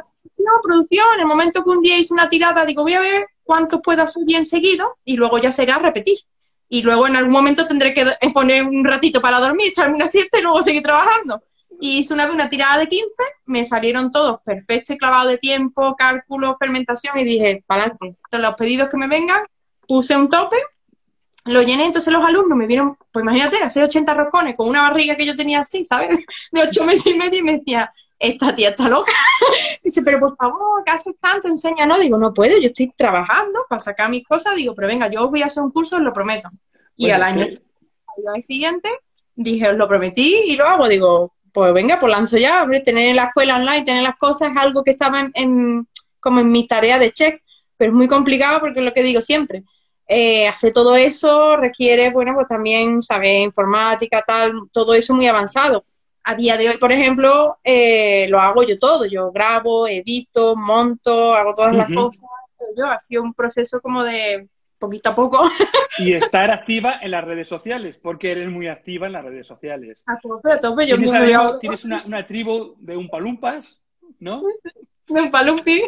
producción, 0.64 1.06
en 1.16 1.22
el 1.22 1.28
momento 1.28 1.64
que 1.64 1.70
un 1.70 1.82
día 1.82 1.98
hice 1.98 2.14
una 2.14 2.30
tirada, 2.30 2.66
digo, 2.66 2.82
voy 2.82 2.94
a 2.94 3.02
ver 3.02 3.28
cuánto 3.44 3.82
puedo 3.82 4.02
hacer 4.02 4.24
bien 4.26 4.46
seguido 4.46 4.98
y 5.04 5.18
luego 5.18 5.38
ya 5.38 5.52
será 5.52 5.78
repetir 5.78 6.18
y 6.70 6.82
luego 6.82 7.08
en 7.08 7.16
algún 7.16 7.34
momento 7.34 7.68
tendré 7.68 7.94
que 7.94 8.06
poner 8.34 8.66
un 8.66 8.84
ratito 8.84 9.22
para 9.22 9.40
dormir, 9.40 9.68
echarme 9.70 9.96
una 9.96 10.08
siesta 10.08 10.40
y 10.40 10.42
luego 10.42 10.62
seguir 10.64 10.84
trabajando. 10.84 11.44
Y 11.80 12.00
hice 12.00 12.14
una 12.14 12.26
vez 12.26 12.36
una 12.36 12.50
tirada 12.50 12.78
de 12.78 12.88
15, 12.88 13.06
me 13.46 13.66
salieron 13.66 14.12
todos 14.12 14.40
perfectos 14.44 14.96
y 14.96 14.98
clavados 14.98 15.30
de 15.30 15.38
tiempo, 15.38 15.96
cálculos, 15.98 16.56
fermentación 16.58 17.20
y 17.20 17.24
dije, 17.24 17.64
para 17.68 17.84
adelante. 17.84 18.08
Entonces 18.08 18.40
los 18.40 18.56
pedidos 18.56 18.90
que 18.90 18.98
me 18.98 19.08
vengan, 19.08 19.44
puse 19.88 20.16
un 20.16 20.30
tope, 20.30 20.58
lo 21.46 21.62
llené, 21.62 21.86
entonces 21.86 22.12
los 22.12 22.24
alumnos 22.24 22.58
me 22.58 22.66
vieron, 22.66 22.98
pues 23.12 23.22
imagínate, 23.22 23.58
hacer 23.58 23.84
80 23.84 24.14
roscones 24.14 24.56
con 24.56 24.68
una 24.68 24.82
barriga 24.82 25.16
que 25.16 25.26
yo 25.26 25.36
tenía 25.36 25.60
así, 25.60 25.84
¿sabes? 25.84 26.10
De 26.52 26.62
8 26.62 26.84
meses 26.86 27.08
y 27.08 27.18
medio 27.18 27.40
y 27.40 27.44
me 27.44 27.58
decía, 27.58 27.94
esta 28.20 28.56
tía 28.56 28.70
está 28.70 28.90
loca. 28.90 29.12
Dice, 29.84 30.02
pero 30.04 30.20
por 30.20 30.36
favor, 30.36 30.84
¿qué 30.86 30.92
haces 30.92 31.16
tanto? 31.20 31.48
Enseña, 31.48 31.86
no, 31.86 32.00
digo, 32.00 32.18
no 32.18 32.34
puedo, 32.34 32.58
yo 32.58 32.68
estoy 32.68 32.90
trabajando 32.92 33.66
para 33.70 33.82
sacar 33.82 34.10
mis 34.10 34.26
cosas, 34.26 34.56
digo, 34.56 34.74
pero 34.76 34.88
venga, 34.88 35.10
yo 35.10 35.24
os 35.24 35.30
voy 35.30 35.42
a 35.42 35.48
hacer 35.48 35.64
un 35.64 35.72
curso, 35.72 35.98
os 35.98 36.02
lo 36.02 36.14
prometo. 36.14 36.50
Y 36.96 37.10
al 37.10 37.24
año, 37.24 37.46
siguiente 38.40 38.90
dije, 39.36 39.70
os 39.70 39.76
lo 39.76 39.88
prometí 39.88 40.44
y 40.48 40.56
lo 40.56 40.66
hago, 40.66 40.88
digo, 40.88 41.34
pues 41.54 41.74
venga, 41.74 42.00
pues 42.00 42.12
lanzo 42.12 42.38
ya, 42.38 42.66
tener 42.84 43.16
la 43.16 43.26
escuela 43.26 43.58
online, 43.58 43.84
tener 43.84 44.04
las 44.04 44.16
cosas 44.16 44.52
es 44.52 44.58
algo 44.58 44.84
que 44.84 44.92
estaba 44.92 45.30
en, 45.34 45.88
como 46.20 46.40
en 46.40 46.52
mi 46.52 46.66
tarea 46.66 46.98
de 46.98 47.12
check, 47.12 47.42
pero 47.76 47.92
es 47.92 47.96
muy 47.96 48.08
complicado 48.08 48.62
porque 48.62 48.80
es 48.80 48.86
lo 48.86 48.94
que 48.94 49.04
digo 49.04 49.22
siempre. 49.22 49.64
Eh, 50.08 50.48
hacer 50.48 50.72
todo 50.72 50.96
eso 50.96 51.58
requiere, 51.58 52.12
bueno, 52.12 52.34
pues 52.36 52.48
también 52.48 53.04
saber 53.04 53.42
informática, 53.42 54.24
tal, 54.26 54.54
todo 54.72 54.94
eso 54.94 55.14
muy 55.14 55.28
avanzado 55.28 55.84
a 56.26 56.36
día 56.36 56.58
de 56.58 56.70
hoy, 56.70 56.78
por 56.78 56.92
ejemplo, 56.92 57.60
eh, 57.64 58.28
lo 58.30 58.40
hago 58.40 58.64
yo 58.64 58.78
todo. 58.80 59.06
Yo 59.06 59.32
grabo, 59.32 59.88
edito, 59.88 60.56
monto, 60.56 61.34
hago 61.34 61.54
todas 61.54 61.76
las 61.76 61.88
cosas. 61.94 62.28
Yo 62.76 62.86
ha 62.88 62.98
sido 62.98 63.22
un 63.22 63.34
proceso 63.34 63.80
como 63.80 64.04
de 64.04 64.50
poquito 64.80 65.10
a 65.10 65.16
poco. 65.16 65.42
Y 66.00 66.12
estar 66.12 66.52
activa 66.52 67.00
en 67.02 67.12
las 67.12 67.24
redes 67.24 67.48
sociales, 67.48 67.98
porque 68.02 68.32
eres 68.32 68.50
muy 68.50 68.68
activa 68.68 69.08
en 69.08 69.14
las 69.14 69.24
redes 69.24 69.48
sociales. 69.48 70.02
A 70.08 70.20
tope, 70.20 70.52
a 70.52 70.60
tope. 70.60 70.86
Yo 70.88 70.98
¿Tienes, 70.98 71.60
tienes 71.62 71.86
una, 71.86 72.04
una, 72.06 72.28
tribu 72.28 72.76
de 72.80 72.98
un 72.98 73.08
palumpas, 73.08 73.78
¿no? 74.20 74.42
De 75.08 75.22
un 75.22 75.30
palumpi. 75.30 75.84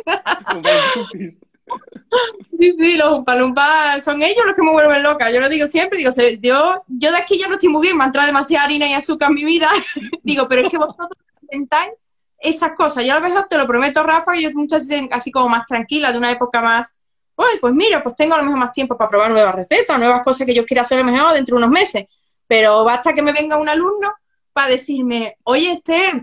Sí, 2.60 2.72
sí, 2.72 2.98
los 2.98 3.24
palumpas 3.24 4.04
son 4.04 4.22
ellos 4.24 4.46
los 4.46 4.56
que 4.56 4.64
me 4.64 4.72
vuelven 4.72 5.04
loca. 5.04 5.30
Yo 5.32 5.40
lo 5.40 5.50
digo 5.50 5.68
siempre, 5.68 6.00
digo, 6.00 6.12
yo, 6.42 6.84
yo 6.88 7.12
de 7.12 7.18
aquí 7.18 7.38
ya 7.40 7.48
no 7.48 7.56
estoy 7.56 7.70
muy 7.70 7.82
bien, 7.82 7.98
me 7.98 8.04
ha 8.04 8.08
entrado 8.08 8.28
demasiada 8.28 8.66
harina 8.66 8.88
y 8.88 8.94
azúcar 8.94 9.30
en 9.30 9.36
mi 9.36 9.46
vida. 9.46 9.70
digo, 10.24 10.48
pero 10.48 10.64
es 10.64 10.72
que 10.72 10.78
vosotros 10.78 11.10
intentáis 11.42 11.92
esas 12.40 12.74
cosas. 12.74 13.06
Yo 13.06 13.14
a 13.14 13.20
veces 13.20 13.44
te 13.50 13.58
lo 13.58 13.68
prometo, 13.68 14.04
Rafa, 14.04 14.36
y 14.36 14.44
yo 14.44 14.50
muchas 14.54 14.88
veces 14.88 15.08
así 15.12 15.32
como 15.32 15.50
más 15.50 15.66
tranquila, 15.66 16.12
de 16.12 16.18
una 16.18 16.32
época 16.32 16.62
más, 16.62 17.00
uy, 17.36 17.60
pues 17.60 17.74
mira, 17.74 18.02
pues 18.02 18.16
tengo 18.16 18.36
a 18.36 18.38
lo 18.38 18.44
mejor 18.44 18.60
más 18.60 18.72
tiempo 18.72 18.98
para 18.98 19.10
probar 19.10 19.32
nuevas 19.32 19.56
recetas, 19.56 20.00
nuevas 20.00 20.24
cosas 20.24 20.46
que 20.46 20.54
yo 20.54 20.66
quiera 20.66 20.82
hacer 20.82 21.00
a 21.00 21.04
lo 21.04 21.12
mejor 21.12 21.34
dentro 21.34 21.56
de 21.56 21.64
unos 21.64 21.74
meses. 21.74 22.06
Pero 22.48 22.84
basta 22.84 23.14
que 23.14 23.22
me 23.22 23.34
venga 23.34 23.58
un 23.58 23.70
alumno 23.70 24.14
para 24.58 24.72
decirme, 24.72 25.38
oye, 25.44 25.74
este, 25.74 26.14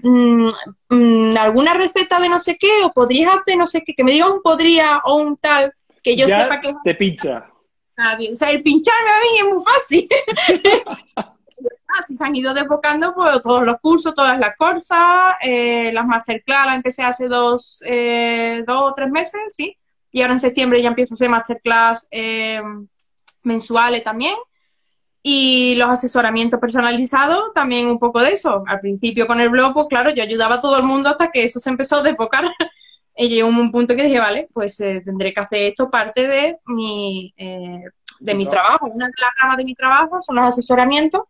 alguna 1.38 1.74
receta 1.74 2.18
de 2.18 2.28
no 2.28 2.40
sé 2.40 2.56
qué, 2.58 2.82
o 2.82 2.90
podrías 2.92 3.32
hacer 3.32 3.56
no 3.56 3.64
sé 3.64 3.84
qué, 3.86 3.94
que 3.94 4.02
me 4.02 4.10
diga 4.10 4.28
un 4.28 4.42
podría 4.42 4.98
o 5.04 5.18
un 5.18 5.36
tal, 5.36 5.72
que 6.02 6.16
yo 6.16 6.26
sepa 6.26 6.60
que... 6.60 6.74
Te 6.82 6.96
pincha. 6.96 7.48
Nadie. 7.96 8.32
O 8.32 8.34
sea, 8.34 8.50
el 8.50 8.60
pincharme 8.64 9.08
a 9.08 9.20
mí 9.20 9.38
es 9.38 9.54
muy 9.54 9.62
fácil. 9.64 10.08
Así 11.96 12.16
se 12.16 12.24
han 12.24 12.34
ido 12.34 12.52
desbocando 12.52 13.14
pues, 13.14 13.40
todos 13.40 13.64
los 13.64 13.76
cursos, 13.80 14.12
todas 14.12 14.36
las 14.40 14.56
cosas, 14.56 15.36
eh, 15.40 15.92
las 15.92 16.04
masterclass 16.04 16.66
las 16.66 16.74
empecé 16.74 17.04
hace 17.04 17.28
dos, 17.28 17.84
eh, 17.86 18.64
dos 18.66 18.82
o 18.82 18.94
tres 18.94 19.10
meses, 19.12 19.42
sí. 19.50 19.78
Y 20.10 20.22
ahora 20.22 20.32
en 20.32 20.40
septiembre 20.40 20.82
ya 20.82 20.88
empiezo 20.88 21.14
a 21.14 21.16
hacer 21.16 21.30
masterclass 21.30 22.08
eh, 22.10 22.60
mensuales 23.44 24.02
también. 24.02 24.34
Y 25.26 25.74
los 25.76 25.88
asesoramientos 25.88 26.60
personalizados, 26.60 27.54
también 27.54 27.88
un 27.88 27.98
poco 27.98 28.20
de 28.20 28.32
eso. 28.32 28.62
Al 28.66 28.78
principio 28.78 29.26
con 29.26 29.40
el 29.40 29.48
blog, 29.48 29.72
pues 29.72 29.86
claro, 29.88 30.10
yo 30.10 30.22
ayudaba 30.22 30.56
a 30.56 30.60
todo 30.60 30.76
el 30.76 30.82
mundo 30.82 31.08
hasta 31.08 31.30
que 31.30 31.44
eso 31.44 31.58
se 31.58 31.70
empezó 31.70 31.96
a 31.96 32.02
desbocar. 32.02 32.44
y 33.16 33.28
llegó 33.28 33.48
un 33.48 33.70
punto 33.70 33.96
que 33.96 34.02
dije, 34.02 34.18
vale, 34.20 34.48
pues 34.52 34.78
eh, 34.80 35.00
tendré 35.02 35.32
que 35.32 35.40
hacer 35.40 35.62
esto 35.62 35.90
parte 35.90 36.28
de 36.28 36.58
mi, 36.66 37.32
eh, 37.38 37.84
de 38.20 38.34
mi 38.34 38.46
trabajo. 38.46 38.86
Una 38.92 39.06
de 39.06 39.12
las 39.16 39.30
ramas 39.40 39.56
de 39.56 39.64
mi 39.64 39.74
trabajo 39.74 40.20
son 40.20 40.36
los 40.36 40.44
asesoramientos, 40.44 41.22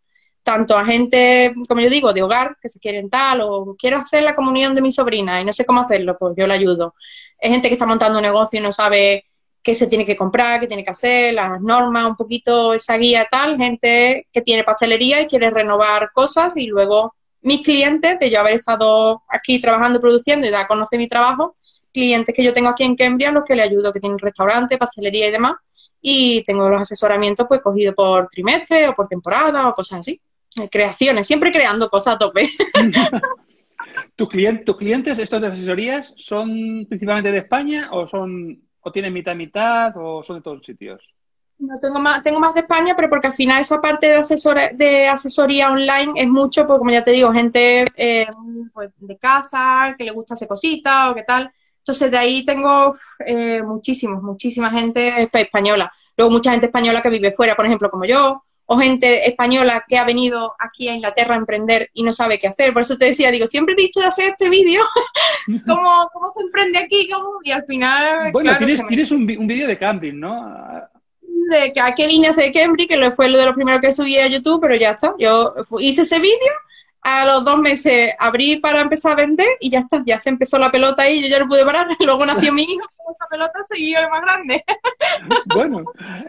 tanto 0.42 0.76
a 0.76 0.84
gente, 0.84 1.52
como 1.68 1.80
yo 1.80 1.88
digo, 1.88 2.12
de 2.12 2.22
hogar, 2.24 2.56
que 2.60 2.68
se 2.68 2.80
quieren 2.80 3.08
tal, 3.08 3.42
o 3.42 3.76
quiero 3.78 3.98
hacer 3.98 4.24
la 4.24 4.34
comunión 4.34 4.74
de 4.74 4.82
mi 4.82 4.90
sobrina 4.90 5.40
y 5.40 5.44
no 5.44 5.52
sé 5.52 5.64
cómo 5.64 5.82
hacerlo, 5.82 6.16
pues 6.18 6.34
yo 6.36 6.48
le 6.48 6.54
ayudo. 6.54 6.96
Hay 7.40 7.50
gente 7.50 7.68
que 7.68 7.74
está 7.74 7.86
montando 7.86 8.18
un 8.18 8.22
negocio 8.22 8.58
y 8.58 8.62
no 8.62 8.72
sabe 8.72 9.26
qué 9.64 9.74
se 9.74 9.86
tiene 9.86 10.04
que 10.04 10.14
comprar, 10.14 10.60
qué 10.60 10.66
tiene 10.66 10.84
que 10.84 10.90
hacer, 10.90 11.32
las 11.32 11.60
normas, 11.60 12.04
un 12.04 12.16
poquito 12.16 12.74
esa 12.74 12.98
guía 12.98 13.26
tal, 13.28 13.56
gente 13.56 14.28
que 14.30 14.42
tiene 14.42 14.62
pastelería 14.62 15.22
y 15.22 15.26
quiere 15.26 15.50
renovar 15.50 16.10
cosas 16.12 16.52
y 16.54 16.66
luego 16.66 17.14
mis 17.40 17.62
clientes, 17.62 18.18
de 18.18 18.30
yo 18.30 18.40
haber 18.40 18.54
estado 18.54 19.22
aquí 19.28 19.60
trabajando, 19.60 20.00
produciendo 20.00 20.46
y 20.46 20.50
dar 20.50 20.64
a 20.64 20.68
conocer 20.68 20.98
mi 20.98 21.06
trabajo, 21.06 21.56
clientes 21.92 22.34
que 22.34 22.44
yo 22.44 22.52
tengo 22.52 22.68
aquí 22.68 22.84
en 22.84 22.94
Cambridge, 22.94 23.32
los 23.32 23.44
que 23.44 23.56
le 23.56 23.62
ayudo, 23.62 23.92
que 23.92 24.00
tienen 24.00 24.18
restaurante, 24.18 24.76
pastelería 24.76 25.28
y 25.28 25.30
demás, 25.30 25.54
y 26.00 26.42
tengo 26.42 26.68
los 26.68 26.82
asesoramientos 26.82 27.46
pues 27.48 27.62
cogidos 27.62 27.94
por 27.94 28.28
trimestre 28.28 28.88
o 28.88 28.94
por 28.94 29.08
temporada 29.08 29.68
o 29.68 29.74
cosas 29.74 30.00
así. 30.00 30.20
Eh, 30.60 30.68
creaciones, 30.70 31.26
siempre 31.26 31.50
creando 31.50 31.88
cosas 31.88 32.14
a 32.14 32.18
tope. 32.18 32.50
¿Tus, 34.16 34.28
clientes, 34.28 34.64
¿Tus 34.64 34.76
clientes, 34.76 35.18
estos 35.18 35.40
de 35.40 35.48
asesorías, 35.48 36.12
son 36.16 36.86
principalmente 36.88 37.32
de 37.32 37.38
España 37.38 37.88
o 37.92 38.06
son 38.06 38.62
o 38.84 38.92
tienen 38.92 39.12
mitad 39.12 39.34
mitad 39.34 39.92
o 39.96 40.22
son 40.22 40.36
de 40.36 40.42
todos 40.42 40.64
sitios? 40.64 41.02
No 41.58 41.78
tengo 41.80 41.98
más, 41.98 42.22
tengo 42.22 42.40
más 42.40 42.52
de 42.54 42.60
España, 42.60 42.94
pero 42.94 43.08
porque 43.08 43.28
al 43.28 43.32
final 43.32 43.60
esa 43.60 43.80
parte 43.80 44.08
de, 44.08 44.16
asesora, 44.16 44.70
de 44.74 45.08
asesoría 45.08 45.70
online 45.70 46.12
es 46.16 46.28
mucho, 46.28 46.66
pues 46.66 46.78
como 46.78 46.90
ya 46.90 47.02
te 47.02 47.12
digo, 47.12 47.32
gente 47.32 47.86
eh, 47.96 48.26
pues, 48.72 48.90
de 48.98 49.16
casa, 49.16 49.94
que 49.96 50.04
le 50.04 50.10
gusta 50.10 50.34
hacer 50.34 50.48
cositas 50.48 51.10
o 51.10 51.14
qué 51.14 51.22
tal. 51.22 51.50
Entonces 51.78 52.10
de 52.10 52.18
ahí 52.18 52.44
tengo 52.44 52.94
eh, 53.26 53.62
muchísimos, 53.62 54.22
muchísima 54.22 54.70
gente 54.70 55.28
española. 55.32 55.90
Luego 56.16 56.32
mucha 56.32 56.50
gente 56.50 56.66
española 56.66 57.00
que 57.00 57.10
vive 57.10 57.30
fuera, 57.30 57.54
por 57.54 57.66
ejemplo, 57.66 57.88
como 57.88 58.04
yo, 58.04 58.44
o 58.66 58.78
gente 58.78 59.28
española 59.28 59.84
que 59.86 59.98
ha 59.98 60.04
venido 60.04 60.54
aquí 60.58 60.88
a 60.88 60.94
Inglaterra 60.94 61.34
a 61.34 61.38
emprender 61.38 61.90
y 61.92 62.02
no 62.02 62.12
sabe 62.12 62.38
qué 62.38 62.48
hacer. 62.48 62.72
Por 62.72 62.82
eso 62.82 62.96
te 62.96 63.06
decía, 63.06 63.30
digo, 63.30 63.46
siempre 63.46 63.74
he 63.76 63.82
dicho 63.82 64.00
de 64.00 64.06
hacer 64.06 64.28
este 64.28 64.48
vídeo, 64.48 64.82
¿Cómo, 65.66 66.08
¿cómo, 66.12 66.30
se 66.32 66.40
emprende 66.40 66.78
aquí? 66.78 67.08
¿Cómo? 67.10 67.38
Y 67.42 67.50
al 67.50 67.64
final... 67.66 68.32
Bueno, 68.32 68.56
tienes, 68.58 68.86
tienes 68.86 69.10
un, 69.10 69.22
un 69.22 69.46
vídeo 69.46 69.66
de 69.66 69.78
camping, 69.78 70.14
¿no? 70.14 70.90
de 71.50 71.72
que 71.72 71.80
a 71.80 71.94
qué 71.94 72.06
líneas 72.06 72.36
de 72.36 72.52
Cambridge, 72.52 72.88
que 72.88 73.10
fue 73.10 73.28
lo 73.28 73.38
de 73.38 73.46
lo 73.46 73.54
primero 73.54 73.80
que 73.80 73.92
subí 73.92 74.18
a 74.18 74.26
YouTube, 74.26 74.60
pero 74.60 74.76
ya 74.76 74.92
está. 74.92 75.14
Yo 75.18 75.54
hice 75.78 76.02
ese 76.02 76.18
vídeo, 76.18 76.52
a 77.04 77.26
los 77.26 77.44
dos 77.44 77.58
meses 77.58 78.14
abrí 78.18 78.56
para 78.60 78.80
empezar 78.80 79.12
a 79.12 79.16
vender 79.16 79.46
y 79.60 79.70
ya 79.70 79.80
está, 79.80 80.00
ya 80.04 80.18
se 80.18 80.30
empezó 80.30 80.58
la 80.58 80.72
pelota 80.72 81.08
y 81.08 81.22
yo 81.22 81.28
ya 81.28 81.38
no 81.38 81.46
pude 81.46 81.64
parar. 81.64 81.86
Luego 82.00 82.24
nació 82.24 82.52
mi 82.52 82.62
hijo, 82.62 82.88
con 82.96 83.14
esa 83.14 83.28
pelota 83.28 83.62
seguía 83.64 84.08
más 84.08 84.22
grande. 84.22 84.64
Bueno, 85.54 85.84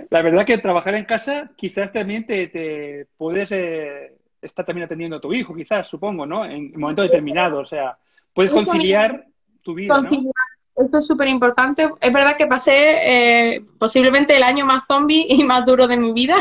la 0.10 0.22
verdad 0.22 0.46
que 0.46 0.58
trabajar 0.58 0.96
en 0.96 1.06
casa 1.06 1.50
quizás 1.56 1.92
también 1.92 2.26
te, 2.26 3.08
puedes 3.18 3.52
eh, 3.52 4.14
estar 4.42 4.66
también 4.66 4.86
atendiendo 4.86 5.18
a 5.18 5.22
tu 5.22 5.34
hijo, 5.34 5.56
quizás, 5.56 5.88
supongo, 5.88 6.26
¿no? 6.26 6.46
En 6.46 6.74
un 6.74 6.80
momento 6.80 7.02
determinado, 7.02 7.60
o 7.60 7.66
sea, 7.66 7.98
puedes 8.34 8.54
conciliar 8.54 9.26
tu 9.64 9.74
vida, 9.74 9.96
conciliar 9.96 10.34
esto 10.76 10.98
es 10.98 11.08
súper 11.08 11.28
importante. 11.30 11.90
Es 12.02 12.14
verdad 12.14 12.36
que 12.38 12.48
pasé 12.48 13.56
eh, 13.56 13.64
posiblemente 13.80 14.36
el 14.36 14.44
año 14.44 14.66
más 14.66 14.86
zombie 14.86 15.26
y 15.30 15.44
más 15.44 15.66
duro 15.66 15.88
de 15.88 15.98
mi 15.98 16.12
vida, 16.12 16.36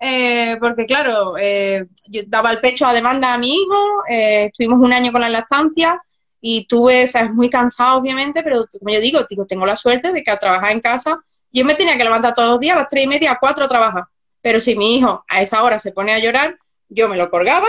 eh, 0.00 0.56
porque 0.58 0.86
claro, 0.86 1.36
eh, 1.38 1.86
yo 2.08 2.22
daba 2.26 2.50
el 2.50 2.60
pecho 2.60 2.86
a 2.86 2.94
demanda 2.94 3.34
a 3.34 3.38
mi 3.38 3.54
hijo, 3.54 4.02
estuvimos 4.08 4.80
un 4.80 4.92
año 4.92 5.12
con 5.12 5.20
la 5.20 5.28
lactancia 5.28 6.00
y 6.40 6.66
tuve, 6.66 7.04
o 7.04 7.06
sea, 7.06 7.22
es 7.24 7.30
muy 7.30 7.50
cansado 7.50 7.98
obviamente, 7.98 8.42
pero 8.42 8.66
como 8.78 8.92
yo 8.92 9.00
digo, 9.00 9.20
digo, 9.28 9.46
tengo 9.46 9.66
la 9.66 9.76
suerte 9.76 10.12
de 10.12 10.22
que 10.22 10.30
al 10.30 10.38
trabajar 10.38 10.72
en 10.72 10.80
casa, 10.80 11.20
yo 11.52 11.64
me 11.64 11.74
tenía 11.74 11.96
que 11.96 12.04
levantar 12.04 12.32
todos 12.32 12.50
los 12.50 12.60
días 12.60 12.76
a 12.76 12.80
las 12.80 12.88
tres 12.88 13.04
y 13.04 13.06
media, 13.06 13.32
a 13.32 13.38
cuatro 13.38 13.64
a 13.64 13.68
trabajar. 13.68 14.04
Pero 14.40 14.58
si 14.58 14.74
mi 14.76 14.96
hijo 14.96 15.24
a 15.28 15.42
esa 15.42 15.62
hora 15.62 15.78
se 15.78 15.92
pone 15.92 16.12
a 16.14 16.18
llorar, 16.18 16.56
yo 16.88 17.08
me 17.08 17.16
lo 17.16 17.30
colgaba 17.30 17.66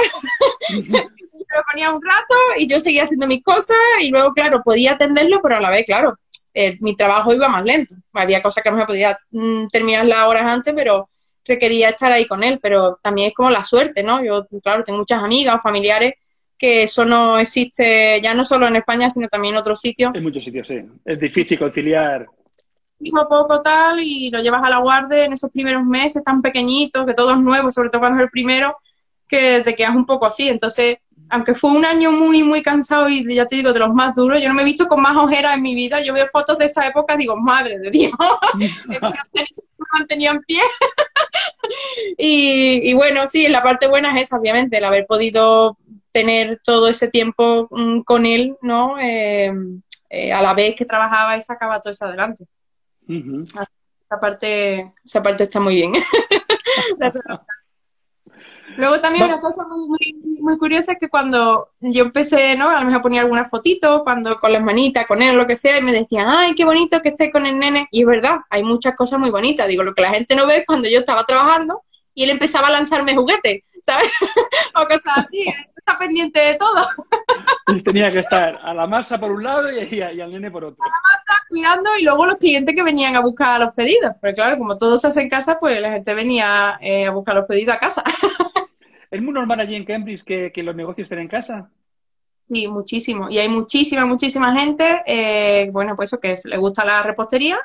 lo 1.56 1.64
ponía 1.72 1.92
un 1.92 2.02
rato 2.02 2.36
y 2.58 2.68
yo 2.68 2.80
seguía 2.80 3.04
haciendo 3.04 3.28
mis 3.28 3.44
cosas 3.44 3.78
y 4.02 4.10
luego, 4.10 4.32
claro, 4.32 4.62
podía 4.64 4.94
atenderlo, 4.94 5.42
pero 5.42 5.58
a 5.58 5.60
la 5.60 5.70
vez, 5.70 5.86
claro, 5.86 6.18
eh, 6.54 6.76
mi 6.80 6.96
trabajo 6.96 7.34
iba 7.34 7.48
más 7.48 7.64
lento. 7.64 7.96
Había 8.14 8.42
cosas 8.42 8.64
que 8.64 8.72
no 8.72 8.78
me 8.78 8.86
podía 8.86 9.18
mm, 9.32 9.68
terminar 9.68 10.06
las 10.06 10.28
horas 10.28 10.52
antes, 10.52 10.74
pero 10.76 11.10
requería 11.54 11.90
estar 11.90 12.12
ahí 12.12 12.26
con 12.26 12.44
él. 12.44 12.60
Pero 12.62 12.98
también 13.02 13.30
es 13.30 13.34
como 13.34 13.50
la 13.50 13.64
suerte, 13.64 14.04
¿no? 14.04 14.24
Yo, 14.24 14.48
claro, 14.64 14.84
tengo 14.84 15.00
muchas 15.00 15.24
amigas, 15.24 15.62
familiares 15.62 16.14
que 16.62 16.84
eso 16.84 17.06
no 17.06 17.40
existe 17.40 18.22
ya 18.22 18.36
no 18.36 18.46
solo 18.46 18.68
en 18.68 18.76
España, 18.76 19.10
sino 19.10 19.28
también 19.28 19.56
en 19.56 19.62
otros 19.62 19.82
sitios. 19.82 20.12
En 20.14 20.22
muchos 20.22 20.44
sitios, 20.46 20.68
sí. 20.68 20.80
Es 21.04 21.20
difícil 21.20 21.58
conciliar. 21.58 22.28
Hijo 23.00 23.28
poco 23.28 23.64
tal 23.64 24.00
y 24.00 24.30
lo 24.30 24.38
llevas 24.38 24.64
a 24.64 24.70
la 24.70 24.78
guardia 24.78 25.26
en 25.26 25.34
esos 25.34 25.50
primeros 25.50 25.84
meses 25.84 26.24
tan 26.24 26.40
pequeñitos, 26.40 27.04
que 27.08 27.16
todo 27.16 27.32
es 27.32 27.40
nuevo, 27.40 27.72
sobre 27.72 27.90
todo 27.90 28.02
cuando 28.02 28.20
es 28.20 28.26
el 28.26 28.30
primero, 28.30 28.78
que 29.28 29.62
te 29.64 29.74
quedas 29.74 29.96
un 29.96 30.06
poco 30.06 30.28
así. 30.28 30.50
Entonces, 30.50 30.98
aunque 31.32 31.56
fue 31.56 31.72
un 31.72 31.86
año 31.86 32.12
muy, 32.12 32.44
muy 32.44 32.62
cansado 32.62 33.08
y 33.10 33.24
ya 33.34 33.46
te 33.46 33.56
digo, 33.56 33.72
de 33.72 33.80
los 33.80 33.94
más 33.94 34.14
duros, 34.14 34.42
yo 34.42 34.50
no 34.50 34.54
me 34.54 34.62
he 34.62 34.66
visto 34.66 34.88
con 34.88 35.02
más 35.02 35.16
ojeras 35.16 35.56
en 35.56 35.62
mi 35.62 35.74
vida. 35.74 36.02
Yo 36.02 36.14
veo 36.14 36.28
fotos 36.28 36.58
de 36.58 36.66
esa 36.66 36.88
época 36.88 37.16
y 37.16 37.20
digo, 37.20 37.38
madre 37.38 37.80
de 37.80 37.90
Dios, 37.90 38.12
me 38.88 39.00
mantenía 39.94 40.32
en 40.32 40.42
pie. 40.42 40.62
y, 42.18 42.94
bueno, 42.94 43.28
sí, 43.28 43.48
la 43.48 43.64
parte 43.64 43.88
buena 43.88 44.14
es 44.16 44.24
esa, 44.24 44.38
obviamente, 44.38 44.78
el 44.78 44.84
haber 44.84 45.06
podido 45.06 45.78
tener 46.12 46.60
todo 46.64 46.90
ese 46.90 47.08
tiempo 47.08 47.70
mm, 47.72 48.02
con 48.02 48.26
él, 48.26 48.58
¿no? 48.62 49.00
Eh, 49.00 49.54
eh, 50.10 50.34
a 50.34 50.42
la 50.42 50.54
vez 50.54 50.76
que 50.76 50.86
trabajaba 50.86 51.38
y 51.38 51.42
sacaba 51.42 51.80
todo 51.80 51.94
eso 51.94 52.06
adelante. 52.06 52.46
esa, 53.08 54.20
parte, 54.20 54.94
esa 55.04 55.24
parte 55.24 55.44
está 55.44 55.62
muy 55.62 55.76
bien. 55.76 55.94
Luego 58.78 59.00
también 59.00 59.26
una 59.26 59.40
cosa 59.40 59.66
muy, 59.68 60.16
muy, 60.40 60.58
curiosa 60.58 60.94
es 60.94 60.98
que 61.00 61.10
cuando 61.10 61.70
yo 61.80 62.04
empecé, 62.04 62.56
¿no? 62.56 62.70
A 62.70 62.80
lo 62.80 62.86
mejor 62.86 63.02
ponía 63.02 63.22
alguna 63.22 63.46
fotito, 63.46 64.04
cuando 64.04 64.40
con 64.40 64.52
las 64.52 64.64
manitas, 64.64 65.08
con 65.08 65.22
él, 65.22 65.36
lo 65.36 65.48
que 65.48 65.56
sea, 65.56 65.78
y 65.78 65.82
me 65.82 65.92
decían, 65.92 66.28
ay, 66.28 66.56
qué 66.56 66.66
bonito 66.66 67.02
que 67.02 67.10
esté 67.10 67.32
con 67.32 67.46
el 67.46 67.58
nene. 67.58 67.88
Y 67.92 68.02
es 68.02 68.08
verdad, 68.08 68.40
hay 68.50 68.64
muchas 68.64 68.96
cosas 68.96 69.20
muy 69.20 69.30
bonitas. 69.30 69.68
Digo, 69.68 69.84
lo 69.84 69.94
que 69.94 70.02
la 70.02 70.12
gente 70.12 70.36
no 70.36 70.46
ve 70.46 70.58
es 70.58 70.66
cuando 70.66 70.88
yo 70.88 71.00
estaba 71.00 71.24
trabajando 71.26 71.82
y 72.14 72.24
él 72.24 72.30
empezaba 72.30 72.68
a 72.68 72.72
lanzarme 72.72 73.16
juguetes, 73.16 73.72
¿sabes? 73.82 74.12
o 74.76 74.88
cosas 74.88 75.26
así, 75.26 75.46
está 75.76 75.98
pendiente 75.98 76.40
de 76.40 76.56
todo. 76.56 76.88
y 77.68 77.82
tenía 77.82 78.12
que 78.12 78.20
estar 78.20 78.60
a 78.64 78.74
la 78.74 78.88
masa 78.88 79.20
por 79.20 79.32
un 79.32 79.44
lado 79.44 79.72
y, 79.72 80.02
al 80.02 80.32
nene 80.32 80.52
por 80.52 80.66
otro. 80.66 80.84
A 80.84 80.88
la 80.88 80.94
masa 80.94 81.46
cuidando 81.50 81.90
y 81.98 82.04
luego 82.04 82.26
los 82.26 82.36
clientes 82.36 82.76
que 82.76 82.84
venían 82.84 83.16
a 83.16 83.22
buscar 83.22 83.60
los 83.60 83.74
pedidos. 83.74 84.14
Porque 84.20 84.36
claro, 84.36 84.58
como 84.58 84.78
todo 84.78 84.98
se 84.98 85.08
hace 85.08 85.22
en 85.22 85.30
casa, 85.30 85.60
pues 85.60 85.80
la 85.82 85.92
gente 85.92 86.14
venía 86.14 86.78
eh, 86.82 87.08
a 87.08 87.12
buscar 87.12 87.36
los 87.36 87.46
pedidos 87.46 87.76
a 87.76 87.80
casa. 87.80 88.04
¿Es 89.12 89.22
muy 89.22 89.34
normal 89.34 89.60
allí 89.60 89.76
en 89.76 89.84
Cambridge 89.84 90.24
que, 90.24 90.64
los 90.64 90.74
negocios 90.74 91.06
estén 91.06 91.20
en 91.20 91.28
casa? 91.28 91.70
Sí, 92.48 92.68
muchísimo. 92.70 93.30
Y 93.30 93.40
hay 93.40 93.50
muchísima, 93.50 94.06
muchísima 94.06 94.58
gente, 94.58 95.04
eh, 95.06 95.70
bueno, 95.72 95.98
pues 95.98 96.10
eso, 96.10 96.20
que 96.22 96.38
le 96.46 96.58
gusta 96.58 96.86
la 96.86 97.04
repostería 97.04 97.60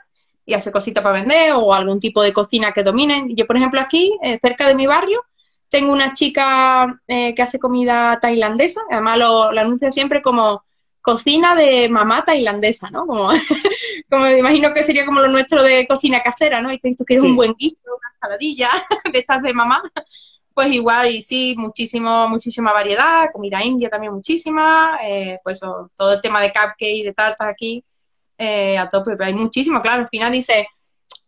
y 0.45 0.55
hace 0.55 0.73
cositas 0.73 1.05
para 1.05 1.21
vender 1.21 1.53
o 1.53 1.73
algún 1.73 2.01
tipo 2.01 2.21
de 2.21 2.33
cocina 2.33 2.73
que 2.73 2.83
dominen. 2.83 3.35
Yo, 3.37 3.47
por 3.47 3.57
ejemplo, 3.57 3.81
aquí, 3.81 4.19
eh, 4.23 4.39
cerca 4.43 4.67
de 4.67 4.75
mi 4.75 4.87
barrio, 4.89 5.25
tengo 5.69 5.93
una 5.93 6.13
chica 6.13 7.01
eh, 7.07 7.33
que 7.35 7.43
hace 7.43 7.61
comida 7.61 8.19
tailandesa, 8.21 8.81
además 8.91 9.19
lo, 9.19 9.43
anuncia 9.51 9.93
siempre 9.93 10.23
como 10.23 10.63
cocina 11.01 11.55
de 11.55 11.89
mamá 11.89 12.25
tailandesa, 12.25 12.91
¿no? 12.91 13.07
Como, 13.07 13.29
como 14.11 14.25
me 14.25 14.39
imagino 14.39 14.75
que 14.75 14.83
sería 14.83 15.07
como 15.07 15.21
lo 15.21 15.29
nuestro 15.29 15.63
de 15.63 15.87
cocina 15.87 16.23
casera, 16.25 16.61
¿no? 16.61 16.73
Y 16.73 16.79
tú 16.79 17.05
quieres 17.05 17.25
un 17.25 17.37
buen 17.37 17.55
guiso, 17.55 17.79
una 17.85 18.19
saladilla 18.21 18.71
de 19.13 19.19
estas 19.21 19.43
de 19.43 19.55
mamá 19.55 19.83
pues 20.57 20.73
igual 20.73 21.11
y 21.11 21.21
sí, 21.21 21.55
muchísimo, 21.59 22.27
muchísima 22.29 22.73
variedad, 22.73 23.29
comida 23.31 23.63
india 23.63 23.91
también 23.91 24.15
muchísima, 24.15 24.99
eh, 25.05 25.39
pues 25.45 25.61
todo 25.61 26.15
el 26.15 26.21
tema 26.23 26.41
de 26.41 26.51
cupcake 26.51 26.97
y 26.97 27.03
de 27.03 27.13
tartas 27.13 27.47
aquí 27.47 27.85
eh, 28.39 28.79
a 28.79 28.89
tope, 28.89 29.19
pero 29.19 29.27
hay 29.27 29.35
muchísimo, 29.35 29.83
claro, 29.83 30.01
al 30.01 30.09
final 30.09 30.33
dice, 30.33 30.67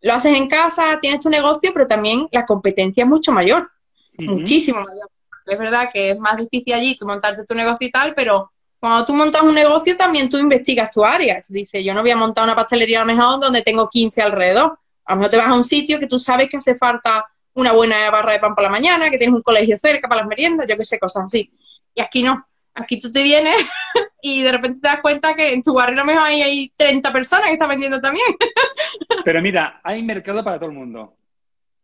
lo 0.01 0.15
haces 0.15 0.35
en 0.35 0.47
casa, 0.47 0.97
tienes 0.99 1.19
tu 1.19 1.29
negocio, 1.29 1.69
pero 1.71 1.85
también 1.85 2.27
la 2.31 2.43
competencia 2.43 3.03
es 3.03 3.07
mucho 3.07 3.31
mayor, 3.31 3.69
muchísimo 4.17 4.79
mayor. 4.79 5.07
Es 5.45 5.59
verdad 5.59 5.89
que 5.93 6.09
es 6.09 6.19
más 6.19 6.35
difícil 6.35 6.73
allí 6.73 6.97
tú 6.97 7.05
montarte 7.05 7.45
tu 7.45 7.53
negocio 7.53 7.85
y 7.85 7.91
tal, 7.91 8.15
pero 8.15 8.51
cuando 8.79 9.05
tú 9.05 9.13
montas 9.13 9.43
un 9.43 9.53
negocio 9.53 9.95
también 9.95 10.27
tú 10.27 10.39
investigas 10.39 10.89
tu 10.89 11.05
área. 11.05 11.39
Dice, 11.47 11.83
yo 11.83 11.93
no 11.93 12.01
voy 12.01 12.09
a 12.09 12.15
montar 12.15 12.45
una 12.45 12.55
pastelería 12.55 13.01
a 13.01 13.05
lo 13.05 13.13
mejor 13.13 13.39
donde 13.39 13.61
tengo 13.61 13.87
15 13.89 14.23
alrededor. 14.23 14.79
A 15.05 15.13
lo 15.13 15.17
mejor 15.17 15.29
te 15.29 15.37
vas 15.37 15.49
a 15.49 15.53
un 15.53 15.63
sitio 15.63 15.99
que 15.99 16.07
tú 16.07 16.17
sabes 16.17 16.49
que 16.49 16.57
hace 16.57 16.73
falta 16.73 17.27
una 17.59 17.73
buena 17.73 18.09
barra 18.09 18.33
de 18.33 18.39
pan 18.39 18.55
por 18.55 18.63
la 18.63 18.69
mañana, 18.69 19.09
que 19.09 19.17
tienes 19.17 19.35
un 19.35 19.41
colegio 19.41 19.77
cerca 19.77 20.07
para 20.07 20.21
las 20.21 20.27
meriendas, 20.27 20.67
yo 20.67 20.77
qué 20.77 20.85
sé, 20.85 20.99
cosas 20.99 21.25
así. 21.25 21.51
Y 21.93 22.01
aquí 22.01 22.23
no. 22.23 22.45
Aquí 22.73 22.99
tú 22.99 23.11
te 23.11 23.23
vienes 23.23 23.55
y 24.21 24.43
de 24.43 24.51
repente 24.51 24.79
te 24.81 24.87
das 24.87 25.01
cuenta 25.01 25.35
que 25.35 25.53
en 25.53 25.63
tu 25.63 25.73
barrio 25.73 26.01
a 26.01 26.05
lo 26.05 26.05
mejor 26.05 26.23
hay, 26.23 26.41
hay 26.41 26.71
30 26.75 27.11
personas 27.11 27.47
que 27.47 27.53
están 27.53 27.69
vendiendo 27.69 27.99
también. 27.99 28.25
Pero 29.25 29.41
mira, 29.41 29.81
hay 29.83 30.01
mercado 30.03 30.43
para 30.43 30.57
todo 30.57 30.69
el 30.69 30.75
mundo. 30.75 31.15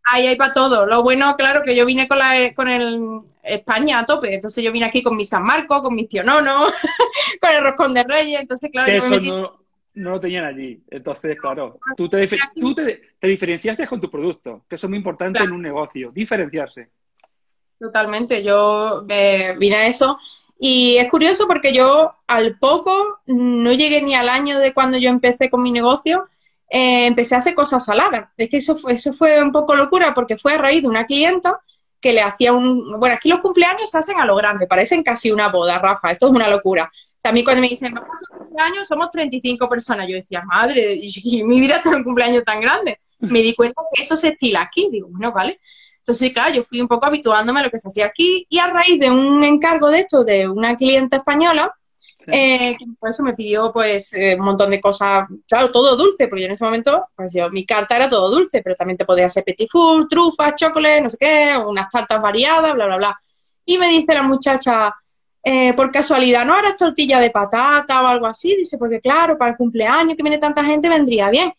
Ahí 0.04 0.28
hay 0.28 0.36
para 0.36 0.54
todo. 0.54 0.86
Lo 0.86 1.02
bueno, 1.02 1.36
claro, 1.36 1.64
que 1.64 1.76
yo 1.76 1.86
vine 1.86 2.08
con 2.08 2.20
la 2.20 2.54
con 2.54 2.70
el 2.70 3.22
España 3.42 4.00
a 4.00 4.06
tope. 4.06 4.36
Entonces 4.36 4.64
yo 4.64 4.72
vine 4.72 4.86
aquí 4.86 5.02
con 5.02 5.18
mi 5.18 5.26
San 5.26 5.44
Marco, 5.44 5.82
con 5.82 5.96
mis 5.96 6.08
piononos, 6.08 6.72
con 7.42 7.52
el 7.52 7.64
roscón 7.64 7.94
de 7.94 8.04
reyes. 8.04 8.42
Entonces, 8.42 8.70
claro, 8.72 8.94
yo 8.94 9.04
me 9.04 9.10
metí 9.10 9.32
no 9.32 9.65
lo 9.96 10.20
tenían 10.20 10.46
allí. 10.46 10.84
Entonces, 10.90 11.38
claro, 11.40 11.80
tú 11.96 12.10
te, 12.10 12.28
tú 12.56 12.76
te, 12.76 13.02
diferenciaste 13.22 13.88
con 13.88 14.00
tu 14.00 14.10
producto, 14.10 14.66
que 14.70 14.76
eso 14.76 14.88
es 14.88 14.90
muy 14.90 14.98
importante 14.98 15.44
en 15.44 15.52
un 15.52 15.62
negocio, 15.62 16.12
diferenciarse. 16.12 16.90
Totalmente, 17.80 18.44
yo 18.44 19.06
eh, 19.10 19.56
vine 19.58 19.76
a 19.76 19.88
eso. 19.88 20.18
Y 20.58 20.96
es 20.98 21.10
curioso 21.10 21.48
porque 21.48 21.74
yo 21.74 22.14
al 22.28 22.58
poco, 22.58 23.20
no 23.26 23.74
llegué 23.74 24.02
ni 24.02 24.16
al 24.16 24.30
año 24.30 24.60
de 24.60 24.74
cuando 24.74 24.98
yo 24.98 25.10
empecé 25.10 25.50
con 25.50 25.62
mi 25.62 25.72
negocio, 25.72 26.28
eh, 26.70 27.06
empecé 27.06 27.36
a 27.36 27.40
hacer 27.40 27.56
cosas 27.56 27.86
saladas. 27.86 28.30
Es 28.38 28.50
que 28.50 28.58
eso 28.58 28.76
fue, 28.76 28.94
eso 28.94 29.12
fue 29.14 29.42
un 29.42 29.52
poco 29.52 29.76
locura 29.76 30.14
porque 30.14 30.38
fue 30.38 30.54
a 30.54 30.58
raíz 30.58 30.82
de 30.82 30.88
una 30.88 31.06
clienta 31.06 31.60
que 32.00 32.14
le 32.14 32.22
hacía 32.22 32.54
un... 32.54 33.00
Bueno, 33.00 33.16
aquí 33.16 33.30
los 33.30 33.40
cumpleaños 33.40 33.92
se 33.92 33.98
hacen 33.98 34.20
a 34.20 34.26
lo 34.26 34.36
grande, 34.36 34.68
parecen 34.68 35.04
casi 35.04 35.32
una 35.32 35.50
boda, 35.50 35.78
Rafa, 35.78 36.12
esto 36.12 36.28
es 36.28 36.32
una 36.32 36.48
locura. 36.48 36.90
O 37.18 37.22
sea, 37.26 37.32
a 37.32 37.34
mí 37.34 37.44
cuando 37.44 37.62
me 37.62 37.70
dicen, 37.70 37.94
vamos 37.94 38.10
a 38.30 38.34
un 38.34 38.40
cumpleaños, 38.48 38.88
somos 38.88 39.10
35 39.10 39.68
personas, 39.70 40.08
yo 40.08 40.16
decía, 40.16 40.42
madre, 40.46 40.96
y 41.02 41.44
mi 41.44 41.60
vida 41.60 41.78
está 41.78 41.90
en 41.90 41.96
un 41.96 42.04
cumpleaños 42.04 42.44
tan 42.44 42.62
grande. 42.62 43.00
Me 43.28 43.42
di 43.42 43.56
cuenta 43.56 43.82
que 43.94 44.04
eso 44.04 44.16
se 44.18 44.30
estila 44.30 44.62
aquí, 44.62 44.90
digo, 44.92 45.08
bueno, 45.10 45.32
vale. 45.32 45.60
Entonces, 46.00 46.32
claro, 46.34 46.54
yo 46.54 46.64
fui 46.64 46.82
un 46.82 46.88
poco 46.88 47.08
habituándome 47.08 47.62
a 47.62 47.64
lo 47.64 47.72
que 47.72 47.80
se 47.80 47.88
hacía 47.88 48.06
aquí 48.06 48.46
y 48.50 48.60
a 48.60 48.68
raíz 48.68 49.00
de 49.00 49.10
un 49.10 49.44
encargo 49.44 49.90
de 49.90 50.00
esto 50.00 50.24
de 50.24 50.48
una 50.48 50.76
clienta 50.76 51.18
española, 51.18 51.74
Eh, 52.32 52.76
por 53.00 53.10
eso 53.12 53.24
me 53.24 53.34
pidió 53.36 53.72
pues 53.72 54.12
eh, 54.14 54.36
un 54.40 54.46
montón 54.46 54.72
de 54.72 54.82
cosas, 54.82 55.28
claro, 55.48 55.72
todo 55.72 55.96
dulce, 55.96 56.28
porque 56.28 56.42
yo 56.42 56.48
en 56.48 56.54
ese 56.54 56.66
momento, 56.66 57.08
pues 57.16 57.34
yo, 57.34 57.50
mi 57.52 57.66
carta 57.66 57.96
era 57.96 58.08
todo 58.10 58.32
dulce, 58.32 58.62
pero 58.64 58.76
también 58.76 58.98
te 58.98 59.06
podía 59.06 59.28
hacer 59.28 59.44
petit 59.44 59.70
four, 59.72 60.08
trufas, 60.08 60.56
chocolate, 60.56 61.02
no 61.02 61.10
sé 61.10 61.18
qué, 61.20 61.56
unas 61.66 61.88
tartas 61.90 62.22
variadas, 62.22 62.74
bla, 62.74 62.86
bla, 62.88 62.98
bla. 62.98 63.16
Y 63.66 63.78
me 63.78 63.88
dice 63.90 64.14
la 64.14 64.24
muchacha, 64.24 64.94
eh, 65.48 65.74
por 65.76 65.92
casualidad, 65.92 66.44
¿no 66.44 66.56
harás 66.56 66.76
tortilla 66.76 67.20
de 67.20 67.30
patata 67.30 68.02
o 68.02 68.08
algo 68.08 68.26
así? 68.26 68.56
Dice, 68.56 68.80
porque 68.80 69.00
claro, 69.00 69.38
para 69.38 69.52
el 69.52 69.58
cumpleaños 69.58 70.18
que 70.18 70.24
viene 70.24 70.40
tanta 70.40 70.64
gente 70.64 70.90
vendría 70.90 71.30
bien. 71.30 71.54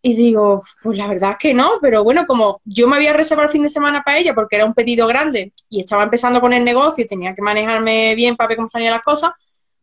Y 0.00 0.14
digo, 0.14 0.62
pues 0.82 0.96
la 0.96 1.08
verdad 1.08 1.32
es 1.32 1.36
que 1.38 1.54
no, 1.54 1.72
pero 1.80 2.04
bueno, 2.04 2.24
como 2.24 2.60
yo 2.64 2.86
me 2.86 2.96
había 2.96 3.12
reservado 3.12 3.46
el 3.46 3.52
fin 3.52 3.62
de 3.62 3.68
semana 3.68 4.02
para 4.04 4.18
ella 4.18 4.32
porque 4.34 4.56
era 4.56 4.64
un 4.64 4.74
pedido 4.74 5.08
grande 5.08 5.52
y 5.70 5.80
estaba 5.80 6.04
empezando 6.04 6.40
con 6.40 6.52
el 6.52 6.64
negocio 6.64 7.04
y 7.04 7.08
tenía 7.08 7.34
que 7.34 7.42
manejarme 7.42 8.14
bien 8.14 8.36
para 8.36 8.48
ver 8.48 8.56
cómo 8.58 8.68
salían 8.68 8.92
las 8.92 9.02
cosas, 9.02 9.32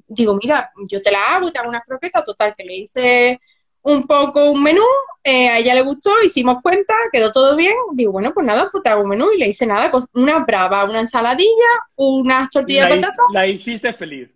digo, 0.08 0.36
mira, 0.42 0.72
yo 0.90 1.02
te 1.02 1.12
la 1.12 1.36
hago 1.36 1.48
y 1.48 1.52
te 1.52 1.60
hago 1.60 1.70
unas 1.70 1.86
croquetas, 1.86 2.24
total, 2.24 2.54
que 2.58 2.64
le 2.64 2.76
hice 2.78 3.40
un 3.82 4.04
poco 4.04 4.52
un 4.52 4.62
menú, 4.62 4.84
eh, 5.24 5.50
a 5.50 5.58
ella 5.60 5.76
le 5.76 5.82
gustó, 5.82 6.12
hicimos 6.24 6.62
cuenta, 6.62 6.94
quedó 7.12 7.32
todo 7.32 7.56
bien, 7.56 7.74
digo, 7.94 8.12
bueno, 8.12 8.32
pues 8.34 8.46
nada, 8.46 8.70
pues 8.72 8.84
te 8.84 8.90
hago 8.90 9.04
un 9.04 9.10
menú 9.10 9.28
y 9.34 9.38
le 9.38 9.48
hice 9.48 9.66
nada, 9.66 9.92
una 10.14 10.40
brava, 10.40 10.86
una 10.86 11.02
ensaladilla, 11.02 11.50
unas 11.96 12.50
tortillas 12.50 12.90
de 12.90 12.96
patata. 12.96 13.24
La 13.32 13.48
hiciste 13.48 13.94
feliz. 13.94 14.30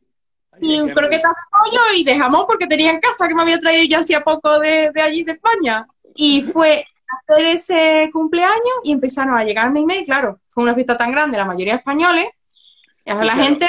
Y 0.62 0.80
un 0.80 0.90
croquetas 0.90 1.32
de 1.32 1.42
pollo 1.52 1.82
y 1.96 2.04
de 2.04 2.18
jamón 2.18 2.46
porque 2.48 2.68
tenía 2.68 2.92
en 2.92 3.00
casa 3.00 3.28
que 3.28 3.34
me 3.34 3.42
había 3.42 3.60
traído 3.60 3.86
ya 3.86 4.00
hacía 4.00 4.22
poco 4.22 4.60
de, 4.60 4.92
de 4.94 5.02
allí, 5.02 5.24
de 5.24 5.32
España. 5.32 5.88
Y 6.14 6.44
fue 6.44 6.86
hacer 7.22 7.46
ese 7.46 8.10
cumpleaños 8.14 8.74
y 8.84 8.92
empezaron 8.92 9.36
a 9.36 9.44
llegar 9.44 9.72
mi 9.72 9.82
email, 9.82 10.06
claro, 10.06 10.40
fue 10.48 10.64
una 10.64 10.76
fiesta 10.76 10.98
tan 10.98 11.12
grande, 11.12 11.38
la 11.38 11.46
mayoría 11.46 11.76
españoles, 11.76 12.28
y 13.06 13.12
ahora 13.12 13.26
la 13.26 13.36
gente 13.36 13.68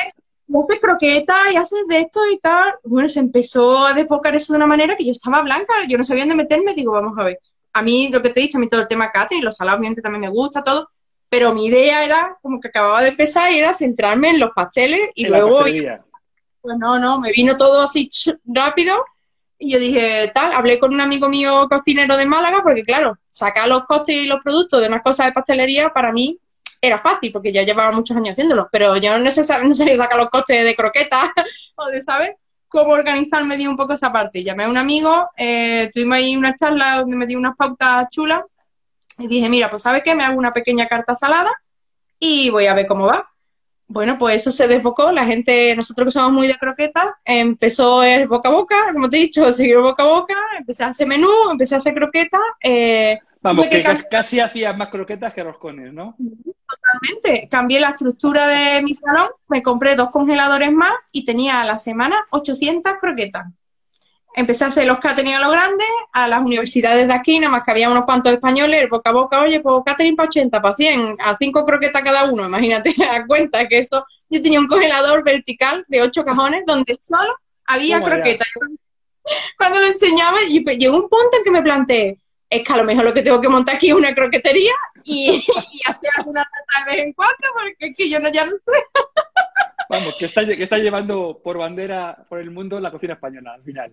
haces 0.60 0.80
croquetas 0.80 1.52
y 1.52 1.56
haces 1.56 1.86
de 1.88 2.00
esto 2.00 2.20
y 2.30 2.38
tal. 2.38 2.74
Bueno, 2.84 3.08
se 3.08 3.20
empezó 3.20 3.78
a 3.78 3.94
desbocar 3.94 4.34
eso 4.34 4.52
de 4.52 4.58
una 4.58 4.66
manera 4.66 4.96
que 4.96 5.04
yo 5.04 5.12
estaba 5.12 5.42
blanca, 5.42 5.74
yo 5.88 5.98
no 5.98 6.04
sabía 6.04 6.22
dónde 6.22 6.36
meterme, 6.36 6.74
digo, 6.74 6.92
vamos 6.92 7.18
a 7.18 7.24
ver. 7.24 7.38
A 7.72 7.82
mí, 7.82 8.08
lo 8.08 8.22
que 8.22 8.30
te 8.30 8.40
he 8.40 8.42
dicho, 8.44 8.58
a 8.58 8.60
mí 8.60 8.68
todo 8.68 8.82
el 8.82 8.86
tema 8.86 9.10
catering, 9.10 9.44
los 9.44 9.56
salados, 9.56 9.80
obviamente 9.80 10.02
también 10.02 10.20
me 10.20 10.30
gusta, 10.30 10.62
todo, 10.62 10.90
pero 11.28 11.52
mi 11.52 11.66
idea 11.66 12.04
era, 12.04 12.38
como 12.40 12.60
que 12.60 12.68
acababa 12.68 13.02
de 13.02 13.08
empezar, 13.08 13.50
y 13.50 13.58
era 13.58 13.74
centrarme 13.74 14.30
en 14.30 14.40
los 14.40 14.50
pasteles 14.54 15.10
y 15.14 15.24
luego... 15.24 15.60
Pues 16.60 16.78
no, 16.78 16.98
no, 16.98 17.20
me 17.20 17.30
vino 17.30 17.58
todo 17.58 17.82
así 17.82 18.08
rápido 18.46 19.04
y 19.58 19.72
yo 19.72 19.78
dije, 19.78 20.30
tal, 20.32 20.52
hablé 20.52 20.78
con 20.78 20.92
un 20.92 21.00
amigo 21.00 21.28
mío 21.28 21.66
cocinero 21.68 22.16
de 22.16 22.26
Málaga, 22.26 22.60
porque 22.62 22.82
claro, 22.82 23.18
sacar 23.26 23.68
los 23.68 23.84
costes 23.84 24.16
y 24.16 24.26
los 24.26 24.42
productos 24.42 24.80
de 24.80 24.88
unas 24.88 25.02
cosas 25.02 25.26
de 25.26 25.32
pastelería 25.32 25.90
para 25.90 26.12
mí 26.12 26.38
era 26.86 26.98
fácil 26.98 27.32
porque 27.32 27.52
ya 27.52 27.62
llevaba 27.62 27.92
muchos 27.92 28.16
años 28.16 28.32
haciéndolo, 28.32 28.68
pero 28.70 28.96
yo 28.96 29.18
no 29.18 29.30
sabía, 29.30 29.68
no 29.68 29.74
sacar 29.74 30.18
los 30.18 30.30
costes 30.30 30.64
de 30.64 30.76
croquetas 30.76 31.30
o 31.76 31.86
de, 31.86 32.02
¿sabes? 32.02 32.32
Cómo 32.68 32.92
organizarme 32.92 33.56
di 33.56 33.66
un 33.66 33.76
poco 33.76 33.92
esa 33.92 34.12
parte. 34.12 34.42
Llamé 34.42 34.64
a 34.64 34.68
un 34.68 34.76
amigo, 34.76 35.30
eh, 35.36 35.90
tuvimos 35.92 36.16
ahí 36.16 36.36
una 36.36 36.54
charla 36.54 36.98
donde 36.98 37.16
me 37.16 37.26
di 37.26 37.36
unas 37.36 37.56
pautas 37.56 38.08
chulas 38.10 38.42
y 39.18 39.28
dije, 39.28 39.48
mira, 39.48 39.70
pues 39.70 39.82
¿sabes 39.82 40.02
qué? 40.04 40.14
Me 40.14 40.24
hago 40.24 40.38
una 40.38 40.52
pequeña 40.52 40.86
carta 40.86 41.14
salada 41.14 41.52
y 42.18 42.50
voy 42.50 42.66
a 42.66 42.74
ver 42.74 42.86
cómo 42.86 43.06
va. 43.06 43.28
Bueno, 43.86 44.16
pues 44.18 44.36
eso 44.36 44.50
se 44.50 44.66
desbocó, 44.66 45.12
la 45.12 45.26
gente, 45.26 45.76
nosotros 45.76 46.06
que 46.06 46.10
somos 46.12 46.32
muy 46.32 46.48
de 46.48 46.56
croquetas, 46.56 47.06
empezó 47.24 48.02
el 48.02 48.26
boca 48.26 48.48
a 48.48 48.52
boca, 48.52 48.76
como 48.92 49.08
te 49.08 49.18
he 49.18 49.20
dicho, 49.20 49.52
seguir 49.52 49.78
boca 49.78 50.02
a 50.02 50.06
boca, 50.06 50.34
empecé 50.58 50.84
a 50.84 50.88
hacer 50.88 51.06
menú, 51.06 51.28
empecé 51.50 51.74
a 51.76 51.78
hacer 51.78 51.94
croquetas. 51.94 52.40
Eh, 52.62 53.18
Vamos, 53.44 53.68
que 53.68 53.84
casi, 54.10 54.40
hacías 54.40 54.74
más 54.74 54.88
croquetas 54.88 55.34
que 55.34 55.42
roscones, 55.42 55.92
¿no? 55.92 56.16
Totalmente. 56.16 57.46
Cambié 57.50 57.78
la 57.78 57.90
estructura 57.90 58.46
de 58.46 58.80
mi 58.82 58.94
salón, 58.94 59.28
me 59.48 59.62
compré 59.62 59.96
dos 59.96 60.08
congeladores 60.08 60.72
más 60.72 60.94
y 61.12 61.26
tenía 61.26 61.60
a 61.60 61.64
la 61.66 61.76
semana 61.76 62.24
800 62.30 62.94
croquetas. 62.98 63.44
Empecé 64.34 64.64
a 64.64 64.68
hacer 64.68 64.86
los 64.86 64.98
catering 64.98 65.34
a 65.34 65.40
lo 65.40 65.50
grande, 65.50 65.84
a 66.14 66.26
las 66.26 66.40
universidades 66.40 67.06
de 67.06 67.12
aquí, 67.12 67.38
nada 67.38 67.52
más 67.52 67.64
que 67.64 67.72
había 67.72 67.90
unos 67.90 68.06
cuantos 68.06 68.32
españoles, 68.32 68.88
boca 68.88 69.10
a 69.10 69.12
boca, 69.12 69.42
oye, 69.42 69.60
pues 69.60 69.84
catering 69.84 70.16
para 70.16 70.28
80, 70.30 70.62
para 70.62 70.74
100, 70.74 71.16
a 71.20 71.36
5 71.36 71.66
croquetas 71.66 72.02
cada 72.02 72.24
uno, 72.24 72.46
imagínate, 72.46 72.94
a 73.10 73.26
cuenta 73.26 73.68
que 73.68 73.80
eso, 73.80 74.06
yo 74.30 74.40
tenía 74.40 74.58
un 74.58 74.68
congelador 74.68 75.22
vertical 75.22 75.84
de 75.88 76.00
8 76.00 76.24
cajones 76.24 76.62
donde 76.66 76.98
solo 77.06 77.36
había 77.66 78.02
croquetas. 78.02 78.48
Cuando 79.58 79.80
lo 79.80 79.86
enseñaba, 79.86 80.38
y 80.48 80.64
llegó 80.78 80.96
un 80.96 81.10
punto 81.10 81.36
en 81.36 81.44
que 81.44 81.50
me 81.50 81.62
planteé, 81.62 82.23
es 82.50 82.62
que 82.62 82.72
a 82.72 82.76
lo 82.76 82.84
mejor 82.84 83.04
lo 83.04 83.14
que 83.14 83.22
tengo 83.22 83.40
que 83.40 83.48
montar 83.48 83.76
aquí 83.76 83.88
es 83.88 83.94
una 83.94 84.14
croquetería 84.14 84.72
y, 85.04 85.44
hacer 85.86 86.10
alguna 86.16 86.44
tarta 86.44 86.90
de 86.90 86.96
vez 86.96 87.06
en 87.06 87.12
cuando, 87.12 87.46
porque 87.54 87.86
es 87.86 87.96
que 87.96 88.08
yo 88.08 88.20
no 88.20 88.30
ya 88.30 88.44
no 88.44 88.52
sé. 88.52 88.84
Vamos, 89.88 90.16
que 90.18 90.26
está, 90.26 90.44
que 90.46 90.62
está 90.62 90.78
llevando 90.78 91.40
por 91.42 91.58
bandera 91.58 92.16
por 92.28 92.38
el 92.38 92.50
mundo 92.50 92.80
la 92.80 92.90
cocina 92.90 93.14
española 93.14 93.54
al 93.54 93.62
final. 93.62 93.92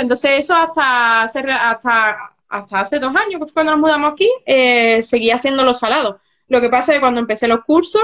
Entonces 0.00 0.30
eso 0.38 0.54
hasta 0.54 1.22
hace, 1.22 1.40
hasta, 1.40 2.16
hasta 2.48 2.80
hace 2.80 2.98
dos 2.98 3.14
años, 3.14 3.52
cuando 3.52 3.72
nos 3.72 3.80
mudamos 3.80 4.12
aquí, 4.12 4.28
eh, 4.44 5.02
seguía 5.02 5.36
haciendo 5.36 5.64
los 5.64 5.78
salados. 5.78 6.16
Lo 6.48 6.60
que 6.60 6.68
pasa 6.68 6.92
es 6.92 6.96
que 6.96 7.00
cuando 7.00 7.20
empecé 7.20 7.48
los 7.48 7.64
cursos, 7.64 8.02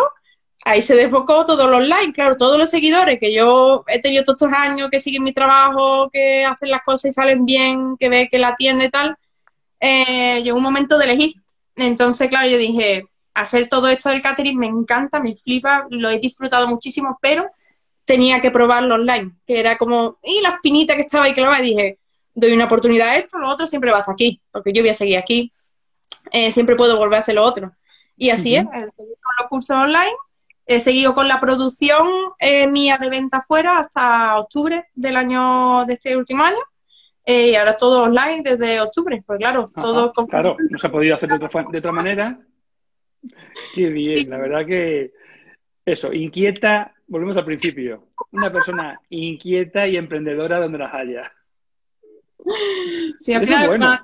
ahí 0.65 0.83
se 0.83 0.95
desbocó 0.95 1.45
todo 1.45 1.69
lo 1.69 1.79
online, 1.79 2.13
claro, 2.13 2.37
todos 2.37 2.59
los 2.59 2.71
seguidores 2.71 3.19
que 3.19 3.35
yo 3.35 3.85
he 3.89 4.01
tenido 4.01 4.25
todos 4.25 4.43
estos 4.43 4.59
años, 4.59 4.91
que 4.91 5.01
siguen 5.01 5.25
mi 5.25 5.33
trabajo, 5.33 6.09
que 6.11 6.45
hacen 6.45 6.71
las 6.71 6.83
cosas 6.83 7.11
y 7.11 7.13
salen 7.13 7.45
bien, 7.45 7.97
que 7.99 8.09
ve 8.09 8.29
que 8.31 8.39
la 8.39 8.55
tienda 8.57 8.85
y 8.85 8.91
tal, 8.91 9.17
eh, 9.81 10.43
llegó 10.43 10.57
un 10.57 10.63
momento 10.63 10.99
de 10.99 11.05
elegir. 11.05 11.35
Entonces, 11.77 12.29
claro, 12.29 12.49
yo 12.49 12.59
dije, 12.59 13.05
hacer 13.35 13.69
todo 13.69 13.89
esto 13.89 14.09
del 14.09 14.23
catering 14.23 14.59
me 14.59 14.67
encanta, 14.67 15.21
me 15.21 15.37
flipa, 15.37 15.87
lo 15.91 16.11
he 16.11 16.19
disfrutado 16.19 16.67
muchísimo, 16.69 17.19
pero 17.21 17.51
tenía 18.05 18.41
que 18.41 18.51
probarlo 18.51 18.95
online, 18.95 19.33
que 19.47 19.61
era 19.61 19.77
como, 19.77 20.19
y 20.23 20.41
la 20.41 20.51
espinita 20.51 20.97
que 20.97 21.03
estaba 21.03 21.25
ahí 21.25 21.35
clavada, 21.35 21.61
y 21.61 21.75
dije, 21.75 21.99
doy 22.35 22.53
una 22.53 22.65
oportunidad 22.65 23.09
a 23.09 23.17
esto, 23.17 23.39
lo 23.39 23.51
otro 23.51 23.67
siempre 23.67 23.91
va 23.91 23.99
hasta 23.99 24.13
aquí, 24.13 24.41
porque 24.51 24.73
yo 24.73 24.83
voy 24.83 24.91
a 24.91 24.95
seguir 24.95 25.19
aquí, 25.19 25.53
eh, 26.33 26.51
siempre 26.51 26.75
puedo 26.75 26.97
volver 26.97 27.17
a 27.17 27.21
hacer 27.21 27.35
lo 27.35 27.45
otro. 27.45 27.73
Y 28.17 28.31
así 28.31 28.57
es, 28.57 28.65
he 28.65 28.91
seguido 28.97 29.17
con 29.23 29.35
los 29.39 29.49
cursos 29.49 29.77
online, 29.77 30.17
he 30.67 30.81
seguido 30.81 31.15
con 31.15 31.29
la 31.29 31.41
producción 31.41 32.09
eh, 32.39 32.67
mía 32.67 32.99
de 32.99 33.11
venta 33.11 33.41
fuera 33.41 33.79
hasta 33.79 34.39
octubre 34.41 34.87
del 34.95 35.17
año, 35.17 35.85
de 35.85 35.93
este 35.93 36.17
último 36.17 36.43
año, 36.43 36.59
eh, 37.31 37.51
y 37.51 37.57
ahora 37.57 37.77
todo 37.77 38.05
online 38.05 38.41
desde 38.43 38.81
octubre, 38.81 39.23
pues 39.27 39.39
claro, 39.39 39.71
todo... 39.79 40.11
Claro, 40.31 40.57
no 40.71 40.79
se 40.79 40.87
ha 40.87 40.91
podido 40.91 41.15
hacer 41.15 41.29
de 41.29 41.35
otra, 41.35 41.67
de 41.71 41.79
otra 41.79 41.93
manera. 41.93 42.41
Qué 43.75 43.91
bien, 43.91 44.31
la 44.31 44.39
verdad 44.39 44.65
que 44.65 45.13
eso, 45.85 46.11
inquieta, 46.11 46.95
volvemos 47.07 47.37
al 47.37 47.45
principio, 47.45 48.07
una 48.33 48.51
persona 48.51 48.99
inquieta 49.11 49.87
y 49.87 49.99
emprendedora 49.99 50.59
donde 50.59 50.79
las 50.79 50.95
haya. 50.95 51.31
Sí, 53.19 53.35
al 53.35 53.45
final, 53.45 53.69
bueno. 53.69 53.99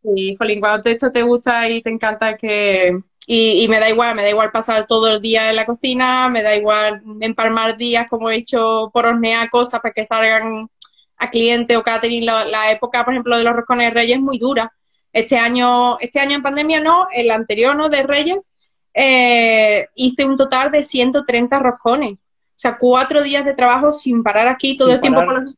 sí, 0.00 0.36
Jolín, 0.38 0.60
cuando 0.60 0.90
esto 0.90 1.10
te 1.10 1.22
gusta 1.22 1.68
y 1.68 1.82
te 1.82 1.90
encanta 1.90 2.36
que... 2.36 2.96
Y, 3.26 3.64
y, 3.64 3.68
me 3.68 3.80
da 3.80 3.90
igual, 3.90 4.14
me 4.14 4.22
da 4.22 4.30
igual 4.30 4.52
pasar 4.52 4.86
todo 4.86 5.12
el 5.12 5.20
día 5.20 5.50
en 5.50 5.56
la 5.56 5.66
cocina, 5.66 6.28
me 6.28 6.42
da 6.42 6.54
igual 6.54 7.02
empalmar 7.20 7.76
días 7.76 8.06
como 8.08 8.30
he 8.30 8.36
hecho 8.36 8.90
por 8.92 9.06
hornear 9.06 9.50
cosas 9.50 9.80
para 9.80 9.94
que 9.94 10.04
salgan 10.04 10.68
a 11.16 11.30
cliente 11.30 11.76
o 11.76 11.82
catering, 11.82 12.24
la, 12.24 12.44
la 12.44 12.72
época, 12.72 13.04
por 13.04 13.14
ejemplo, 13.14 13.36
de 13.36 13.44
los 13.44 13.54
roscones 13.54 13.88
de 13.88 13.94
Reyes 13.94 14.16
es 14.16 14.22
muy 14.22 14.38
dura. 14.38 14.72
Este 15.12 15.38
año, 15.38 15.98
este 16.00 16.20
año 16.20 16.36
en 16.36 16.42
pandemia 16.42 16.80
no, 16.80 17.06
el 17.12 17.30
anterior 17.30 17.76
no 17.76 17.88
de 17.88 18.02
Reyes, 18.02 18.50
eh, 18.92 19.86
hice 19.94 20.24
un 20.24 20.36
total 20.36 20.70
de 20.70 20.82
130 20.82 21.58
roscones. 21.58 22.12
O 22.12 22.56
sea, 22.56 22.76
cuatro 22.78 23.22
días 23.22 23.44
de 23.44 23.54
trabajo 23.54 23.92
sin 23.92 24.22
parar 24.22 24.48
aquí 24.48 24.76
todo 24.76 24.92
el 24.92 25.00
tiempo 25.00 25.24
con 25.24 25.34
los 25.34 25.54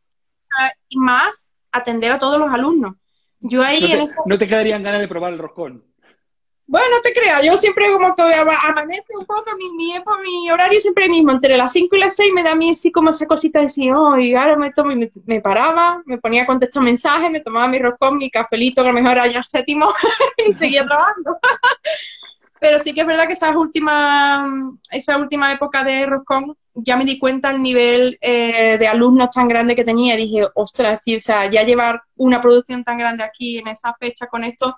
y 0.88 0.98
más 0.98 1.52
atender 1.70 2.12
a 2.12 2.18
todos 2.18 2.38
los 2.38 2.52
alumnos. 2.52 2.94
Yo 3.40 3.62
ahí 3.62 3.80
no 3.80 4.06
te, 4.06 4.14
no 4.24 4.38
te 4.38 4.48
quedarían 4.48 4.82
ganas 4.82 5.00
de 5.00 5.08
probar 5.08 5.32
el 5.32 5.38
roscón. 5.38 5.84
Bueno, 6.68 6.96
no 6.96 7.00
te 7.00 7.12
creas, 7.12 7.44
yo 7.44 7.56
siempre 7.56 7.92
como 7.92 8.16
que 8.16 8.22
amanece 8.22 9.16
un 9.16 9.24
poco, 9.24 9.44
mi, 9.56 9.70
mi, 9.70 9.94
mi 10.24 10.50
horario 10.50 10.80
siempre 10.80 11.08
mismo, 11.08 11.30
entre 11.30 11.56
las 11.56 11.72
5 11.72 11.94
y 11.94 12.00
las 12.00 12.16
6 12.16 12.32
me 12.34 12.42
da 12.42 12.52
a 12.52 12.54
mí 12.56 12.70
así 12.70 12.90
como 12.90 13.10
esa 13.10 13.24
cosita 13.24 13.60
de 13.60 13.66
decir, 13.66 13.92
oh, 13.92 14.18
y 14.18 14.34
ahora 14.34 14.56
me, 14.56 14.72
tomo, 14.72 14.92
me, 14.96 15.08
me, 15.26 15.40
paraba, 15.40 16.02
me 16.06 16.18
ponía 16.18 16.42
a 16.42 16.46
contestar 16.46 16.82
mensajes, 16.82 17.30
me 17.30 17.40
tomaba 17.40 17.68
mi 17.68 17.78
roscón, 17.78 18.18
mi 18.18 18.30
cafelito, 18.30 18.82
que 18.82 18.88
a 18.88 18.92
lo 18.92 19.00
mejor 19.00 19.12
era 19.12 19.28
ya 19.28 19.38
el 19.38 19.44
séptimo, 19.44 19.86
y 20.44 20.52
seguía 20.52 20.84
trabajando. 20.84 21.38
Pero 22.58 22.80
sí 22.80 22.94
que 22.94 23.02
es 23.02 23.06
verdad 23.06 23.28
que 23.28 23.34
esa 23.34 23.56
última, 23.56 24.44
esa 24.90 25.18
última 25.18 25.52
época 25.52 25.84
de 25.84 26.06
roscón 26.06 26.56
ya 26.74 26.96
me 26.96 27.04
di 27.04 27.18
cuenta 27.18 27.50
el 27.50 27.62
nivel 27.62 28.18
eh, 28.20 28.76
de 28.76 28.88
alumnos 28.88 29.30
tan 29.30 29.46
grande 29.46 29.76
que 29.76 29.84
tenía 29.84 30.14
y 30.14 30.24
dije, 30.24 30.48
ostras, 30.54 31.00
sí, 31.04 31.14
o 31.14 31.20
sea, 31.20 31.48
ya 31.48 31.62
llevar 31.62 32.02
una 32.16 32.40
producción 32.40 32.82
tan 32.82 32.98
grande 32.98 33.22
aquí 33.22 33.58
en 33.58 33.68
esa 33.68 33.94
fecha 34.00 34.26
con 34.26 34.42
esto 34.42 34.76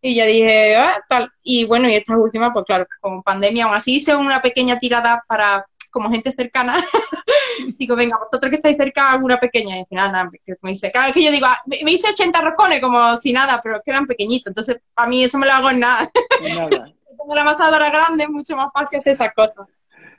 y 0.00 0.14
ya 0.14 0.26
dije, 0.26 0.76
ah, 0.76 1.02
tal. 1.08 1.30
Y 1.42 1.64
bueno, 1.64 1.88
y 1.88 1.94
estas 1.94 2.16
últimas, 2.16 2.50
pues 2.52 2.64
claro, 2.64 2.86
con 3.00 3.22
pandemia, 3.22 3.64
aún 3.64 3.74
así 3.74 3.96
hice 3.96 4.14
una 4.14 4.40
pequeña 4.40 4.78
tirada 4.78 5.24
para 5.26 5.66
como 5.90 6.10
gente 6.10 6.30
cercana. 6.32 6.84
digo, 7.78 7.96
venga, 7.96 8.18
vosotros 8.18 8.50
que 8.50 8.56
estáis 8.56 8.76
cerca, 8.76 9.12
alguna 9.12 9.38
pequeña. 9.40 9.76
Y 9.76 9.80
al 9.80 9.86
final, 9.86 10.12
nada, 10.12 10.30
me 10.62 10.70
dice, 10.70 10.92
claro, 10.92 11.12
que 11.12 11.24
yo 11.24 11.30
digo, 11.30 11.46
ah, 11.46 11.60
me, 11.66 11.90
hice 11.90 12.10
80 12.10 12.40
roscones 12.40 12.80
como 12.80 13.16
si 13.16 13.32
nada, 13.32 13.60
pero 13.62 13.76
es 13.76 13.82
que 13.84 13.90
eran 13.90 14.06
pequeñitos. 14.06 14.50
Entonces, 14.50 14.78
a 14.96 15.06
mí 15.06 15.24
eso 15.24 15.38
me 15.38 15.46
lo 15.46 15.52
hago 15.52 15.70
en 15.70 15.80
nada. 15.80 16.10
nada. 16.56 16.92
como 17.16 17.34
la 17.34 17.40
amasadora 17.40 17.90
grande, 17.90 18.24
es 18.24 18.30
mucho 18.30 18.56
más 18.56 18.70
fácil 18.72 18.98
hacer 18.98 19.12
esas 19.12 19.34
cosas. 19.34 19.66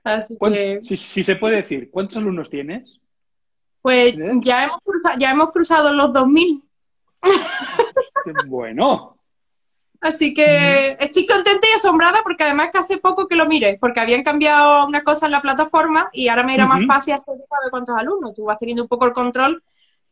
Así 0.03 0.37
que... 0.37 0.79
si, 0.83 0.97
si 0.97 1.23
se 1.23 1.35
puede 1.35 1.57
decir, 1.57 1.89
¿cuántos 1.91 2.17
alumnos 2.17 2.49
tienes? 2.49 2.99
Pues 3.81 4.15
ya 4.41 4.65
hemos, 4.65 4.79
cruzado, 4.83 5.17
ya 5.17 5.31
hemos 5.31 5.51
cruzado 5.51 5.93
los 5.93 6.11
2000. 6.11 6.63
bueno. 8.47 9.18
Así 10.01 10.33
que 10.33 10.95
estoy 10.99 11.25
contenta 11.25 11.67
y 11.67 11.75
asombrada 11.75 12.21
porque 12.23 12.43
además 12.43 12.69
que 12.71 12.77
hace 12.77 12.97
poco 12.99 13.27
que 13.27 13.35
lo 13.35 13.45
mire, 13.45 13.77
porque 13.81 13.99
habían 13.99 14.23
cambiado 14.23 14.85
una 14.85 15.03
cosa 15.03 15.25
en 15.25 15.33
la 15.33 15.41
plataforma 15.41 16.09
y 16.13 16.29
ahora 16.29 16.43
me 16.43 16.53
era 16.53 16.65
más 16.65 16.85
fácil 16.87 17.15
hacer 17.15 17.35
de 17.35 17.69
cuántos 17.69 17.97
alumnos. 17.97 18.33
Tú 18.33 18.45
vas 18.45 18.57
teniendo 18.57 18.83
un 18.83 18.87
poco 18.87 19.05
el 19.05 19.11
control 19.11 19.61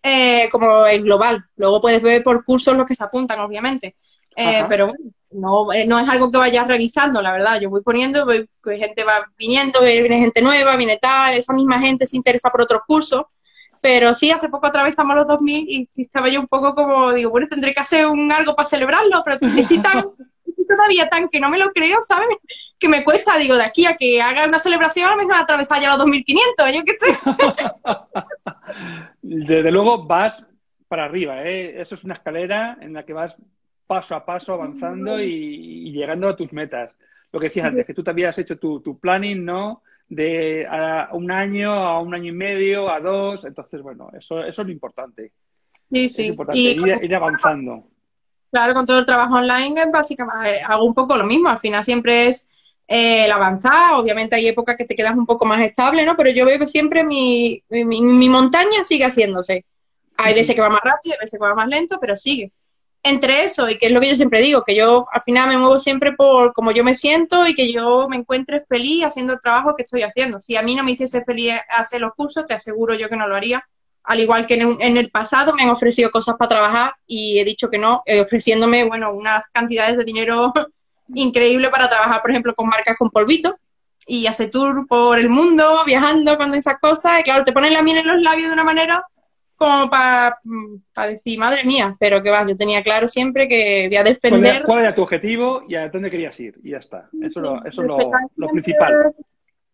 eh, 0.04 0.50
como 0.52 0.86
el 0.86 1.04
global. 1.04 1.46
Luego 1.56 1.80
puedes 1.80 2.02
ver 2.02 2.22
por 2.22 2.44
cursos 2.44 2.76
los 2.76 2.86
que 2.86 2.96
se 2.96 3.04
apuntan, 3.04 3.40
obviamente. 3.40 3.96
Eh, 4.36 4.66
pero 4.68 4.88
bueno, 4.88 5.12
no, 5.32 5.74
eh, 5.74 5.86
no 5.88 6.00
es 6.00 6.08
algo 6.08 6.30
que 6.32 6.38
vayas 6.38 6.68
revisando, 6.68 7.22
la 7.22 7.32
verdad. 7.32 7.60
Yo 7.60 7.70
voy 7.70 7.82
poniendo, 7.82 8.26
voy, 8.26 8.48
gente 8.78 9.04
va 9.04 9.32
viniendo, 9.38 9.82
viene 9.82 10.20
gente 10.20 10.42
nueva, 10.42 10.76
viene 10.76 10.98
tal, 10.98 11.34
esa 11.36 11.54
misma 11.54 11.80
gente 11.80 12.06
se 12.06 12.18
interesa 12.18 12.50
por 12.50 12.62
otros 12.62 12.82
cursos. 12.86 13.24
Pero 13.88 14.14
sí, 14.14 14.32
hace 14.32 14.50
poco 14.50 14.68
atravesamos 14.68 15.16
los 15.16 15.28
2000 15.28 15.66
y 15.66 15.88
estaba 16.02 16.28
yo 16.28 16.42
un 16.42 16.48
poco 16.48 16.76
como, 16.76 17.14
digo, 17.14 17.32
bueno, 17.32 17.48
tendré 17.48 17.74
que 17.74 17.80
hacer 17.80 18.06
un 18.06 18.30
algo 18.34 18.54
para 18.54 18.68
celebrarlo, 18.68 19.24
pero 19.24 19.38
estoy 19.56 19.82
tan, 19.82 20.04
todavía 20.68 21.08
tan 21.08 21.30
que 21.30 21.40
no 21.40 21.50
me 21.50 21.58
lo 21.58 21.72
creo, 21.72 22.00
¿sabes? 22.02 22.28
Que 22.78 22.90
me 22.90 23.06
cuesta, 23.06 23.38
digo, 23.38 23.56
de 23.56 23.64
aquí 23.64 23.86
a 23.86 23.96
que 23.96 24.22
haga 24.22 24.46
una 24.46 24.60
celebración, 24.60 25.08
a 25.08 25.12
lo 25.12 25.18
mejor 25.20 25.36
atravesar 25.36 25.82
ya 25.82 25.88
los 25.88 26.00
2500, 26.00 26.76
yo 26.76 26.84
qué 26.84 26.98
sé. 26.98 27.18
Desde 29.22 29.72
luego 29.72 30.06
vas 30.06 30.36
para 30.90 31.06
arriba, 31.06 31.44
¿eh? 31.46 31.80
Eso 31.80 31.96
es 31.96 32.04
una 32.04 32.16
escalera 32.16 32.78
en 32.82 32.92
la 32.92 33.04
que 33.04 33.14
vas 33.14 33.38
paso 33.88 34.16
a 34.16 34.26
paso 34.26 34.52
avanzando 34.52 35.18
y, 35.22 35.94
llegando 35.94 36.28
a 36.28 36.36
tus 36.36 36.52
metas. 36.52 36.94
Lo 37.32 37.40
que 37.40 37.46
decías 37.46 37.68
antes, 37.68 37.86
que 37.86 37.94
tú 37.94 38.04
también 38.04 38.28
has 38.28 38.38
hecho 38.38 38.60
tu, 38.60 38.82
tu 38.82 39.00
planning, 39.00 39.46
¿no? 39.46 39.82
De 40.10 40.66
a 40.66 41.10
un 41.12 41.30
año, 41.32 41.72
a 41.74 42.00
un 42.00 42.14
año 42.14 42.30
y 42.30 42.36
medio, 42.36 42.90
a 42.90 43.00
dos. 43.00 43.44
Entonces, 43.44 43.82
bueno, 43.82 44.10
eso, 44.18 44.44
eso 44.44 44.62
es 44.62 44.68
lo 44.68 44.72
importante. 44.72 45.32
Sí, 45.92 46.10
sí. 46.10 46.24
Es 46.24 46.30
importante 46.30 46.60
ir, 46.60 47.16
avanzando. 47.16 47.88
Claro, 48.50 48.74
con 48.74 48.86
todo 48.86 49.00
el 49.00 49.06
trabajo 49.06 49.36
online, 49.36 49.86
básicamente 49.92 50.62
hago 50.62 50.86
un 50.86 50.94
poco 50.94 51.18
lo 51.18 51.26
mismo. 51.26 51.50
Al 51.50 51.60
final 51.60 51.84
siempre 51.84 52.28
es 52.28 52.50
eh, 52.88 53.26
el 53.26 53.32
avanzar. 53.32 53.96
Obviamente 53.96 54.36
hay 54.36 54.48
épocas 54.48 54.78
que 54.78 54.86
te 54.86 54.96
quedas 54.96 55.16
un 55.16 55.26
poco 55.26 55.46
más 55.46 55.60
estable, 55.62 56.06
¿no? 56.06 56.16
Pero 56.16 56.30
yo 56.30 56.46
veo 56.46 56.58
que 56.58 56.68
siempre 56.68 57.04
mi, 57.04 57.62
mi, 57.70 58.02
mi 58.02 58.30
montaña 58.30 58.84
sigue 58.84 59.06
haciéndose. 59.06 59.66
Hay 60.16 60.34
veces 60.34 60.56
que 60.56 60.62
va 60.62 60.70
más 60.70 60.82
rápido, 60.82 61.14
hay 61.14 61.26
veces 61.26 61.40
que 61.40 61.46
va 61.46 61.54
más 61.54 61.68
lento, 61.68 61.98
pero 62.00 62.16
sigue 62.16 62.52
entre 63.10 63.44
eso 63.44 63.70
y 63.70 63.78
que 63.78 63.88
es 63.88 63.92
lo 63.92 64.00
que 64.00 64.10
yo 64.10 64.16
siempre 64.16 64.42
digo, 64.42 64.64
que 64.64 64.76
yo 64.76 65.08
al 65.12 65.22
final 65.22 65.50
me 65.50 65.58
muevo 65.58 65.78
siempre 65.80 66.14
por 66.14 66.54
cómo 66.54 66.72
yo 66.72 66.84
me 66.84 66.96
siento 66.96 67.48
y 67.48 67.54
que 67.54 67.72
yo 67.72 68.08
me 68.10 68.18
encuentre 68.18 68.64
feliz 68.68 69.06
haciendo 69.06 69.34
el 69.34 69.40
trabajo 69.40 69.76
que 69.76 69.84
estoy 69.84 70.04
haciendo. 70.04 70.40
Si 70.40 70.56
a 70.56 70.62
mí 70.62 70.76
no 70.76 70.84
me 70.84 70.92
hiciese 70.92 71.24
feliz 71.24 71.54
hacer 71.70 72.02
los 72.02 72.14
cursos, 72.14 72.46
te 72.46 72.54
aseguro 72.54 72.96
yo 72.96 73.10
que 73.10 73.16
no 73.16 73.28
lo 73.28 73.36
haría. 73.36 73.68
Al 74.04 74.20
igual 74.20 74.46
que 74.46 74.56
en, 74.56 74.98
el 74.98 75.10
pasado 75.10 75.54
me 75.54 75.64
han 75.64 75.70
ofrecido 75.70 76.12
cosas 76.12 76.36
para 76.38 76.50
trabajar 76.50 76.94
y 77.06 77.40
he 77.40 77.44
dicho 77.44 77.70
que 77.70 77.78
no, 77.78 78.04
eh, 78.06 78.22
ofreciéndome, 78.22 78.86
bueno, 78.86 79.12
unas 79.12 79.50
cantidades 79.50 79.98
de 79.98 80.06
dinero 80.06 80.54
increíble 81.14 81.70
para 81.70 81.90
trabajar, 81.90 82.22
por 82.22 82.32
ejemplo, 82.32 82.54
con 82.54 82.68
marcas 82.68 82.96
con 82.98 83.10
polvito 83.10 83.58
y 84.08 84.26
hacer 84.28 84.50
tour 84.50 84.88
por 84.88 85.20
el 85.20 85.30
mundo, 85.30 85.82
viajando 85.86 86.38
con 86.38 86.54
esas 86.54 86.80
cosas. 86.80 87.20
Y 87.20 87.24
claro, 87.24 87.44
te 87.44 87.52
ponen 87.52 87.74
la 87.74 87.82
miel 87.82 87.98
en 87.98 88.08
los 88.08 88.22
labios 88.22 88.48
de 88.48 88.54
una 88.54 88.64
manera 88.64 89.04
como 89.58 89.90
para 89.90 90.40
decir, 91.08 91.38
madre 91.40 91.64
mía, 91.66 91.92
pero 92.00 92.22
que 92.22 92.30
va, 92.30 92.46
yo 92.48 92.56
tenía 92.56 92.84
claro 92.84 93.08
siempre 93.08 93.48
que 93.48 93.88
voy 93.88 93.98
a 93.98 94.04
defender... 94.04 94.64
¿Cuál 94.64 94.82
era, 94.82 94.96
tu 94.96 95.02
objetivo 95.02 95.64
y 95.68 95.76
a 95.76 95.90
dónde 95.90 96.12
querías 96.12 96.40
ir? 96.40 96.56
Y 96.64 96.72
ya 96.72 96.78
está, 96.78 97.10
eso, 97.22 97.40
es 97.66 97.76
lo, 97.78 97.98
lo, 98.36 98.48
principal. 98.48 99.14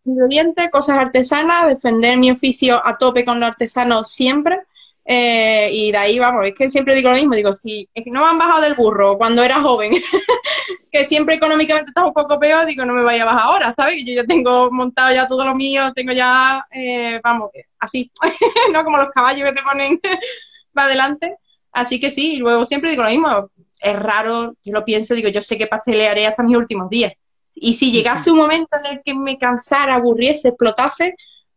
Ingredientes, 0.06 0.70
cosas 0.70 0.98
artesanas, 0.98 1.68
defender 1.68 2.16
mi 2.16 2.30
oficio 2.30 2.80
a 2.84 2.94
tope 2.94 3.24
con 3.24 3.38
lo 3.38 3.46
artesano 3.46 4.04
siempre 4.04 4.60
eh, 5.06 5.68
y 5.70 5.92
de 5.92 5.98
ahí 5.98 6.18
vamos, 6.18 6.46
es 6.46 6.54
que 6.54 6.70
siempre 6.70 6.94
digo 6.94 7.10
lo 7.10 7.16
mismo, 7.16 7.34
digo, 7.34 7.52
si 7.52 7.88
es 7.92 8.04
que 8.04 8.10
no 8.10 8.20
me 8.20 8.26
han 8.26 8.38
bajado 8.38 8.62
del 8.62 8.74
burro 8.74 9.18
cuando 9.18 9.42
era 9.42 9.60
joven, 9.60 9.92
que 10.90 11.04
siempre 11.04 11.34
económicamente 11.34 11.90
estaba 11.90 12.06
un 12.06 12.14
poco 12.14 12.38
peor, 12.38 12.64
digo, 12.64 12.84
no 12.84 12.94
me 12.94 13.02
vaya 13.02 13.24
a 13.24 13.26
bajar 13.26 13.42
ahora, 13.42 13.72
¿sabes? 13.72 14.02
Yo 14.06 14.14
ya 14.14 14.24
tengo 14.24 14.70
montado 14.70 15.14
ya 15.14 15.26
todo 15.26 15.44
lo 15.44 15.54
mío, 15.54 15.92
tengo 15.92 16.12
ya, 16.12 16.64
eh, 16.70 17.20
vamos, 17.22 17.50
así, 17.78 18.10
¿no? 18.72 18.82
Como 18.82 18.96
los 18.96 19.10
caballos 19.10 19.46
que 19.48 19.54
te 19.54 19.62
ponen 19.62 20.00
para 20.72 20.86
adelante. 20.86 21.36
Así 21.72 22.00
que 22.00 22.10
sí, 22.10 22.36
luego 22.36 22.64
siempre 22.64 22.90
digo 22.90 23.02
lo 23.02 23.10
mismo, 23.10 23.50
es 23.80 23.96
raro, 23.96 24.54
yo 24.64 24.72
lo 24.72 24.84
pienso, 24.84 25.14
digo, 25.14 25.28
yo 25.28 25.42
sé 25.42 25.58
que 25.58 25.66
pastelearé 25.66 26.26
hasta 26.26 26.42
mis 26.42 26.56
últimos 26.56 26.88
días. 26.88 27.12
Y 27.56 27.74
si 27.74 27.92
llegase 27.92 28.30
un 28.30 28.38
momento 28.38 28.76
en 28.78 28.86
el 28.86 29.02
que 29.04 29.14
me 29.14 29.36
cansara, 29.36 29.94
aburriese, 29.94 30.48
explotase, 30.48 31.14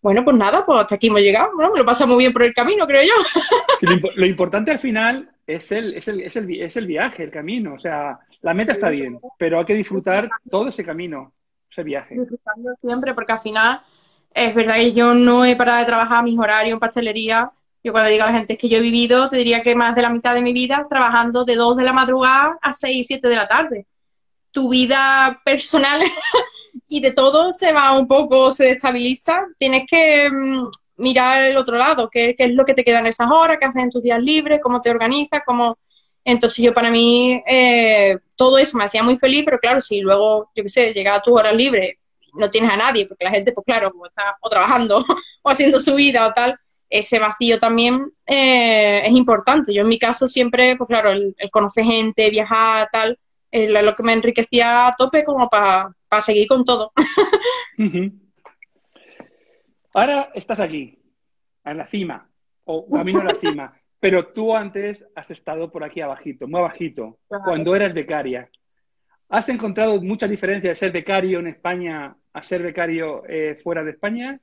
bueno, 0.08 0.24
pues 0.24 0.38
nada, 0.38 0.66
pues 0.66 0.80
hasta 0.80 0.96
aquí 0.96 1.08
hemos 1.08 1.20
llegado, 1.20 1.52
¿no? 1.60 1.70
Me 1.70 1.80
lo 1.80 1.86
pasa 1.86 2.06
muy 2.06 2.20
bien 2.20 2.32
por 2.32 2.44
el 2.44 2.54
camino, 2.54 2.88
creo 2.88 3.02
yo. 3.04 3.90
lo, 4.16 4.26
importante 4.26 4.72
al 4.72 4.80
final 4.80 5.30
es 5.46 5.70
el, 5.74 5.96
es, 5.96 6.08
el, 6.08 6.22
es, 6.22 6.34
el, 6.38 6.62
es 6.62 6.78
el 6.78 6.88
viaje, 6.88 7.24
el 7.24 7.30
camino. 7.30 7.74
O 7.74 7.78
sea, 7.78 8.18
la 8.42 8.54
meta 8.54 8.72
está 8.72 8.88
bien, 8.88 9.20
pero 9.38 9.60
hay 9.60 9.66
que 9.66 9.76
disfrutar 9.76 10.30
todo 10.50 10.70
ese 10.70 10.86
camino, 10.86 11.34
ese 11.70 11.84
viaje. 11.84 12.16
Disfrutando 12.18 12.74
siempre, 12.80 13.14
porque 13.14 13.34
al 13.34 13.42
final 13.42 13.82
es 14.34 14.56
verdad 14.56 14.76
que 14.76 14.94
yo 14.94 15.14
no 15.14 15.44
he 15.44 15.58
parado 15.58 15.80
de 15.80 15.88
trabajar 15.88 16.24
mis 16.24 16.40
horarios 16.40 16.76
en 16.76 16.80
pastelería. 16.80 17.52
Yo 17.84 17.92
cuando 17.92 18.10
digo 18.10 18.24
a 18.24 18.28
la 18.28 18.38
gente 18.38 18.54
es 18.54 18.60
que 18.60 18.70
yo 18.70 18.78
he 18.78 18.82
vivido, 18.82 19.28
te 19.28 19.36
diría 19.36 19.62
que 19.62 19.76
más 19.76 19.94
de 19.94 20.04
la 20.04 20.10
mitad 20.10 20.36
de 20.36 20.42
mi 20.42 20.54
vida 20.54 20.86
trabajando 20.90 21.44
de 21.44 21.56
2 21.56 21.76
de 21.76 21.84
la 21.84 21.92
madrugada 21.92 22.58
a 22.62 22.72
6, 22.72 23.06
7 23.06 23.28
de 23.28 23.36
la 23.36 23.50
tarde. 23.50 23.88
Tu 24.58 24.70
vida 24.70 25.40
personal 25.46 26.02
y 26.90 27.00
de 27.00 27.12
todo 27.12 27.54
se 27.54 27.72
va 27.72 27.96
un 27.96 28.08
poco, 28.08 28.50
se 28.50 28.66
destabiliza, 28.66 29.46
tienes 29.60 29.86
que 29.88 30.28
mm, 30.28 30.68
mirar 30.98 31.44
el 31.44 31.58
otro 31.58 31.78
lado, 31.78 32.10
qué, 32.12 32.34
es 32.36 32.52
lo 32.56 32.66
que 32.66 32.74
te 32.74 32.84
queda 32.84 32.98
en 32.98 33.06
esas 33.06 33.30
horas, 33.30 33.58
qué 33.60 33.66
haces 33.68 33.84
en 33.84 33.92
tus 33.92 34.02
días 34.02 34.20
libres, 34.20 34.60
cómo 34.64 34.82
te 34.82 34.90
organizas, 34.90 35.44
cómo... 35.46 35.78
Entonces 36.24 36.58
yo 36.58 36.74
para 36.74 36.90
mí 36.90 37.40
eh, 37.48 38.18
todo 38.36 38.58
eso 38.58 38.76
me 38.80 38.86
hacía 38.86 39.04
muy 39.04 39.16
feliz, 39.16 39.44
pero 39.46 39.60
claro, 39.60 39.80
si 39.80 40.02
luego, 40.02 40.50
yo 40.56 40.64
qué 40.64 40.70
sé, 40.70 40.92
llega 40.92 41.14
a 41.14 41.22
tus 41.22 41.40
horas 41.40 41.54
libres, 41.54 41.98
no 42.34 42.50
tienes 42.50 42.72
a 42.72 42.78
nadie, 42.78 43.06
porque 43.06 43.26
la 43.26 43.32
gente, 43.32 43.52
pues 43.52 43.64
claro, 43.64 43.92
está 44.08 44.38
o 44.42 44.50
trabajando 44.50 45.06
o 45.44 45.50
haciendo 45.52 45.80
su 45.80 45.94
vida 45.94 46.26
o 46.26 46.34
tal, 46.34 46.60
ese 46.90 47.20
vacío 47.20 47.60
también 47.60 48.12
eh, 48.26 49.04
es 49.06 49.14
importante. 49.14 49.72
Yo 49.72 49.84
en 49.84 49.88
mi 49.88 50.00
caso 50.00 50.28
siempre, 50.28 50.76
pues 50.78 50.88
claro, 50.88 51.12
el, 51.12 51.36
el 51.38 51.52
conocer 51.52 51.86
gente, 51.86 52.32
viajar, 52.32 52.90
tal, 52.92 53.20
lo 53.52 53.96
que 53.96 54.04
me 54.04 54.14
enriquecía 54.14 54.88
a 54.88 54.96
tope 54.96 55.24
como 55.24 55.50
para 55.50 55.92
para 56.10 56.22
seguir 56.22 56.48
con 56.48 56.64
todo. 56.64 56.92
Ahora 59.94 60.32
estás 60.34 60.60
aquí, 60.60 61.00
en 61.64 61.78
la 61.78 61.88
cima, 61.88 62.30
o 62.66 62.90
camino 62.90 63.22
a 63.22 63.26
la 63.26 63.36
cima, 63.36 63.74
pero 64.00 64.28
tú 64.28 64.56
antes 64.56 65.06
has 65.16 65.32
estado 65.32 65.72
por 65.72 65.84
aquí 65.84 66.02
abajito, 66.02 66.48
muy 66.48 66.60
abajito, 66.60 67.20
cuando 67.28 67.76
eras 67.76 67.94
becaria. 67.94 68.50
¿Has 69.30 69.50
encontrado 69.50 70.02
mucha 70.02 70.28
diferencia 70.28 70.70
de 70.70 70.76
ser 70.76 70.92
becario 70.92 71.40
en 71.40 71.48
España 71.48 72.16
a 72.32 72.44
ser 72.44 72.62
becario 72.64 73.24
eh, 73.28 73.60
fuera 73.62 73.84
de 73.84 73.92
España? 73.92 74.40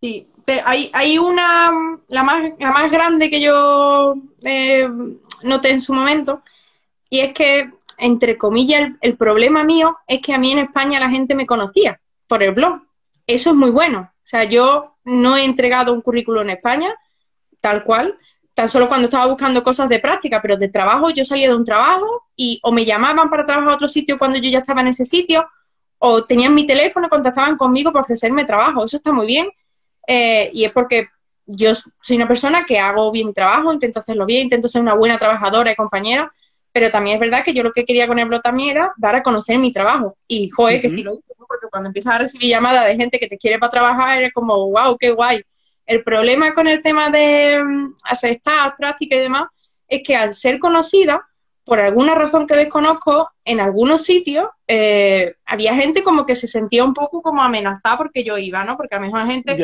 Sí, 0.00 0.30
hay, 0.64 0.90
hay 0.92 1.18
una, 1.18 1.98
la 2.08 2.22
más, 2.22 2.60
la 2.60 2.70
más 2.70 2.92
grande 2.92 3.30
que 3.30 3.40
yo 3.40 4.14
eh, 4.44 4.88
noté 5.42 5.70
en 5.70 5.80
su 5.80 5.94
momento, 5.94 6.42
y 7.08 7.20
es 7.20 7.32
que 7.32 7.70
entre 7.98 8.36
comillas, 8.36 8.92
el, 9.00 9.16
problema 9.16 9.64
mío 9.64 9.96
es 10.06 10.20
que 10.20 10.32
a 10.32 10.38
mí 10.38 10.52
en 10.52 10.58
España 10.58 11.00
la 11.00 11.10
gente 11.10 11.34
me 11.34 11.46
conocía 11.46 12.00
por 12.26 12.42
el 12.42 12.52
blog. 12.52 12.82
Eso 13.26 13.50
es 13.50 13.56
muy 13.56 13.70
bueno. 13.70 14.10
O 14.12 14.26
sea, 14.26 14.44
yo 14.44 14.96
no 15.04 15.36
he 15.36 15.44
entregado 15.44 15.92
un 15.92 16.00
currículo 16.00 16.42
en 16.42 16.50
España, 16.50 16.94
tal 17.60 17.82
cual, 17.84 18.18
tan 18.54 18.68
solo 18.68 18.88
cuando 18.88 19.06
estaba 19.06 19.26
buscando 19.26 19.62
cosas 19.62 19.88
de 19.88 19.98
práctica, 19.98 20.40
pero 20.40 20.56
de 20.56 20.68
trabajo 20.68 21.10
yo 21.10 21.24
salía 21.24 21.48
de 21.48 21.56
un 21.56 21.64
trabajo 21.64 22.24
y 22.36 22.60
o 22.62 22.72
me 22.72 22.84
llamaban 22.84 23.28
para 23.28 23.44
trabajar 23.44 23.70
a 23.70 23.74
otro 23.74 23.88
sitio 23.88 24.18
cuando 24.18 24.38
yo 24.38 24.50
ya 24.50 24.58
estaba 24.58 24.80
en 24.80 24.88
ese 24.88 25.04
sitio, 25.04 25.46
o 25.98 26.24
tenían 26.24 26.54
mi 26.54 26.66
teléfono, 26.66 27.08
contactaban 27.08 27.56
conmigo 27.56 27.92
para 27.92 28.02
ofrecerme 28.02 28.44
trabajo. 28.44 28.84
Eso 28.84 28.98
está 28.98 29.12
muy 29.12 29.26
bien. 29.26 29.48
Eh, 30.06 30.50
y 30.52 30.64
es 30.64 30.72
porque 30.72 31.06
yo 31.46 31.74
soy 31.74 32.16
una 32.16 32.28
persona 32.28 32.64
que 32.66 32.78
hago 32.78 33.10
bien 33.10 33.28
mi 33.28 33.32
trabajo, 33.32 33.72
intento 33.72 34.00
hacerlo 34.00 34.26
bien, 34.26 34.44
intento 34.44 34.68
ser 34.68 34.82
una 34.82 34.94
buena 34.94 35.18
trabajadora 35.18 35.72
y 35.72 35.76
compañera, 35.76 36.32
pero 36.74 36.90
también 36.90 37.14
es 37.14 37.20
verdad 37.20 37.44
que 37.44 37.54
yo 37.54 37.62
lo 37.62 37.70
que 37.70 37.84
quería 37.84 38.08
con 38.08 38.18
el 38.18 38.26
blog 38.26 38.42
también 38.42 38.70
era 38.70 38.92
dar 38.96 39.14
a 39.14 39.22
conocer 39.22 39.60
mi 39.60 39.72
trabajo. 39.72 40.16
Y, 40.26 40.48
joder, 40.48 40.80
que 40.80 40.90
sí 40.90 41.04
lo 41.04 41.12
hice, 41.12 41.22
porque 41.46 41.68
cuando 41.70 41.86
empiezas 41.86 42.16
a 42.16 42.18
recibir 42.18 42.48
llamadas 42.48 42.88
de 42.88 42.96
gente 42.96 43.20
que 43.20 43.28
te 43.28 43.38
quiere 43.38 43.60
para 43.60 43.70
trabajar, 43.70 44.18
eres 44.18 44.32
como, 44.32 44.72
wow, 44.72 44.98
qué 44.98 45.12
guay. 45.12 45.40
El 45.86 46.02
problema 46.02 46.52
con 46.52 46.66
el 46.66 46.80
tema 46.80 47.10
de 47.10 47.62
mm, 47.62 47.94
hacer 48.10 48.32
estas 48.32 48.74
prácticas 48.76 49.20
y 49.20 49.22
demás 49.22 49.46
es 49.86 50.02
que 50.02 50.16
al 50.16 50.34
ser 50.34 50.58
conocida, 50.58 51.24
por 51.64 51.78
alguna 51.78 52.16
razón 52.16 52.44
que 52.48 52.56
desconozco, 52.56 53.30
en 53.44 53.60
algunos 53.60 54.02
sitios 54.02 54.48
eh, 54.66 55.36
había 55.46 55.76
gente 55.76 56.02
como 56.02 56.26
que 56.26 56.34
se 56.34 56.48
sentía 56.48 56.82
un 56.82 56.92
poco 56.92 57.22
como 57.22 57.40
amenazada 57.40 57.98
porque 57.98 58.24
yo 58.24 58.36
iba, 58.36 58.64
¿no? 58.64 58.76
Porque 58.76 58.96
a 58.96 58.98
lo 58.98 59.06
mejor 59.06 59.30
gente 59.30 59.56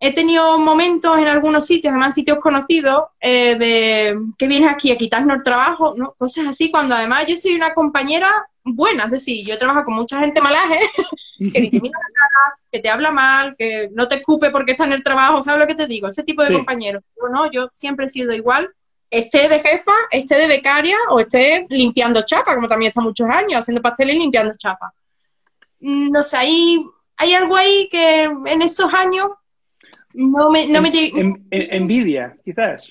he 0.00 0.12
tenido 0.12 0.58
momentos 0.58 1.16
en 1.18 1.26
algunos 1.26 1.66
sitios, 1.66 1.90
además 1.90 2.14
sitios 2.14 2.38
conocidos, 2.38 3.04
eh, 3.20 3.56
de 3.56 4.18
que 4.36 4.48
vienes 4.48 4.70
aquí 4.70 4.90
a 4.90 4.96
quitarnos 4.96 5.36
el 5.36 5.42
trabajo, 5.42 5.94
¿no? 5.96 6.14
cosas 6.18 6.46
así, 6.46 6.70
cuando 6.70 6.94
además 6.94 7.26
yo 7.26 7.36
soy 7.36 7.54
una 7.54 7.72
compañera 7.72 8.30
buena, 8.64 9.04
es 9.04 9.10
decir, 9.10 9.46
yo 9.46 9.58
trabajo 9.58 9.84
con 9.84 9.94
mucha 9.94 10.18
gente 10.20 10.40
malaje, 10.40 10.80
que 11.38 11.60
ni 11.60 11.70
te 11.70 11.80
mira 11.80 11.98
la 11.98 12.14
cara, 12.14 12.58
que 12.70 12.80
te 12.80 12.88
habla 12.88 13.10
mal, 13.10 13.54
que 13.56 13.88
no 13.92 14.08
te 14.08 14.16
escupe 14.16 14.50
porque 14.50 14.72
está 14.72 14.84
en 14.84 14.92
el 14.92 15.02
trabajo, 15.02 15.42
¿sabes 15.42 15.60
lo 15.60 15.66
que 15.66 15.74
te 15.74 15.86
digo? 15.86 16.08
Ese 16.08 16.22
tipo 16.22 16.42
de 16.42 16.52
compañeros. 16.52 17.02
Yo 17.16 17.28
no, 17.28 17.50
yo 17.50 17.68
siempre 17.72 18.06
he 18.06 18.08
sido 18.08 18.32
igual, 18.32 18.70
esté 19.10 19.48
de 19.48 19.60
jefa, 19.60 19.92
esté 20.10 20.36
de 20.36 20.46
becaria 20.46 20.96
o 21.10 21.20
esté 21.20 21.66
limpiando 21.70 22.24
chapa, 22.24 22.54
como 22.54 22.68
también 22.68 22.88
está 22.88 23.00
muchos 23.00 23.28
años, 23.28 23.60
haciendo 23.60 23.82
pasteles 23.82 24.16
y 24.16 24.18
limpiando 24.18 24.54
chapa. 24.56 24.92
Mm, 25.80 26.10
no 26.10 26.22
sé, 26.22 26.36
hay, 26.36 26.84
hay 27.16 27.34
algo 27.34 27.56
ahí 27.56 27.88
que 27.90 28.24
en 28.24 28.62
esos 28.62 28.92
años 28.92 29.30
no 30.14 30.50
me... 30.50 30.66
No 30.68 30.80
me 30.80 30.90
envidia, 31.50 32.36
quizás. 32.44 32.82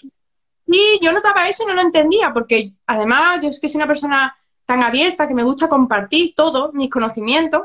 Sí, 0.70 1.00
yo 1.02 1.12
notaba 1.12 1.50
eso 1.50 1.64
y 1.64 1.68
no 1.68 1.74
lo 1.74 1.82
entendía, 1.82 2.32
porque 2.34 2.72
además 2.88 3.40
yo 3.42 3.50
es 3.50 3.60
que 3.60 3.68
soy 3.68 3.80
una 3.80 3.88
persona 3.88 4.36
tan 4.66 4.82
abierta 4.82 5.28
que 5.28 5.34
me 5.34 5.44
gusta 5.44 5.68
compartir 5.68 6.34
todo, 6.36 6.72
mis 6.74 6.90
conocimientos. 6.90 7.62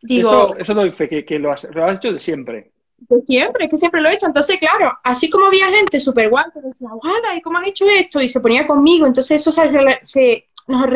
Digo, 0.00 0.30
eso, 0.30 0.56
eso 0.58 0.74
doy 0.74 0.92
fe, 0.92 1.24
que, 1.24 1.38
lo, 1.38 1.52
has, 1.52 1.64
hecho 1.64 2.12
de 2.12 2.18
siempre. 2.18 2.70
De 2.98 3.22
siempre, 3.22 3.64
es 3.64 3.70
que 3.70 3.78
siempre 3.78 4.00
lo 4.00 4.08
he 4.08 4.14
hecho. 4.14 4.26
Entonces, 4.26 4.58
claro, 4.58 4.92
así 5.02 5.30
como 5.30 5.46
había 5.46 5.70
gente 5.70 5.98
súper 6.00 6.28
guay 6.28 6.44
que 6.52 6.60
decía, 6.60 6.88
¿y 7.36 7.40
cómo 7.40 7.58
has 7.58 7.68
hecho 7.68 7.86
esto? 7.88 8.20
Y 8.20 8.28
se 8.28 8.40
ponía 8.40 8.66
conmigo, 8.66 9.06
entonces 9.06 9.46
eso 9.46 9.50
se, 9.52 10.44
nos 10.68 10.90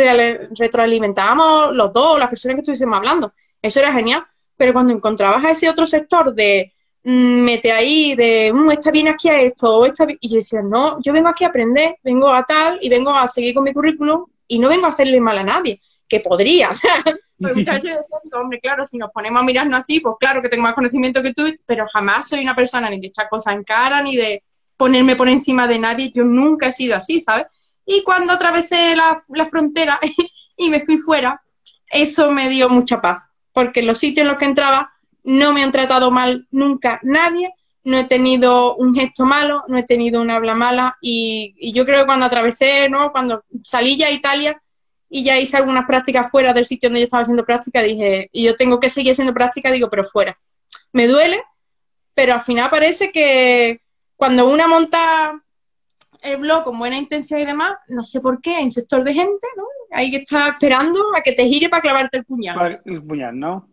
retroalimentábamos 0.59 1.74
los 1.74 1.92
dos, 1.92 2.18
las 2.18 2.28
personas 2.28 2.56
que 2.56 2.61
estuviésemos 2.61 2.98
hablando. 2.98 3.32
Eso 3.62 3.80
era 3.80 3.92
genial. 3.92 4.24
Pero 4.56 4.72
cuando 4.72 4.92
encontrabas 4.92 5.44
a 5.44 5.50
ese 5.52 5.70
otro 5.70 5.86
sector 5.86 6.34
de 6.34 6.72
mete 7.05 7.72
ahí, 7.72 8.14
de 8.14 8.53
mm, 8.53 8.70
está 8.70 8.90
bien 8.90 9.09
aquí 9.09 9.28
a 9.28 9.40
esto, 9.40 9.78
o 9.78 9.86
y 9.86 10.28
yo 10.28 10.36
decía, 10.36 10.62
no, 10.62 11.01
yo 11.03 11.12
vengo 11.12 11.28
aquí 11.28 11.44
a 11.44 11.49
aprender, 11.49 11.96
vengo 12.03 12.28
a 12.28 12.44
tal 12.44 12.78
y 12.82 12.88
vengo 12.88 13.11
a 13.11 13.28
seguir 13.28 13.55
con 13.55 13.64
mi 13.64 13.72
currículum 13.72 14.26
y 14.46 14.59
no 14.59 14.68
vengo 14.68 14.86
a 14.86 14.90
hacerle 14.90 15.20
mal 15.20 15.38
a 15.38 15.42
nadie, 15.42 15.80
que 16.09 16.20
podría, 16.20 16.70
o 16.70 16.74
sea, 16.74 17.03
pues 17.38 17.55
muchas 17.55 17.82
veces 17.82 18.07
digo, 18.24 18.40
hombre, 18.40 18.61
claro, 18.61 18.84
si 18.84 18.99
nos 18.99 19.11
ponemos 19.11 19.40
a 19.40 19.44
mirarnos 19.44 19.80
así, 19.80 20.01
pues 20.01 20.16
claro 20.18 20.42
que 20.42 20.49
tengo 20.49 20.64
más 20.64 20.74
conocimiento 20.74 21.22
que 21.22 21.32
tú, 21.32 21.44
pero 21.66 21.86
jamás 21.92 22.28
soy 22.28 22.40
una 22.40 22.57
persona 22.57 22.90
ni 22.90 23.01
de 23.01 23.07
echar 23.09 23.28
cosas 23.28 23.55
en 23.55 23.64
cara, 23.64 24.03
ni 24.03 24.16
de 24.16 24.42
ponerme 24.76 25.16
por 25.16 25.28
encima 25.28 25.66
de 25.68 25.78
nadie, 25.78 26.12
yo 26.14 26.24
nunca 26.24 26.68
he 26.68 26.72
sido 26.72 26.96
así, 26.96 27.20
¿sabes? 27.20 27.46
Y 27.84 28.03
cuando 28.03 28.32
atravesé 28.32 28.94
la, 28.94 29.20
la 29.28 29.46
frontera 29.46 29.99
y 30.57 30.68
me 30.68 30.80
fui 30.80 30.99
fuera, 30.99 31.40
eso 31.90 32.30
me 32.30 32.49
dio 32.49 32.68
mucha 32.68 33.01
paz, 33.01 33.22
porque 33.53 33.80
en 33.80 33.86
los 33.86 33.99
sitios 33.99 34.22
en 34.22 34.28
los 34.28 34.38
que 34.38 34.44
entraba 34.44 34.92
no 35.29 35.53
me 35.53 35.62
han 35.62 35.72
tratado 35.72 36.11
mal 36.11 36.47
nunca 36.51 37.01
nadie, 37.03 37.53
no 37.85 37.99
he 37.99 38.05
tenido 38.05 38.76
un 38.76 38.95
gesto 38.95 39.26
malo, 39.26 39.62
no 39.68 39.76
he 39.76 39.83
tenido 39.83 40.22
una 40.22 40.37
habla 40.37 40.55
mala 40.55 40.97
y, 41.03 41.55
yo 41.74 41.85
creo 41.85 42.01
que 42.01 42.07
cuando 42.07 42.24
atravesé, 42.24 42.89
¿no? 42.89 43.12
Cuando 43.12 43.45
salí 43.62 43.99
ya 43.99 44.07
a 44.07 44.11
Italia 44.11 44.59
y 45.11 45.22
ya 45.24 45.39
hice 45.39 45.59
algunas 45.59 45.85
prácticas 45.85 46.31
fuera 46.31 46.55
del 46.55 46.64
sitio 46.64 46.89
donde 46.89 47.01
yo 47.01 47.05
estaba 47.05 47.22
haciendo 47.22 47.45
práctica, 47.45 47.83
dije, 47.83 48.31
y 48.33 48.45
yo 48.45 48.57
tengo 48.57 48.81
que 48.81 48.89
seguir 48.89 49.12
haciendo 49.12 49.35
práctica, 49.35 49.70
digo, 49.70 49.91
pero 49.91 50.03
fuera. 50.03 50.39
Me 50.95 51.07
duele, 51.07 51.43
pero 52.14 52.33
al 52.33 52.41
final 52.41 52.70
parece 52.70 53.12
que 53.12 53.83
cuando 54.16 54.49
una 54.49 54.66
monta 54.66 55.43
el 56.22 56.39
blog 56.39 56.64
con 56.64 56.79
buena 56.79 56.97
intención 56.97 57.39
y 57.39 57.45
demás, 57.45 57.76
no 57.89 58.03
sé 58.03 58.22
por 58.22 58.41
qué, 58.41 58.57
hay 58.57 58.64
un 58.64 58.72
sector 58.72 59.05
de 59.05 59.12
gente, 59.12 59.47
¿no? 59.59 59.64
Ahí 59.93 60.11
que 60.11 60.18
está 60.18 60.49
esperando 60.49 61.14
a 61.14 61.20
que 61.20 61.33
te 61.33 61.45
gire 61.45 61.68
para 61.68 61.83
clavarte 61.83 62.16
el 62.16 62.24
puñal. 62.24 62.81
El 62.87 63.03
puñal, 63.03 63.39
¿no? 63.39 63.68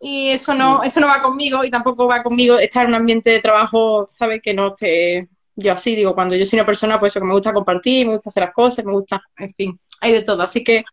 Y 0.00 0.30
eso 0.30 0.54
no, 0.54 0.82
eso 0.82 1.00
no 1.00 1.06
va 1.06 1.22
conmigo 1.22 1.64
y 1.64 1.70
tampoco 1.70 2.06
va 2.06 2.22
conmigo 2.22 2.58
estar 2.58 2.84
en 2.84 2.90
un 2.90 2.96
ambiente 2.96 3.30
de 3.30 3.40
trabajo, 3.40 4.06
¿sabes? 4.10 4.40
Que 4.42 4.54
no 4.54 4.68
esté 4.68 5.28
yo 5.56 5.72
así, 5.72 5.96
digo, 5.96 6.14
cuando 6.14 6.36
yo 6.36 6.44
soy 6.44 6.58
una 6.58 6.66
persona, 6.66 7.00
pues 7.00 7.12
eso, 7.12 7.20
que 7.20 7.26
me 7.26 7.32
gusta 7.32 7.52
compartir, 7.52 8.06
me 8.06 8.12
gusta 8.12 8.28
hacer 8.28 8.42
las 8.42 8.52
cosas, 8.52 8.84
me 8.84 8.92
gusta, 8.92 9.22
en 9.38 9.50
fin, 9.50 9.80
hay 10.02 10.12
de 10.12 10.22
todo. 10.22 10.42
Así 10.42 10.62
que 10.62 10.84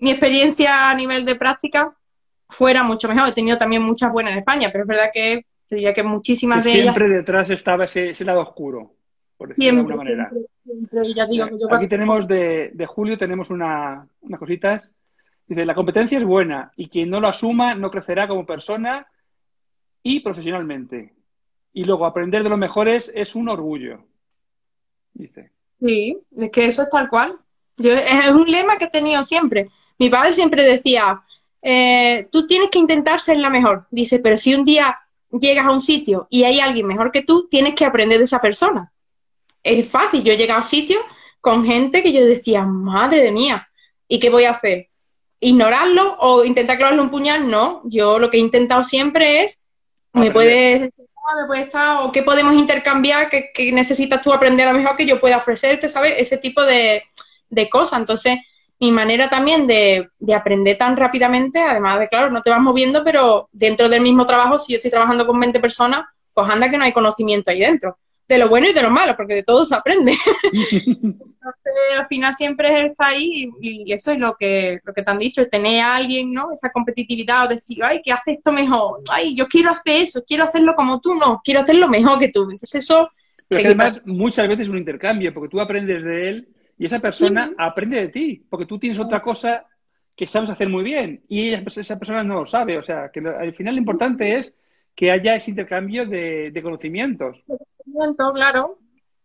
mi 0.00 0.10
experiencia 0.10 0.90
a 0.90 0.94
nivel 0.94 1.24
de 1.24 1.36
práctica 1.36 1.96
fuera 2.48 2.82
mucho 2.82 3.08
mejor. 3.08 3.28
He 3.28 3.32
tenido 3.32 3.56
también 3.56 3.82
muchas 3.82 4.12
buenas 4.12 4.32
en 4.32 4.40
España, 4.40 4.70
pero 4.72 4.84
es 4.84 4.88
verdad 4.88 5.10
que 5.12 5.46
te 5.68 5.76
diría 5.76 5.94
que 5.94 6.02
muchísimas 6.02 6.64
de 6.64 6.72
ellas... 6.72 6.96
Siempre 6.96 7.08
detrás 7.08 7.48
estaba 7.50 7.84
ese, 7.84 8.24
lado 8.24 8.40
oscuro, 8.40 8.92
por 9.36 9.50
decirlo 9.50 9.72
de 9.72 9.78
alguna 9.78 9.96
manera. 9.96 10.30
Aquí 11.70 11.86
tenemos 11.86 12.26
de, 12.26 12.70
de 12.74 12.86
Julio, 12.86 13.16
tenemos 13.16 13.50
una, 13.50 14.04
unas 14.22 14.40
cositas 14.40 14.90
Dice, 15.48 15.64
la 15.64 15.74
competencia 15.74 16.18
es 16.18 16.24
buena 16.24 16.72
y 16.76 16.88
quien 16.88 17.08
no 17.08 17.20
lo 17.20 17.28
asuma 17.28 17.74
no 17.74 17.90
crecerá 17.90 18.28
como 18.28 18.44
persona 18.44 19.06
y 20.02 20.20
profesionalmente. 20.20 21.14
Y 21.72 21.84
luego 21.84 22.04
aprender 22.04 22.42
de 22.42 22.50
los 22.50 22.58
mejores 22.58 23.10
es 23.14 23.34
un 23.34 23.48
orgullo. 23.48 24.04
Dice. 25.14 25.50
Sí, 25.80 26.18
es 26.36 26.50
que 26.50 26.66
eso 26.66 26.82
es 26.82 26.90
tal 26.90 27.08
cual. 27.08 27.38
Yo, 27.78 27.92
es 27.92 28.30
un 28.30 28.50
lema 28.50 28.76
que 28.76 28.84
he 28.84 28.90
tenido 28.90 29.22
siempre. 29.24 29.70
Mi 29.98 30.10
padre 30.10 30.34
siempre 30.34 30.62
decía, 30.64 31.22
eh, 31.62 32.28
tú 32.30 32.46
tienes 32.46 32.68
que 32.68 32.78
intentar 32.78 33.20
ser 33.20 33.38
la 33.38 33.48
mejor. 33.48 33.86
Dice, 33.90 34.18
pero 34.18 34.36
si 34.36 34.54
un 34.54 34.64
día 34.64 34.98
llegas 35.30 35.64
a 35.64 35.72
un 35.72 35.80
sitio 35.80 36.26
y 36.28 36.44
hay 36.44 36.60
alguien 36.60 36.86
mejor 36.86 37.10
que 37.10 37.22
tú, 37.22 37.46
tienes 37.48 37.74
que 37.74 37.86
aprender 37.86 38.18
de 38.18 38.24
esa 38.24 38.40
persona. 38.40 38.92
Es 39.62 39.88
fácil. 39.88 40.22
Yo 40.22 40.32
he 40.32 40.36
llegado 40.36 40.60
a 40.60 40.62
sitios 40.62 41.00
con 41.40 41.64
gente 41.64 42.02
que 42.02 42.12
yo 42.12 42.24
decía, 42.26 42.64
madre 42.64 43.22
de 43.22 43.32
mía, 43.32 43.68
¿y 44.06 44.18
qué 44.18 44.28
voy 44.28 44.44
a 44.44 44.50
hacer? 44.50 44.88
Ignorarlo 45.40 46.16
o 46.18 46.44
intentar 46.44 46.76
clavarle 46.76 47.00
un 47.00 47.10
puñal, 47.10 47.48
no. 47.48 47.82
Yo 47.84 48.18
lo 48.18 48.30
que 48.30 48.38
he 48.38 48.40
intentado 48.40 48.82
siempre 48.84 49.42
es, 49.42 49.66
me 50.12 50.30
puedes, 50.30 50.80
me 50.80 51.46
puede 51.46 51.62
estar, 51.62 52.02
o 52.02 52.12
qué 52.12 52.22
podemos 52.22 52.54
intercambiar, 52.54 53.28
¿Qué, 53.28 53.72
necesitas 53.72 54.20
tú 54.22 54.32
aprender 54.32 54.66
a 54.66 54.72
lo 54.72 54.78
mejor 54.78 54.96
que 54.96 55.06
yo 55.06 55.20
pueda 55.20 55.36
ofrecerte, 55.36 55.88
¿sabes? 55.88 56.14
Ese 56.18 56.38
tipo 56.38 56.62
de, 56.62 57.02
de 57.48 57.68
cosas. 57.68 58.00
Entonces, 58.00 58.38
mi 58.80 58.90
manera 58.90 59.28
también 59.28 59.66
de, 59.66 60.08
de, 60.18 60.34
aprender 60.34 60.76
tan 60.76 60.96
rápidamente, 60.96 61.60
además 61.60 62.00
de, 62.00 62.08
claro, 62.08 62.30
no 62.30 62.42
te 62.42 62.50
vas 62.50 62.60
moviendo, 62.60 63.04
pero 63.04 63.48
dentro 63.52 63.88
del 63.88 64.00
mismo 64.00 64.24
trabajo, 64.24 64.58
si 64.58 64.72
yo 64.72 64.76
estoy 64.76 64.90
trabajando 64.90 65.26
con 65.26 65.38
20 65.38 65.60
personas, 65.60 66.04
pues 66.32 66.48
anda 66.48 66.70
que 66.70 66.78
no 66.78 66.84
hay 66.84 66.92
conocimiento 66.92 67.50
ahí 67.50 67.60
dentro 67.60 67.98
de 68.28 68.38
lo 68.38 68.48
bueno 68.48 68.68
y 68.68 68.74
de 68.74 68.82
lo 68.82 68.90
malo, 68.90 69.16
porque 69.16 69.34
de 69.34 69.42
todo 69.42 69.64
se 69.64 69.74
aprende. 69.74 70.12
Entonces, 70.52 71.98
al 71.98 72.06
final 72.06 72.34
siempre 72.34 72.84
está 72.84 73.08
ahí 73.08 73.50
y, 73.60 73.90
eso 73.92 74.12
es 74.12 74.18
lo 74.18 74.36
que, 74.38 74.80
lo 74.84 74.92
que 74.92 75.02
te 75.02 75.10
han 75.10 75.18
dicho, 75.18 75.46
tener 75.48 75.80
a 75.80 75.94
alguien, 75.94 76.32
¿no? 76.32 76.52
Esa 76.52 76.70
competitividad 76.70 77.46
o 77.46 77.48
decir, 77.48 77.78
ay, 77.82 78.02
que 78.02 78.12
hace 78.12 78.32
esto 78.32 78.52
mejor, 78.52 79.00
ay, 79.10 79.34
yo 79.34 79.46
quiero 79.46 79.70
hacer 79.70 80.02
eso, 80.02 80.22
quiero 80.26 80.44
hacerlo 80.44 80.74
como 80.76 81.00
tú, 81.00 81.14
no, 81.14 81.40
quiero 81.42 81.60
hacerlo 81.60 81.88
mejor 81.88 82.18
que 82.18 82.28
tú. 82.28 82.42
Entonces 82.42 82.74
eso... 82.84 83.10
Pero 83.48 83.68
además 83.68 84.02
muchas 84.04 84.46
veces 84.46 84.64
es 84.64 84.68
un 84.68 84.76
intercambio, 84.76 85.32
porque 85.32 85.48
tú 85.48 85.58
aprendes 85.58 86.04
de 86.04 86.28
él 86.28 86.48
y 86.76 86.84
esa 86.84 86.98
persona 86.98 87.50
aprende 87.56 87.96
de 87.96 88.08
ti, 88.08 88.44
porque 88.50 88.66
tú 88.66 88.78
tienes 88.78 88.98
otra 88.98 89.22
cosa 89.22 89.64
que 90.14 90.26
sabes 90.26 90.50
hacer 90.50 90.68
muy 90.68 90.84
bien 90.84 91.22
y 91.28 91.54
esa 91.54 91.98
persona 91.98 92.22
no 92.22 92.40
lo 92.40 92.46
sabe. 92.46 92.76
O 92.76 92.82
sea, 92.82 93.10
que 93.10 93.20
al 93.20 93.54
final 93.54 93.74
lo 93.74 93.78
importante 93.78 94.36
es 94.36 94.52
que 94.98 95.12
haya 95.12 95.36
ese 95.36 95.52
intercambio 95.52 96.06
de, 96.06 96.58
conocimientos. 96.60 97.36
Conocimiento, 97.46 98.32
claro. 98.34 98.78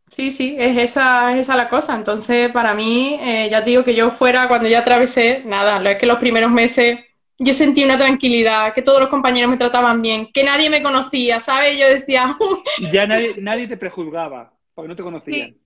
Sí, 0.07 0.29
sí, 0.29 0.55
es 0.59 0.77
esa, 0.77 1.33
es 1.33 1.39
esa 1.39 1.55
la 1.55 1.67
cosa. 1.67 1.95
Entonces, 1.95 2.51
para 2.51 2.75
mí, 2.75 3.17
eh, 3.19 3.49
ya 3.49 3.63
te 3.63 3.71
digo 3.71 3.83
que 3.83 3.95
yo 3.95 4.11
fuera, 4.11 4.47
cuando 4.47 4.69
yo 4.69 4.77
atravesé, 4.77 5.41
nada, 5.45 5.79
lo 5.79 5.89
es 5.89 5.97
que 5.97 6.05
los 6.05 6.19
primeros 6.19 6.51
meses 6.51 6.99
yo 7.39 7.55
sentí 7.55 7.83
una 7.83 7.97
tranquilidad, 7.97 8.75
que 8.75 8.83
todos 8.83 8.99
los 8.99 9.09
compañeros 9.09 9.49
me 9.49 9.57
trataban 9.57 10.03
bien, 10.03 10.27
que 10.31 10.43
nadie 10.43 10.69
me 10.69 10.83
conocía, 10.83 11.39
¿sabes? 11.39 11.75
Yo 11.79 11.87
decía... 11.87 12.37
ya 12.91 13.07
nadie, 13.07 13.33
nadie 13.41 13.67
te 13.67 13.75
prejuzgaba, 13.75 14.53
porque 14.75 14.89
no 14.89 14.95
te 14.95 15.01
conocían. 15.01 15.57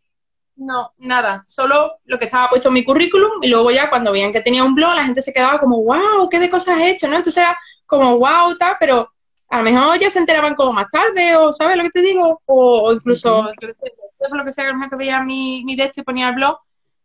No, 0.55 0.93
nada, 0.99 1.43
solo 1.49 1.97
lo 2.05 2.17
que 2.17 2.25
estaba 2.25 2.47
puesto 2.47 2.69
en 2.69 2.75
mi 2.75 2.85
currículum 2.85 3.43
y 3.43 3.49
luego 3.49 3.71
ya 3.71 3.89
cuando 3.89 4.13
veían 4.13 4.31
que 4.31 4.39
tenía 4.39 4.63
un 4.63 4.73
blog, 4.73 4.95
la 4.95 5.03
gente 5.03 5.21
se 5.21 5.33
quedaba 5.33 5.59
como, 5.59 5.83
wow, 5.83 6.29
qué 6.31 6.39
de 6.39 6.49
cosas 6.49 6.79
has 6.79 6.87
hecho, 6.87 7.09
¿no? 7.09 7.17
Entonces 7.17 7.43
era 7.43 7.57
como, 7.85 8.17
wow, 8.17 8.55
tal, 8.57 8.77
pero 8.79 9.11
a 9.49 9.57
lo 9.59 9.63
mejor 9.63 9.99
ya 9.99 10.09
se 10.09 10.19
enteraban 10.19 10.55
como 10.55 10.73
más 10.73 10.89
tarde, 10.89 11.35
o 11.35 11.51
¿sabes 11.51 11.77
lo 11.77 11.83
que 11.83 11.89
te 11.89 12.01
digo? 12.01 12.41
O, 12.45 12.93
incluso, 12.93 13.51
yo 13.61 13.69
sé, 13.69 13.93
por 14.17 14.37
lo 14.37 14.45
que 14.45 14.51
sea, 14.51 14.65
que 14.89 14.95
veía 14.95 15.23
mi, 15.23 15.63
mi 15.63 15.77
texto 15.77 16.01
y 16.01 16.03
ponía 16.03 16.29
el 16.29 16.35
blog, 16.35 16.57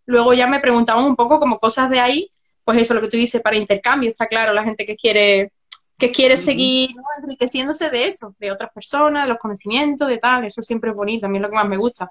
luego 0.07 0.35
ya 0.35 0.47
me 0.47 0.61
preguntaban 0.61 1.05
un 1.05 1.17
poco 1.17 1.39
como 1.39 1.59
cosas 1.59 1.91
de 1.91 2.01
ahí, 2.01 2.31
pues 2.65 2.81
eso, 2.81 2.95
lo 2.95 3.01
que 3.01 3.09
tú 3.09 3.17
dices, 3.17 3.43
para 3.43 3.57
intercambio, 3.57 4.11
está 4.11 4.27
claro, 4.27 4.53
la 4.53 4.65
gente 4.65 4.85
que 4.85 4.97
quiere 4.97 5.53
que 5.99 6.11
quiere 6.11 6.37
seguir 6.37 6.91
enriqueciéndose 7.23 7.89
de 7.89 8.07
eso, 8.07 8.35
de 8.41 8.51
otras 8.51 8.73
personas, 8.73 9.23
de 9.23 9.29
los 9.29 9.39
conocimientos, 9.39 10.09
de 10.09 10.19
tal, 10.19 10.45
eso 10.45 10.61
siempre 10.61 10.91
es 10.91 10.97
bonito, 10.97 11.27
a 11.27 11.29
mí 11.29 11.37
es 11.37 11.43
lo 11.43 11.49
que 11.49 11.55
más 11.55 11.69
me 11.69 11.77
gusta. 11.77 12.11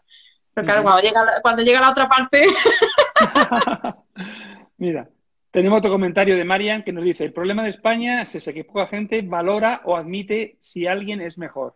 Pero 0.53 0.65
claro, 0.65 0.84
cuando 0.84 1.01
llega, 1.01 1.41
cuando 1.41 1.61
llega 1.61 1.82
la 1.82 1.89
otra 1.89 2.07
parte... 2.07 2.45
Mira, 4.77 5.09
tenemos 5.52 5.80
otro 5.80 5.91
comentario 5.91 6.38
de 6.38 6.45
Marian 6.45 6.84
que 6.84 6.93
nos 6.93 7.04
dice, 7.04 7.26
el 7.26 7.34
problema 7.34 7.64
de 7.64 7.72
España 7.72 8.22
es 8.22 8.34
ese, 8.34 8.54
que 8.54 8.64
poca 8.64 8.88
gente 8.88 9.22
valora 9.22 9.82
o 9.86 9.97
admite 9.97 10.58
si 10.62 10.88
alguien 10.88 11.22
es 11.22 11.38
mejor. 11.38 11.76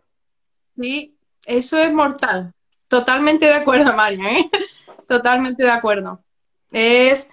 Sí, 0.76 1.16
eso 1.44 1.78
es 1.78 1.92
mortal. 1.92 2.52
Totalmente 2.88 3.46
de 3.46 3.54
acuerdo, 3.54 3.94
Marian, 3.94 4.26
¿eh? 4.26 4.50
Totalmente 5.06 5.62
de 5.62 5.70
acuerdo. 5.70 6.20
Es 6.72 7.30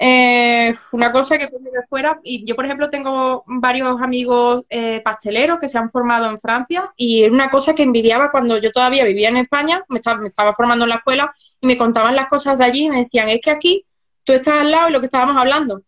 eh, 0.00 0.72
una 0.92 1.12
cosa 1.12 1.38
que 1.38 1.46
viene 1.46 1.70
de 1.70 1.86
fuera. 1.88 2.20
Y 2.22 2.44
yo, 2.44 2.54
por 2.56 2.64
ejemplo, 2.64 2.88
tengo 2.88 3.44
varios 3.46 4.00
amigos 4.00 4.64
eh, 4.68 5.00
pasteleros 5.04 5.58
que 5.58 5.68
se 5.68 5.78
han 5.78 5.90
formado 5.90 6.28
en 6.28 6.38
Francia 6.38 6.92
y 6.96 7.24
es 7.24 7.30
una 7.30 7.50
cosa 7.50 7.74
que 7.74 7.82
envidiaba 7.82 8.30
cuando 8.30 8.58
yo 8.58 8.70
todavía 8.70 9.04
vivía 9.04 9.28
en 9.28 9.38
España, 9.38 9.84
me 9.88 9.98
estaba, 9.98 10.20
me 10.20 10.28
estaba 10.28 10.52
formando 10.52 10.84
en 10.84 10.90
la 10.90 10.96
escuela 10.96 11.32
y 11.60 11.66
me 11.66 11.76
contaban 11.76 12.16
las 12.16 12.28
cosas 12.28 12.58
de 12.58 12.64
allí 12.64 12.86
y 12.86 12.90
me 12.90 12.98
decían, 12.98 13.28
es 13.28 13.40
que 13.40 13.50
aquí 13.50 13.84
tú 14.28 14.34
estás 14.34 14.60
al 14.60 14.70
lado 14.70 14.90
y 14.90 14.92
lo 14.92 15.00
que 15.00 15.06
estábamos 15.06 15.36
hablando. 15.38 15.82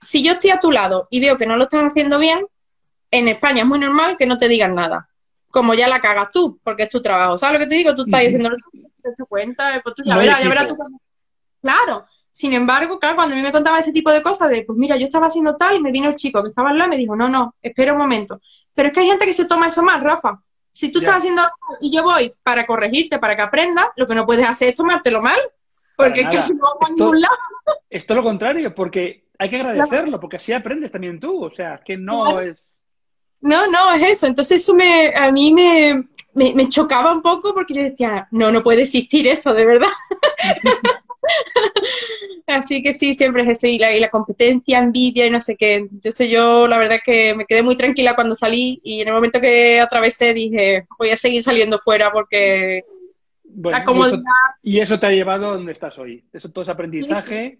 si 0.00 0.22
yo 0.22 0.34
estoy 0.34 0.50
a 0.50 0.60
tu 0.60 0.70
lado 0.70 1.08
y 1.10 1.18
veo 1.18 1.36
que 1.36 1.46
no 1.46 1.56
lo 1.56 1.64
estás 1.64 1.82
haciendo 1.82 2.16
bien, 2.18 2.46
en 3.10 3.26
España 3.26 3.62
es 3.62 3.66
muy 3.66 3.80
normal 3.80 4.16
que 4.16 4.24
no 4.24 4.36
te 4.36 4.46
digan 4.46 4.76
nada. 4.76 5.08
Como 5.50 5.74
ya 5.74 5.88
la 5.88 6.00
cagas 6.00 6.30
tú, 6.30 6.60
porque 6.62 6.84
es 6.84 6.90
tu 6.90 7.02
trabajo. 7.02 7.36
¿Sabes 7.36 7.54
lo 7.54 7.64
que 7.64 7.68
te 7.68 7.74
digo? 7.74 7.92
Tú 7.92 8.02
estás 8.02 8.20
diciendo, 8.20 8.50
te 9.02 9.08
das 9.08 9.28
cuenta, 9.28 9.80
pues 9.82 9.96
tú 9.96 10.04
ya 10.04 10.16
verás, 10.16 10.42
ya 10.42 10.48
verás 10.48 10.68
tú. 10.68 10.76
Claro. 11.60 12.06
Sin 12.30 12.52
embargo, 12.52 13.00
claro, 13.00 13.16
cuando 13.16 13.34
a 13.34 13.36
mí 13.36 13.42
me 13.42 13.52
contaba 13.52 13.80
ese 13.80 13.92
tipo 13.92 14.10
de 14.12 14.22
cosas, 14.22 14.48
de 14.48 14.62
pues 14.62 14.78
mira, 14.78 14.96
yo 14.96 15.06
estaba 15.06 15.26
haciendo 15.26 15.56
tal 15.56 15.76
y 15.76 15.80
me 15.80 15.90
vino 15.90 16.08
el 16.08 16.14
chico 16.14 16.40
que 16.40 16.50
estaba 16.50 16.70
al 16.70 16.78
lado 16.78 16.88
y 16.88 16.90
me 16.90 16.96
dijo, 16.98 17.16
no, 17.16 17.28
no, 17.28 17.56
espera 17.60 17.92
un 17.92 17.98
momento. 17.98 18.40
Pero 18.72 18.88
es 18.88 18.94
que 18.94 19.00
hay 19.00 19.08
gente 19.08 19.26
que 19.26 19.34
se 19.34 19.46
toma 19.46 19.66
eso 19.66 19.82
mal, 19.82 20.00
Rafa. 20.00 20.40
Si 20.70 20.92
tú 20.92 21.00
estás 21.00 21.16
haciendo 21.16 21.42
algo 21.42 21.78
y 21.80 21.94
yo 21.94 22.04
voy 22.04 22.32
para 22.44 22.64
corregirte, 22.64 23.18
para 23.18 23.34
que 23.34 23.42
aprendas, 23.42 23.86
lo 23.96 24.06
que 24.06 24.14
no 24.14 24.24
puedes 24.24 24.48
hacer 24.48 24.68
es 24.68 24.76
tomártelo 24.76 25.20
mal. 25.20 25.38
Porque 25.96 26.22
es 26.22 26.28
que 26.28 26.40
si 26.40 26.54
no 26.54 26.62
vamos 26.62 26.90
a 26.90 26.92
ningún 26.92 27.20
lado. 27.20 27.36
Esto 27.90 28.12
es 28.14 28.16
lo 28.16 28.22
contrario, 28.22 28.74
porque 28.74 29.24
hay 29.38 29.48
que 29.48 29.56
agradecerlo, 29.56 30.20
porque 30.20 30.36
así 30.36 30.52
aprendes 30.52 30.92
también 30.92 31.20
tú. 31.20 31.44
O 31.44 31.50
sea, 31.50 31.80
que 31.84 31.96
no 31.96 32.40
es. 32.40 32.72
No, 33.40 33.66
no, 33.66 33.92
es 33.94 34.02
eso. 34.02 34.26
Entonces 34.26 34.62
eso 34.62 34.74
me, 34.74 35.12
a 35.14 35.30
mí 35.32 35.52
me, 35.52 36.04
me, 36.34 36.68
chocaba 36.68 37.12
un 37.12 37.22
poco 37.22 37.52
porque 37.52 37.74
yo 37.74 37.82
decía, 37.82 38.28
no, 38.30 38.52
no 38.52 38.62
puede 38.62 38.82
existir 38.82 39.26
eso, 39.26 39.52
de 39.52 39.66
verdad. 39.66 39.90
Así 42.46 42.82
que 42.82 42.92
sí, 42.92 43.14
siempre 43.14 43.42
es 43.42 43.50
eso, 43.50 43.66
y 43.66 43.78
la, 43.78 43.96
y 43.96 44.00
la 44.00 44.10
competencia, 44.10 44.78
envidia 44.78 45.26
y 45.26 45.30
no 45.30 45.40
sé 45.40 45.56
qué. 45.56 45.76
Entonces 45.76 46.28
yo 46.28 46.68
la 46.68 46.78
verdad 46.78 47.00
que 47.04 47.34
me 47.34 47.46
quedé 47.46 47.62
muy 47.62 47.76
tranquila 47.76 48.14
cuando 48.14 48.34
salí 48.34 48.80
y 48.82 49.00
en 49.00 49.08
el 49.08 49.14
momento 49.14 49.40
que 49.40 49.80
atravesé 49.80 50.34
dije, 50.34 50.86
voy 50.98 51.10
a 51.10 51.16
seguir 51.16 51.42
saliendo 51.42 51.78
fuera 51.78 52.12
porque 52.12 52.84
y, 54.62 54.78
eso, 54.78 54.98
te 54.98 55.06
ha 55.06 55.10
llevado 55.10 55.50
a 55.50 55.54
donde 55.54 55.72
estás 55.72 55.98
hoy. 55.98 56.24
Eso, 56.32 56.50
todo 56.50 56.62
ese 56.62 56.72
aprendizaje, 56.72 57.58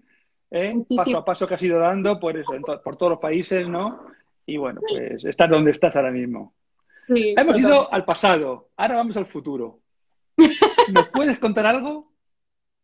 ¿eh? 0.51 0.75
paso 0.97 1.19
a 1.19 1.25
paso 1.25 1.47
que 1.47 1.55
has 1.55 1.63
ido 1.63 1.79
dando 1.79 2.19
por, 2.19 2.37
eso, 2.37 2.53
por 2.83 2.97
todos 2.97 3.11
los 3.11 3.21
países, 3.21 3.69
¿no? 3.69 4.07
Y 4.47 4.57
bueno, 4.57 4.81
pues 4.87 5.25
estás 5.25 5.49
donde 5.49 5.71
estás 5.71 5.95
ahora 5.97 6.11
mismo. 6.11 6.55
Hemos 7.09 7.59
ido 7.59 7.93
al 7.93 8.05
pasado, 8.05 8.71
ahora 8.77 8.97
vamos 8.97 9.17
al 9.17 9.27
futuro. 9.27 9.81
¿Nos 10.93 11.09
puedes 11.09 11.39
contar 11.39 11.67
algo 11.67 12.13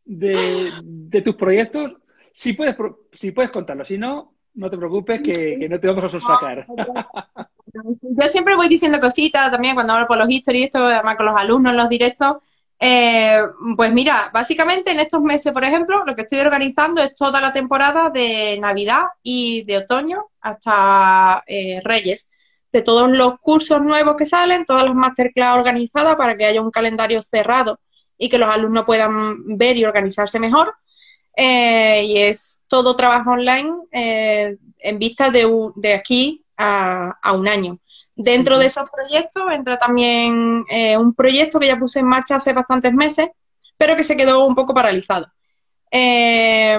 de, 0.05 1.23
tus 1.25 1.37
proyectos? 1.37 1.93
Si 2.33 2.53
puedes, 2.53 2.77
si 3.13 3.33
puedes 3.33 3.51
contarlo, 3.51 3.85
si 3.85 3.99
no, 3.99 4.35
no 4.55 4.71
te 4.71 4.77
preocupes 4.77 5.23
que, 5.23 5.67
no 5.69 5.81
te 5.81 5.87
vamos 5.87 6.15
a 6.15 6.21
sacar. 6.21 6.67
Yo 8.03 8.29
siempre 8.29 8.57
voy 8.57 8.69
diciendo 8.69 9.01
cositas 9.01 9.51
también 9.51 9.75
cuando 9.75 9.93
hablo 9.93 10.07
por 10.07 10.19
los 10.19 10.31
historias, 10.31 10.67
esto, 10.67 10.79
además 10.79 11.17
con 11.17 11.27
los 11.27 11.37
alumnos 11.37 11.73
en 11.73 11.79
los 11.79 11.89
directos. 11.89 12.37
Eh, 12.81 13.41
pues 13.77 13.93
mira, 13.93 14.31
básicamente 14.33 14.93
en 14.93 15.01
estos 15.01 15.21
meses, 15.23 15.53
por 15.53 15.65
ejemplo, 15.65 16.05
lo 16.05 16.15
que 16.15 16.23
estoy 16.23 16.39
organizando 16.39 17.03
es 17.03 17.13
toda 17.15 17.41
la 17.41 17.53
temporada 17.53 18.11
de 18.11 18.57
Navidad 18.61 19.03
y 19.23 19.65
de 19.65 19.79
otoño 19.79 20.27
hasta 20.41 21.43
eh, 21.47 21.81
Reyes, 21.83 22.31
de 22.71 22.83
todos 22.83 23.11
los 23.11 23.39
cursos 23.41 23.83
nuevos 23.83 24.17
que 24.17 24.27
salen, 24.27 24.65
todas 24.65 24.85
las 24.85 24.95
masterclass 24.95 25.57
organizadas 25.57 26.17
para 26.17 26.37
que 26.37 26.47
haya 26.47 26.63
un 26.63 26.71
calendario 26.71 27.21
cerrado 27.21 27.81
y 28.17 28.29
que 28.29 28.39
los 28.39 28.49
alumnos 28.49 28.85
puedan 28.85 29.57
ver 29.57 29.77
y 29.77 29.85
organizarse 29.85 30.39
mejor. 30.39 30.75
Eh, 31.37 32.05
y 32.05 32.19
es 32.19 32.67
todo 32.69 32.97
trabajo 32.97 33.31
online 33.31 33.73
en 33.93 34.99
vista 34.99 35.31
de, 35.31 35.95
aquí 35.95 36.45
a 36.57 37.33
un 37.33 37.49
año. 37.49 37.79
Dentro 38.21 38.59
de 38.59 38.67
esos 38.67 38.91
proyectos 38.91 39.45
entra 39.53 39.79
también 39.79 40.65
eh, 40.69 40.97
un 40.97 41.15
proyecto 41.15 41.61
que 41.61 41.69
ya 41.69 41.79
puse 41.79 42.01
en 42.01 42.07
marcha 42.07 42.35
hace 42.35 42.53
bastantes 42.53 42.93
meses, 42.93 43.29
pero 43.77 43.95
que 43.95 44.03
se 44.03 44.17
quedó 44.17 44.45
un 44.45 44.57
poco 44.57 44.75
paralizado. 44.75 45.29
Eh, 45.89 46.77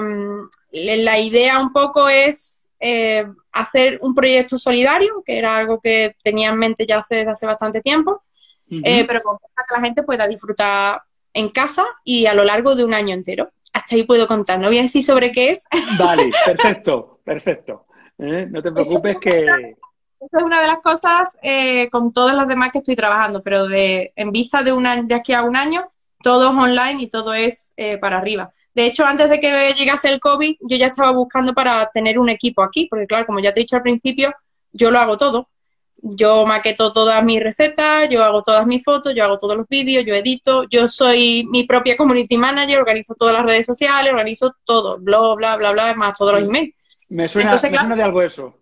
la 0.72 1.18
idea 1.18 1.58
un 1.58 1.72
poco 1.72 2.10
es 2.10 2.68
eh, 2.78 3.24
hacer 3.52 3.98
un 4.02 4.14
proyecto 4.14 4.58
solidario, 4.58 5.22
que 5.24 5.38
era 5.38 5.56
algo 5.56 5.80
que 5.80 6.14
tenía 6.22 6.50
en 6.50 6.58
mente 6.58 6.84
ya 6.84 6.98
hace, 6.98 7.16
desde 7.16 7.30
hace 7.30 7.46
bastante 7.46 7.80
tiempo, 7.80 8.22
pero 8.68 9.22
con 9.22 9.38
que 9.38 9.74
la 9.74 9.80
gente 9.80 10.02
pueda 10.02 10.28
disfrutar 10.28 11.00
en 11.32 11.48
casa 11.48 11.86
y 12.04 12.26
a 12.26 12.34
lo 12.34 12.44
largo 12.44 12.74
de 12.74 12.84
un 12.84 12.92
año 12.92 13.14
entero. 13.14 13.48
Hasta 13.72 13.96
ahí 13.96 14.04
puedo 14.04 14.26
contar, 14.26 14.58
no 14.58 14.66
voy 14.66 14.76
a 14.78 14.82
decir 14.82 15.02
sobre 15.02 15.32
qué 15.32 15.52
es. 15.52 15.64
Vale, 15.98 16.30
perfecto, 16.44 17.20
perfecto. 17.24 17.86
No 18.18 18.60
te 18.62 18.70
preocupes 18.72 19.16
que 19.18 19.76
esa 20.20 20.38
es 20.38 20.44
una 20.44 20.60
de 20.60 20.66
las 20.66 20.80
cosas 20.80 21.38
eh, 21.42 21.88
con 21.90 22.12
todas 22.12 22.34
las 22.34 22.46
demás 22.46 22.70
que 22.72 22.78
estoy 22.78 22.94
trabajando, 22.94 23.42
pero 23.42 23.66
de, 23.66 24.12
en 24.14 24.32
vista 24.32 24.62
de, 24.62 24.72
una, 24.72 25.02
de 25.02 25.14
aquí 25.14 25.32
a 25.32 25.42
un 25.42 25.56
año, 25.56 25.90
todo 26.22 26.50
es 26.50 26.56
online 26.56 27.02
y 27.02 27.08
todo 27.08 27.32
es 27.32 27.72
eh, 27.76 27.96
para 27.96 28.18
arriba. 28.18 28.50
De 28.74 28.84
hecho, 28.84 29.04
antes 29.06 29.30
de 29.30 29.40
que 29.40 29.72
llegase 29.72 30.10
el 30.10 30.20
COVID, 30.20 30.56
yo 30.60 30.76
ya 30.76 30.86
estaba 30.86 31.12
buscando 31.12 31.54
para 31.54 31.90
tener 31.90 32.18
un 32.18 32.28
equipo 32.28 32.62
aquí, 32.62 32.86
porque 32.88 33.06
claro, 33.06 33.24
como 33.24 33.40
ya 33.40 33.52
te 33.52 33.60
he 33.60 33.62
dicho 33.62 33.76
al 33.76 33.82
principio, 33.82 34.34
yo 34.72 34.90
lo 34.90 34.98
hago 34.98 35.16
todo. 35.16 35.48
Yo 36.02 36.46
maqueto 36.46 36.92
todas 36.92 37.22
mis 37.24 37.42
recetas, 37.42 38.08
yo 38.08 38.22
hago 38.22 38.42
todas 38.42 38.66
mis 38.66 38.82
fotos, 38.82 39.14
yo 39.14 39.24
hago 39.24 39.36
todos 39.36 39.56
los 39.56 39.68
vídeos, 39.68 40.04
yo 40.06 40.14
edito, 40.14 40.64
yo 40.70 40.88
soy 40.88 41.46
mi 41.50 41.64
propia 41.64 41.96
community 41.96 42.38
manager, 42.38 42.78
organizo 42.78 43.14
todas 43.14 43.34
las 43.34 43.44
redes 43.44 43.66
sociales, 43.66 44.10
organizo 44.10 44.54
todo, 44.64 44.98
bla, 44.98 45.34
bla, 45.34 45.56
bla, 45.56 45.72
bla, 45.72 45.94
más 45.94 46.16
todos 46.16 46.34
los 46.34 46.44
emails. 46.44 46.74
Me 47.08 47.28
suena, 47.28 47.52
me 47.52 47.58
suena 47.58 47.96
de 47.96 48.02
algo 48.02 48.22
eso 48.22 48.59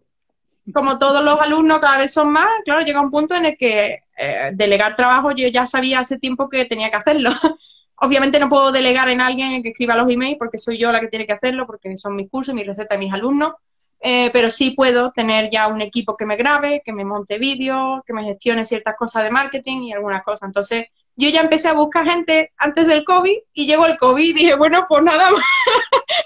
como 0.73 0.99
todos 0.99 1.23
los 1.23 1.41
alumnos 1.41 1.81
cada 1.81 1.99
vez 1.99 2.13
son 2.13 2.31
más, 2.31 2.49
claro, 2.65 2.83
llega 2.83 3.01
un 3.01 3.11
punto 3.11 3.35
en 3.35 3.47
el 3.47 3.57
que 3.57 4.01
eh, 4.17 4.51
delegar 4.53 4.95
trabajo 4.97 5.31
yo 5.31 5.49
ya 5.49 5.67
sabía 5.67 6.01
hace 6.01 6.19
tiempo 6.19 6.49
que 6.49 6.65
tenía 6.65 6.91
que 6.91 6.97
hacerlo. 6.97 7.31
Obviamente 8.01 8.39
no 8.39 8.49
puedo 8.49 8.71
delegar 8.71 9.09
en 9.09 9.21
alguien 9.21 9.63
que 9.63 9.71
escriba 9.71 9.97
los 9.97 10.11
emails 10.11 10.37
porque 10.39 10.59
soy 10.59 10.79
yo 10.79 10.93
la 10.93 11.01
que 11.01 11.09
tiene 11.09 11.27
que 11.27 11.33
hacerlo, 11.33 11.67
porque 11.67 11.97
son 11.97 12.15
mis 12.15 12.29
cursos, 12.29 12.55
mis 12.55 12.67
recetas 12.67 12.99
mis 12.99 13.13
alumnos, 13.13 13.55
eh, 14.01 14.31
pero 14.33 14.51
sí 14.51 14.71
puedo 14.71 15.11
tener 15.11 15.51
ya 15.51 15.67
un 15.67 15.81
equipo 15.81 16.17
que 16.17 16.25
me 16.25 16.37
grabe, 16.37 16.83
que 16.85 16.93
me 16.93 17.05
monte 17.05 17.39
vídeos, 17.39 18.03
que 18.07 18.13
me 18.13 18.25
gestione 18.25 18.65
ciertas 18.65 18.95
cosas 18.97 19.25
de 19.25 19.31
marketing 19.31 19.79
y 19.79 19.93
algunas 19.93 20.23
cosas. 20.23 20.49
Entonces, 20.49 20.87
yo 21.17 21.29
ya 21.29 21.41
empecé 21.41 21.67
a 21.67 21.73
buscar 21.73 22.05
gente 22.05 22.53
antes 22.57 22.87
del 22.87 23.05
COVID 23.05 23.37
y 23.53 23.67
llegó 23.67 23.87
el 23.87 23.97
COVID 23.97 24.23
y 24.23 24.33
dije, 24.33 24.55
bueno, 24.55 24.85
pues 24.89 25.03
nada 25.03 25.33
más. 25.33 25.43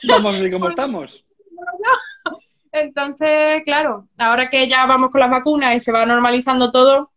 Vamos 0.07 0.39
ver 0.39 0.53
cómo 0.53 0.69
estamos. 0.69 1.25
Entonces, 2.73 3.63
claro, 3.65 4.09
ahora 4.19 4.49
que 4.49 4.67
ya 4.67 4.87
vamos 4.87 5.11
con 5.11 5.21
las 5.21 5.31
vacunas 5.31 5.77
y 5.77 5.81
se 5.81 5.93
va 5.93 6.07
normalizando 6.07 6.71
todo, 6.71 7.13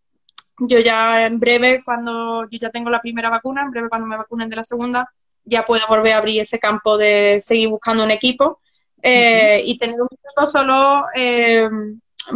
yo 0.59 0.79
ya 0.79 1.25
en 1.25 1.39
breve, 1.39 1.81
cuando 1.83 2.43
yo 2.49 2.59
ya 2.59 2.69
tengo 2.69 2.89
la 2.89 3.01
primera 3.01 3.29
vacuna, 3.29 3.63
en 3.63 3.71
breve 3.71 3.89
cuando 3.89 4.07
me 4.07 4.17
vacunen 4.17 4.49
de 4.49 4.57
la 4.57 4.63
segunda, 4.63 5.09
ya 5.45 5.63
puedo 5.63 5.87
volver 5.87 6.13
a 6.13 6.17
abrir 6.17 6.41
ese 6.41 6.59
campo 6.59 6.97
de 6.97 7.37
seguir 7.39 7.69
buscando 7.69 8.03
un 8.03 8.11
equipo. 8.11 8.59
Eh, 9.01 9.61
y 9.63 9.77
tener 9.77 10.01
un 10.01 10.07
equipo 10.11 10.47
solo 10.47 11.05
eh, 11.13 11.69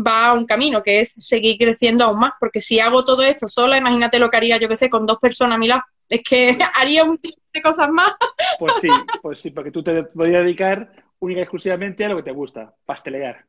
va 0.05 0.27
a 0.27 0.33
un 0.33 0.45
camino, 0.45 0.83
que 0.83 0.99
es 0.99 1.13
seguir 1.17 1.57
creciendo 1.57 2.05
aún 2.05 2.19
más, 2.19 2.33
porque 2.39 2.61
si 2.61 2.79
hago 2.79 3.03
todo 3.03 3.23
esto 3.23 3.47
sola, 3.47 3.77
imagínate 3.77 4.19
lo 4.19 4.29
que 4.29 4.37
haría, 4.37 4.59
yo 4.59 4.69
que 4.69 4.75
sé, 4.75 4.89
con 4.89 5.05
dos 5.05 5.17
personas 5.19 5.55
a 5.55 5.59
mi 5.59 5.67
lado. 5.67 5.81
Es 6.07 6.21
que 6.23 6.57
haría 6.75 7.03
un 7.03 7.17
tipo 7.17 7.41
de 7.53 7.61
cosas 7.61 7.89
más. 7.89 8.13
Pues 8.59 8.73
sí, 8.81 8.89
pues 9.21 9.41
sí, 9.41 9.49
porque 9.49 9.71
tú 9.71 9.83
te 9.83 10.03
podrías 10.03 10.43
dedicar 10.43 11.08
única 11.19 11.39
y 11.39 11.43
exclusivamente 11.43 12.05
a 12.05 12.09
lo 12.09 12.17
que 12.17 12.23
te 12.23 12.31
gusta, 12.31 12.73
pastelear 12.85 13.45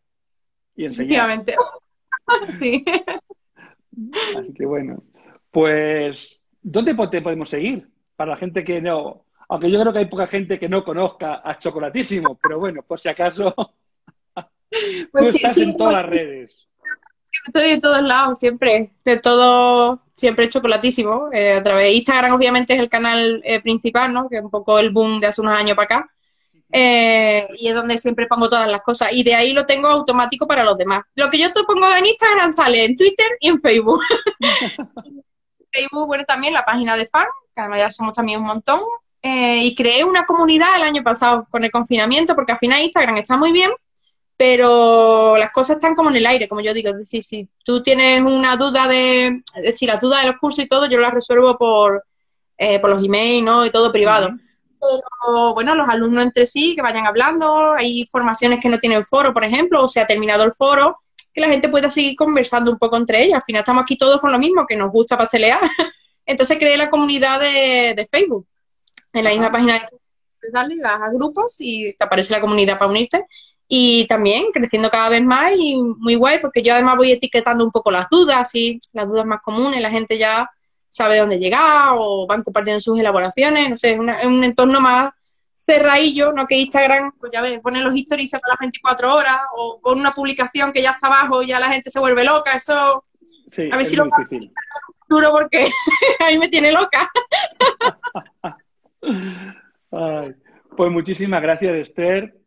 y 0.77 0.85
enseñar. 0.85 1.31
Efectivamente. 1.31 1.55
sí. 2.51 2.85
Así 4.37 4.53
que 4.55 4.66
bueno, 4.66 5.03
pues, 5.51 6.41
¿dónde 6.62 6.95
te 7.11 7.23
podemos 7.23 7.49
seguir? 7.49 7.89
Para 8.16 8.33
la 8.33 8.37
gente 8.37 8.64
que 8.64 8.81
no, 8.81 9.25
aunque 9.49 9.71
yo 9.71 9.81
creo 9.81 9.93
que 9.93 9.99
hay 9.99 10.07
poca 10.07 10.27
gente 10.27 10.59
que 10.59 10.68
no 10.68 10.85
conozca 10.85 11.41
a 11.45 11.59
Chocolatísimo, 11.59 12.39
pero 12.41 12.61
bueno, 12.61 12.83
por 12.83 13.01
si 13.01 13.09
acaso, 13.09 13.55
pues 15.12 15.35
estás 15.35 15.57
en 15.59 15.77
todas 15.77 15.95
las 15.95 16.07
redes. 16.07 16.68
Estoy 17.47 17.71
de 17.71 17.81
todos 17.81 18.03
lados, 18.03 18.39
siempre, 18.39 18.93
de 19.05 19.18
todo, 19.18 20.03
siempre 20.12 20.49
chocolatísimo. 20.49 21.31
Eh, 21.33 21.55
a 21.55 21.62
través 21.62 21.85
de 21.85 21.93
Instagram, 21.95 22.35
obviamente, 22.35 22.75
es 22.75 22.81
el 22.81 22.89
canal 22.89 23.41
eh, 23.45 23.61
principal, 23.61 24.12
¿no? 24.12 24.29
Que 24.29 24.37
es 24.37 24.45
un 24.45 24.51
poco 24.51 24.79
el 24.79 24.91
boom 24.91 25.21
de 25.21 25.29
hace 25.29 25.41
unos 25.41 25.59
años 25.59 25.75
para 25.75 25.85
acá. 25.85 26.11
Eh, 26.73 27.49
y 27.59 27.68
es 27.68 27.75
donde 27.75 27.99
siempre 27.99 28.27
pongo 28.27 28.49
todas 28.49 28.68
las 28.68 28.83
cosas. 28.83 29.11
Y 29.12 29.23
de 29.23 29.35
ahí 29.35 29.53
lo 29.53 29.66
tengo 29.66 29.89
automático 29.89 30.47
para 30.47 30.64
los 30.64 30.79
demás. 30.79 31.03
Lo 31.16 31.31
que 31.31 31.39
yo 31.39 31.53
te 31.53 31.64
pongo 31.64 31.87
en 31.95 32.07
Instagram 32.07 32.53
sale 32.53 32.85
en 32.85 32.97
Twitter 32.97 33.27
y 33.41 33.49
en 33.49 33.61
Facebook. 33.61 34.01
Facebook, 35.73 36.07
bueno, 36.07 36.25
también 36.25 36.53
la 36.53 36.64
página 36.64 36.97
de 36.97 37.07
fan, 37.07 37.27
que 37.55 37.61
además 37.61 37.79
ya 37.79 37.91
somos 37.91 38.14
también 38.14 38.41
un 38.41 38.47
montón. 38.47 38.81
Eh, 39.23 39.64
y 39.64 39.75
creé 39.75 40.05
una 40.05 40.25
comunidad 40.25 40.77
el 40.77 40.83
año 40.83 41.03
pasado 41.03 41.47
con 41.51 41.62
el 41.64 41.71
confinamiento, 41.71 42.35
porque 42.35 42.53
al 42.53 42.59
final 42.59 42.81
Instagram 42.83 43.18
está 43.18 43.37
muy 43.37 43.53
bien, 43.53 43.71
pero 44.37 45.37
las 45.37 45.51
cosas 45.51 45.77
están 45.77 45.95
como 45.95 46.09
en 46.11 46.16
el 46.16 46.27
aire, 46.27 46.49
como 46.49 46.61
yo 46.61 46.73
digo. 46.73 46.91
Es 46.91 46.97
decir, 46.97 47.23
si 47.23 47.49
tú 47.64 47.83
tienes 47.83 48.23
una 48.23 48.57
duda 48.57 48.89
de, 48.89 49.27
es 49.57 49.62
decir, 49.62 49.89
la 49.89 49.99
duda 49.99 50.21
de 50.21 50.29
los 50.29 50.37
cursos 50.37 50.64
y 50.64 50.68
todo, 50.68 50.87
yo 50.87 50.99
la 50.99 51.11
resuelvo 51.11 51.59
por, 51.59 52.05
eh, 52.57 52.79
por 52.81 52.91
los 52.91 53.05
emails, 53.05 53.45
¿no? 53.45 53.66
Y 53.66 53.71
todo 53.71 53.93
privado 53.93 54.31
pero 54.81 55.55
bueno, 55.55 55.74
los 55.74 55.89
alumnos 55.89 56.24
entre 56.24 56.47
sí 56.47 56.74
que 56.74 56.83
vayan 56.83 57.07
hablando, 57.07 57.74
hay 57.74 58.07
formaciones 58.07 58.61
que 58.61 58.68
no 58.68 58.78
tienen 58.78 59.05
foro, 59.05 59.33
por 59.33 59.45
ejemplo, 59.45 59.85
o 59.85 59.89
se 59.89 60.01
ha 60.01 60.07
terminado 60.07 60.45
el 60.45 60.53
foro, 60.53 60.99
que 61.35 61.41
la 61.41 61.49
gente 61.49 61.68
pueda 61.68 61.91
seguir 61.91 62.16
conversando 62.16 62.70
un 62.70 62.78
poco 62.78 62.97
entre 62.97 63.22
ellas. 63.24 63.37
Al 63.37 63.43
final 63.43 63.61
estamos 63.61 63.83
aquí 63.83 63.97
todos 63.97 64.18
con 64.20 64.33
lo 64.33 64.39
mismo, 64.39 64.66
que 64.66 64.76
nos 64.76 64.91
gusta 64.91 65.18
pastelear. 65.18 65.61
Entonces 66.26 66.59
creé 66.59 66.76
la 66.76 66.91
comunidad 66.91 67.41
de, 67.41 68.07
Facebook. 68.11 68.47
En 69.12 69.24
la 69.24 69.31
misma 69.31 69.51
página 69.51 69.89
de 70.41 70.51
darle 70.53 70.76
a 70.85 71.11
grupos 71.12 71.57
y 71.59 71.95
te 71.97 72.05
aparece 72.05 72.33
la 72.33 72.41
comunidad 72.41 72.78
para 72.78 72.91
unirte. 72.91 73.26
y 73.68 74.07
también 74.07 74.47
creciendo 74.53 74.91
cada 74.91 75.09
vez 75.09 75.22
más 75.22 75.53
y 75.57 75.76
muy 75.99 76.14
guay 76.14 76.39
porque 76.41 76.62
yo 76.62 76.72
además 76.74 76.97
voy 76.97 77.12
etiquetando 77.12 77.64
un 77.64 77.70
poco 77.70 77.91
las 77.91 78.09
dudas 78.09 78.55
y 78.55 78.81
las 78.93 79.07
dudas 79.07 79.26
más 79.26 79.41
comunes, 79.43 79.81
la 79.81 79.91
gente 79.91 80.18
ya 80.18 80.49
sabe 80.91 81.18
dónde 81.18 81.38
llegar 81.38 81.95
o 81.97 82.26
van 82.26 82.43
compartiendo 82.43 82.80
sus 82.80 82.99
elaboraciones, 83.01 83.70
no 83.70 83.76
sé, 83.76 83.93
es, 83.93 84.26
un 84.26 84.45
entorno 84.45 84.80
más 84.80 85.12
cerradillo, 85.57 86.32
no 86.32 86.47
que 86.47 86.59
Instagram, 86.59 87.12
pues 87.18 87.32
ya 87.32 87.41
ves, 87.41 87.61
pone 87.61 87.80
los 87.80 87.95
stories 87.95 88.34
a 88.34 88.41
las 88.47 88.59
24 88.59 89.14
horas 89.14 89.41
o 89.57 89.80
con 89.80 89.99
una 89.99 90.12
publicación 90.12 90.72
que 90.72 90.82
ya 90.82 90.91
está 90.91 91.07
abajo 91.07 91.43
y 91.43 91.49
ya 91.49 91.61
la 91.61 91.72
gente 91.72 91.91
se 91.91 92.01
vuelve 92.01 92.24
loca, 92.24 92.57
eso 92.57 93.05
a 93.72 93.76
ver 93.76 93.86
si 93.86 93.97
lo 93.97 94.05
difícil. 94.05 94.53
duro 95.09 95.30
porque 95.30 95.66
a 96.20 96.30
mí 96.30 96.38
me 96.38 96.49
tiene 96.49 96.72
loca. 96.72 97.09
pues 100.76 100.91
muchísimas 100.91 101.43
gracias, 101.43 101.74
Esther 101.74 102.41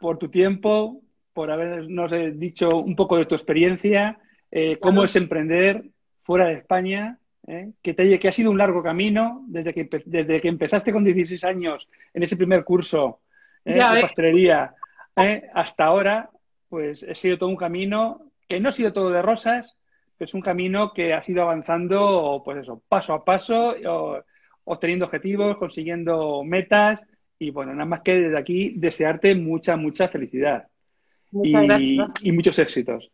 por, 0.00 0.18
tu 0.18 0.28
tiempo, 0.28 1.02
por 1.32 1.50
habernos 1.50 2.12
eh, 2.12 2.32
dicho 2.34 2.68
un 2.68 2.96
poco 2.96 3.16
de 3.16 3.26
tu 3.26 3.34
experiencia, 3.34 4.18
eh, 4.50 4.78
cómo 4.80 5.04
es 5.04 5.14
emprender 5.16 5.84
fuera 6.28 6.48
de 6.48 6.56
España, 6.56 7.16
eh, 7.46 7.70
que, 7.82 7.94
te, 7.94 8.18
que 8.18 8.28
ha 8.28 8.32
sido 8.34 8.50
un 8.50 8.58
largo 8.58 8.82
camino 8.82 9.46
desde 9.46 9.72
que, 9.72 9.88
desde 10.04 10.42
que 10.42 10.48
empezaste 10.48 10.92
con 10.92 11.02
16 11.02 11.42
años 11.44 11.88
en 12.12 12.22
ese 12.22 12.36
primer 12.36 12.64
curso 12.64 13.20
de 13.64 13.78
pastelería 13.78 14.74
hasta 15.54 15.86
ahora, 15.86 16.28
pues 16.68 17.02
ha 17.02 17.14
sido 17.14 17.38
todo 17.38 17.48
un 17.48 17.56
camino 17.56 18.20
que 18.46 18.60
no 18.60 18.68
ha 18.68 18.72
sido 18.72 18.92
todo 18.92 19.08
de 19.08 19.22
rosas, 19.22 19.74
es 20.18 20.34
un 20.34 20.42
camino 20.42 20.92
que 20.92 21.14
ha 21.14 21.24
sido 21.24 21.40
avanzando, 21.40 22.42
pues 22.44 22.58
eso, 22.58 22.82
paso 22.90 23.14
a 23.14 23.24
paso, 23.24 23.74
obteniendo 24.64 25.06
objetivos, 25.06 25.56
consiguiendo 25.56 26.44
metas 26.44 27.00
y 27.38 27.52
bueno, 27.52 27.72
nada 27.72 27.86
más 27.86 28.02
que 28.02 28.16
desde 28.16 28.38
aquí 28.38 28.74
desearte 28.76 29.34
mucha, 29.34 29.78
mucha 29.78 30.08
felicidad 30.08 30.68
y, 31.32 32.32
muchos 32.32 32.58
éxitos. 32.58 33.10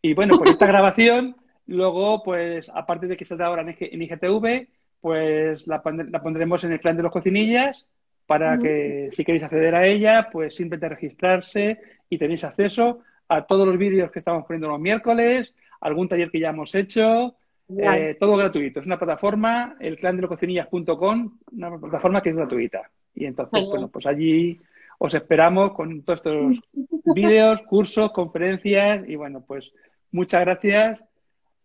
Y 0.00 0.14
bueno, 0.14 0.38
pues 0.38 0.52
esta 0.52 0.66
grabación, 0.66 1.36
luego, 1.66 2.22
pues 2.22 2.70
aparte 2.72 3.06
de 3.06 3.16
que 3.16 3.24
está 3.24 3.44
ahora 3.44 3.62
en 3.62 4.02
IGTV, 4.02 4.68
pues 5.00 5.66
la, 5.66 5.82
pondremos 5.82 6.64
en 6.64 6.72
el 6.72 6.80
clan 6.80 6.96
de 6.96 7.02
los 7.02 7.12
cocinillas 7.12 7.86
para 8.26 8.58
que 8.58 9.10
si 9.12 9.22
queréis 9.22 9.44
acceder 9.44 9.74
a 9.74 9.86
ella, 9.86 10.28
pues 10.32 10.56
simplemente 10.56 10.88
registrarse 10.88 11.78
y 12.08 12.16
tenéis 12.16 12.42
acceso 12.44 13.00
a 13.28 13.44
todos 13.44 13.66
los 13.68 13.76
vídeos 13.76 14.10
que 14.10 14.20
estamos 14.20 14.46
poniendo 14.46 14.68
los 14.68 14.80
miércoles, 14.80 15.54
algún 15.80 16.08
taller 16.08 16.30
que 16.30 16.40
ya 16.40 16.48
hemos 16.48 16.74
hecho, 16.74 17.36
eh, 17.76 18.16
todo 18.18 18.36
gratuito. 18.36 18.80
Es 18.80 18.86
una 18.86 18.98
plataforma, 18.98 19.76
el 19.78 19.96
clan 19.98 20.16
de 20.16 20.22
los 20.22 20.30
cocinillas.com, 20.30 21.38
una 21.52 21.78
plataforma 21.78 22.22
que 22.22 22.30
es 22.30 22.36
gratuita. 22.36 22.90
Y 23.14 23.26
entonces, 23.26 23.66
bueno, 23.68 23.88
pues 23.88 24.06
allí 24.06 24.58
os 24.98 25.14
esperamos 25.14 25.72
con 25.74 26.02
todos 26.02 26.20
estos 26.20 26.60
vídeos, 27.14 27.60
cursos, 27.62 28.10
conferencias 28.12 29.06
y 29.06 29.16
bueno, 29.16 29.44
pues 29.46 29.74
muchas 30.12 30.40
gracias 30.40 30.98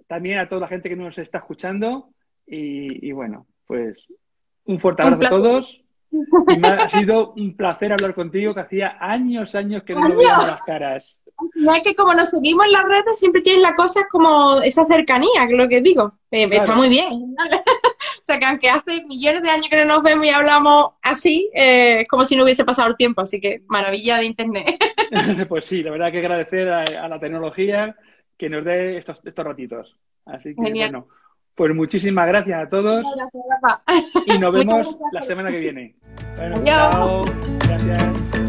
también 0.10 0.40
a 0.40 0.50
toda 0.50 0.62
la 0.62 0.68
gente 0.68 0.90
que 0.90 0.96
nos 0.96 1.18
está 1.20 1.38
escuchando 1.38 2.10
y, 2.48 3.12
bueno, 3.12 3.46
pues 3.68 4.08
un 4.66 4.80
fuerte 4.80 5.04
abrazo 5.04 5.26
a 5.28 5.30
todos. 5.30 5.82
Y 6.12 6.66
ha 6.66 6.90
sido 6.90 7.34
un 7.34 7.56
placer 7.56 7.94
hablar 7.94 8.16
contigo, 8.16 8.56
que 8.56 8.62
hacía 8.62 8.98
años, 9.00 9.54
años 9.54 9.84
que 9.84 9.94
no 9.94 10.10
nos 10.10 10.18
veíamos 10.18 10.48
las 10.48 10.62
caras. 10.62 11.20
No 11.54 11.76
es 11.76 11.84
que 11.84 11.96
como 11.96 12.16
nos 12.16 12.32
seguimos 12.32 12.66
en 12.66 12.72
las 12.72 12.84
redes, 12.86 13.20
siempre 13.20 13.44
tienes 13.44 13.62
la 13.62 13.76
cosa 13.76 14.08
como 14.10 14.60
esa 14.62 14.84
cercanía, 14.86 15.46
que 15.46 15.54
es 15.54 15.60
lo 15.60 15.70
que 15.70 15.82
digo. 15.82 16.12
Eh, 16.32 16.50
está 16.52 16.76
muy 16.76 16.90
bien. 16.90 17.36
O 18.22 18.32
sea 18.32 18.38
que 18.38 18.46
aunque 18.46 18.70
hace 18.70 19.04
millones 19.06 19.42
de 19.42 19.50
años 19.50 19.68
que 19.70 19.76
no 19.78 19.86
nos 19.86 20.04
vemos 20.04 20.24
y 20.24 20.30
hablamos 20.30 20.92
así, 21.02 21.50
eh, 21.54 22.02
es 22.02 22.08
como 22.08 22.26
si 22.26 22.36
no 22.36 22.44
hubiese 22.44 22.64
pasado 22.64 22.88
el 22.90 22.96
tiempo. 22.96 23.22
Así 23.22 23.42
que 23.42 23.64
maravilla 23.68 24.18
de 24.18 24.26
Internet. 24.26 24.78
pues 25.50 25.66
sí, 25.66 25.82
la 25.82 25.92
verdad 25.92 26.12
que 26.12 26.20
agradecer 26.20 26.70
a, 26.70 27.08
la 27.08 27.20
tecnología 27.20 27.96
que 28.40 28.50
nos 28.50 28.64
dé 28.64 28.98
estos, 28.98 29.22
estos 29.24 29.46
ratitos. 29.46 29.96
Así 30.26 30.56
que 30.56 30.72
bueno, 30.72 31.08
pues 31.54 31.76
muchísimas 31.76 32.26
gracias 32.28 32.66
a 32.66 32.70
todos. 32.70 33.06
y 34.26 34.40
nos 34.40 34.54
vemos 34.54 34.98
la 35.12 35.22
semana 35.22 35.52
que 35.52 35.60
viene. 35.60 35.96
Bueno, 36.38 36.64
chao. 36.64 37.22
Gracias. 37.68 38.49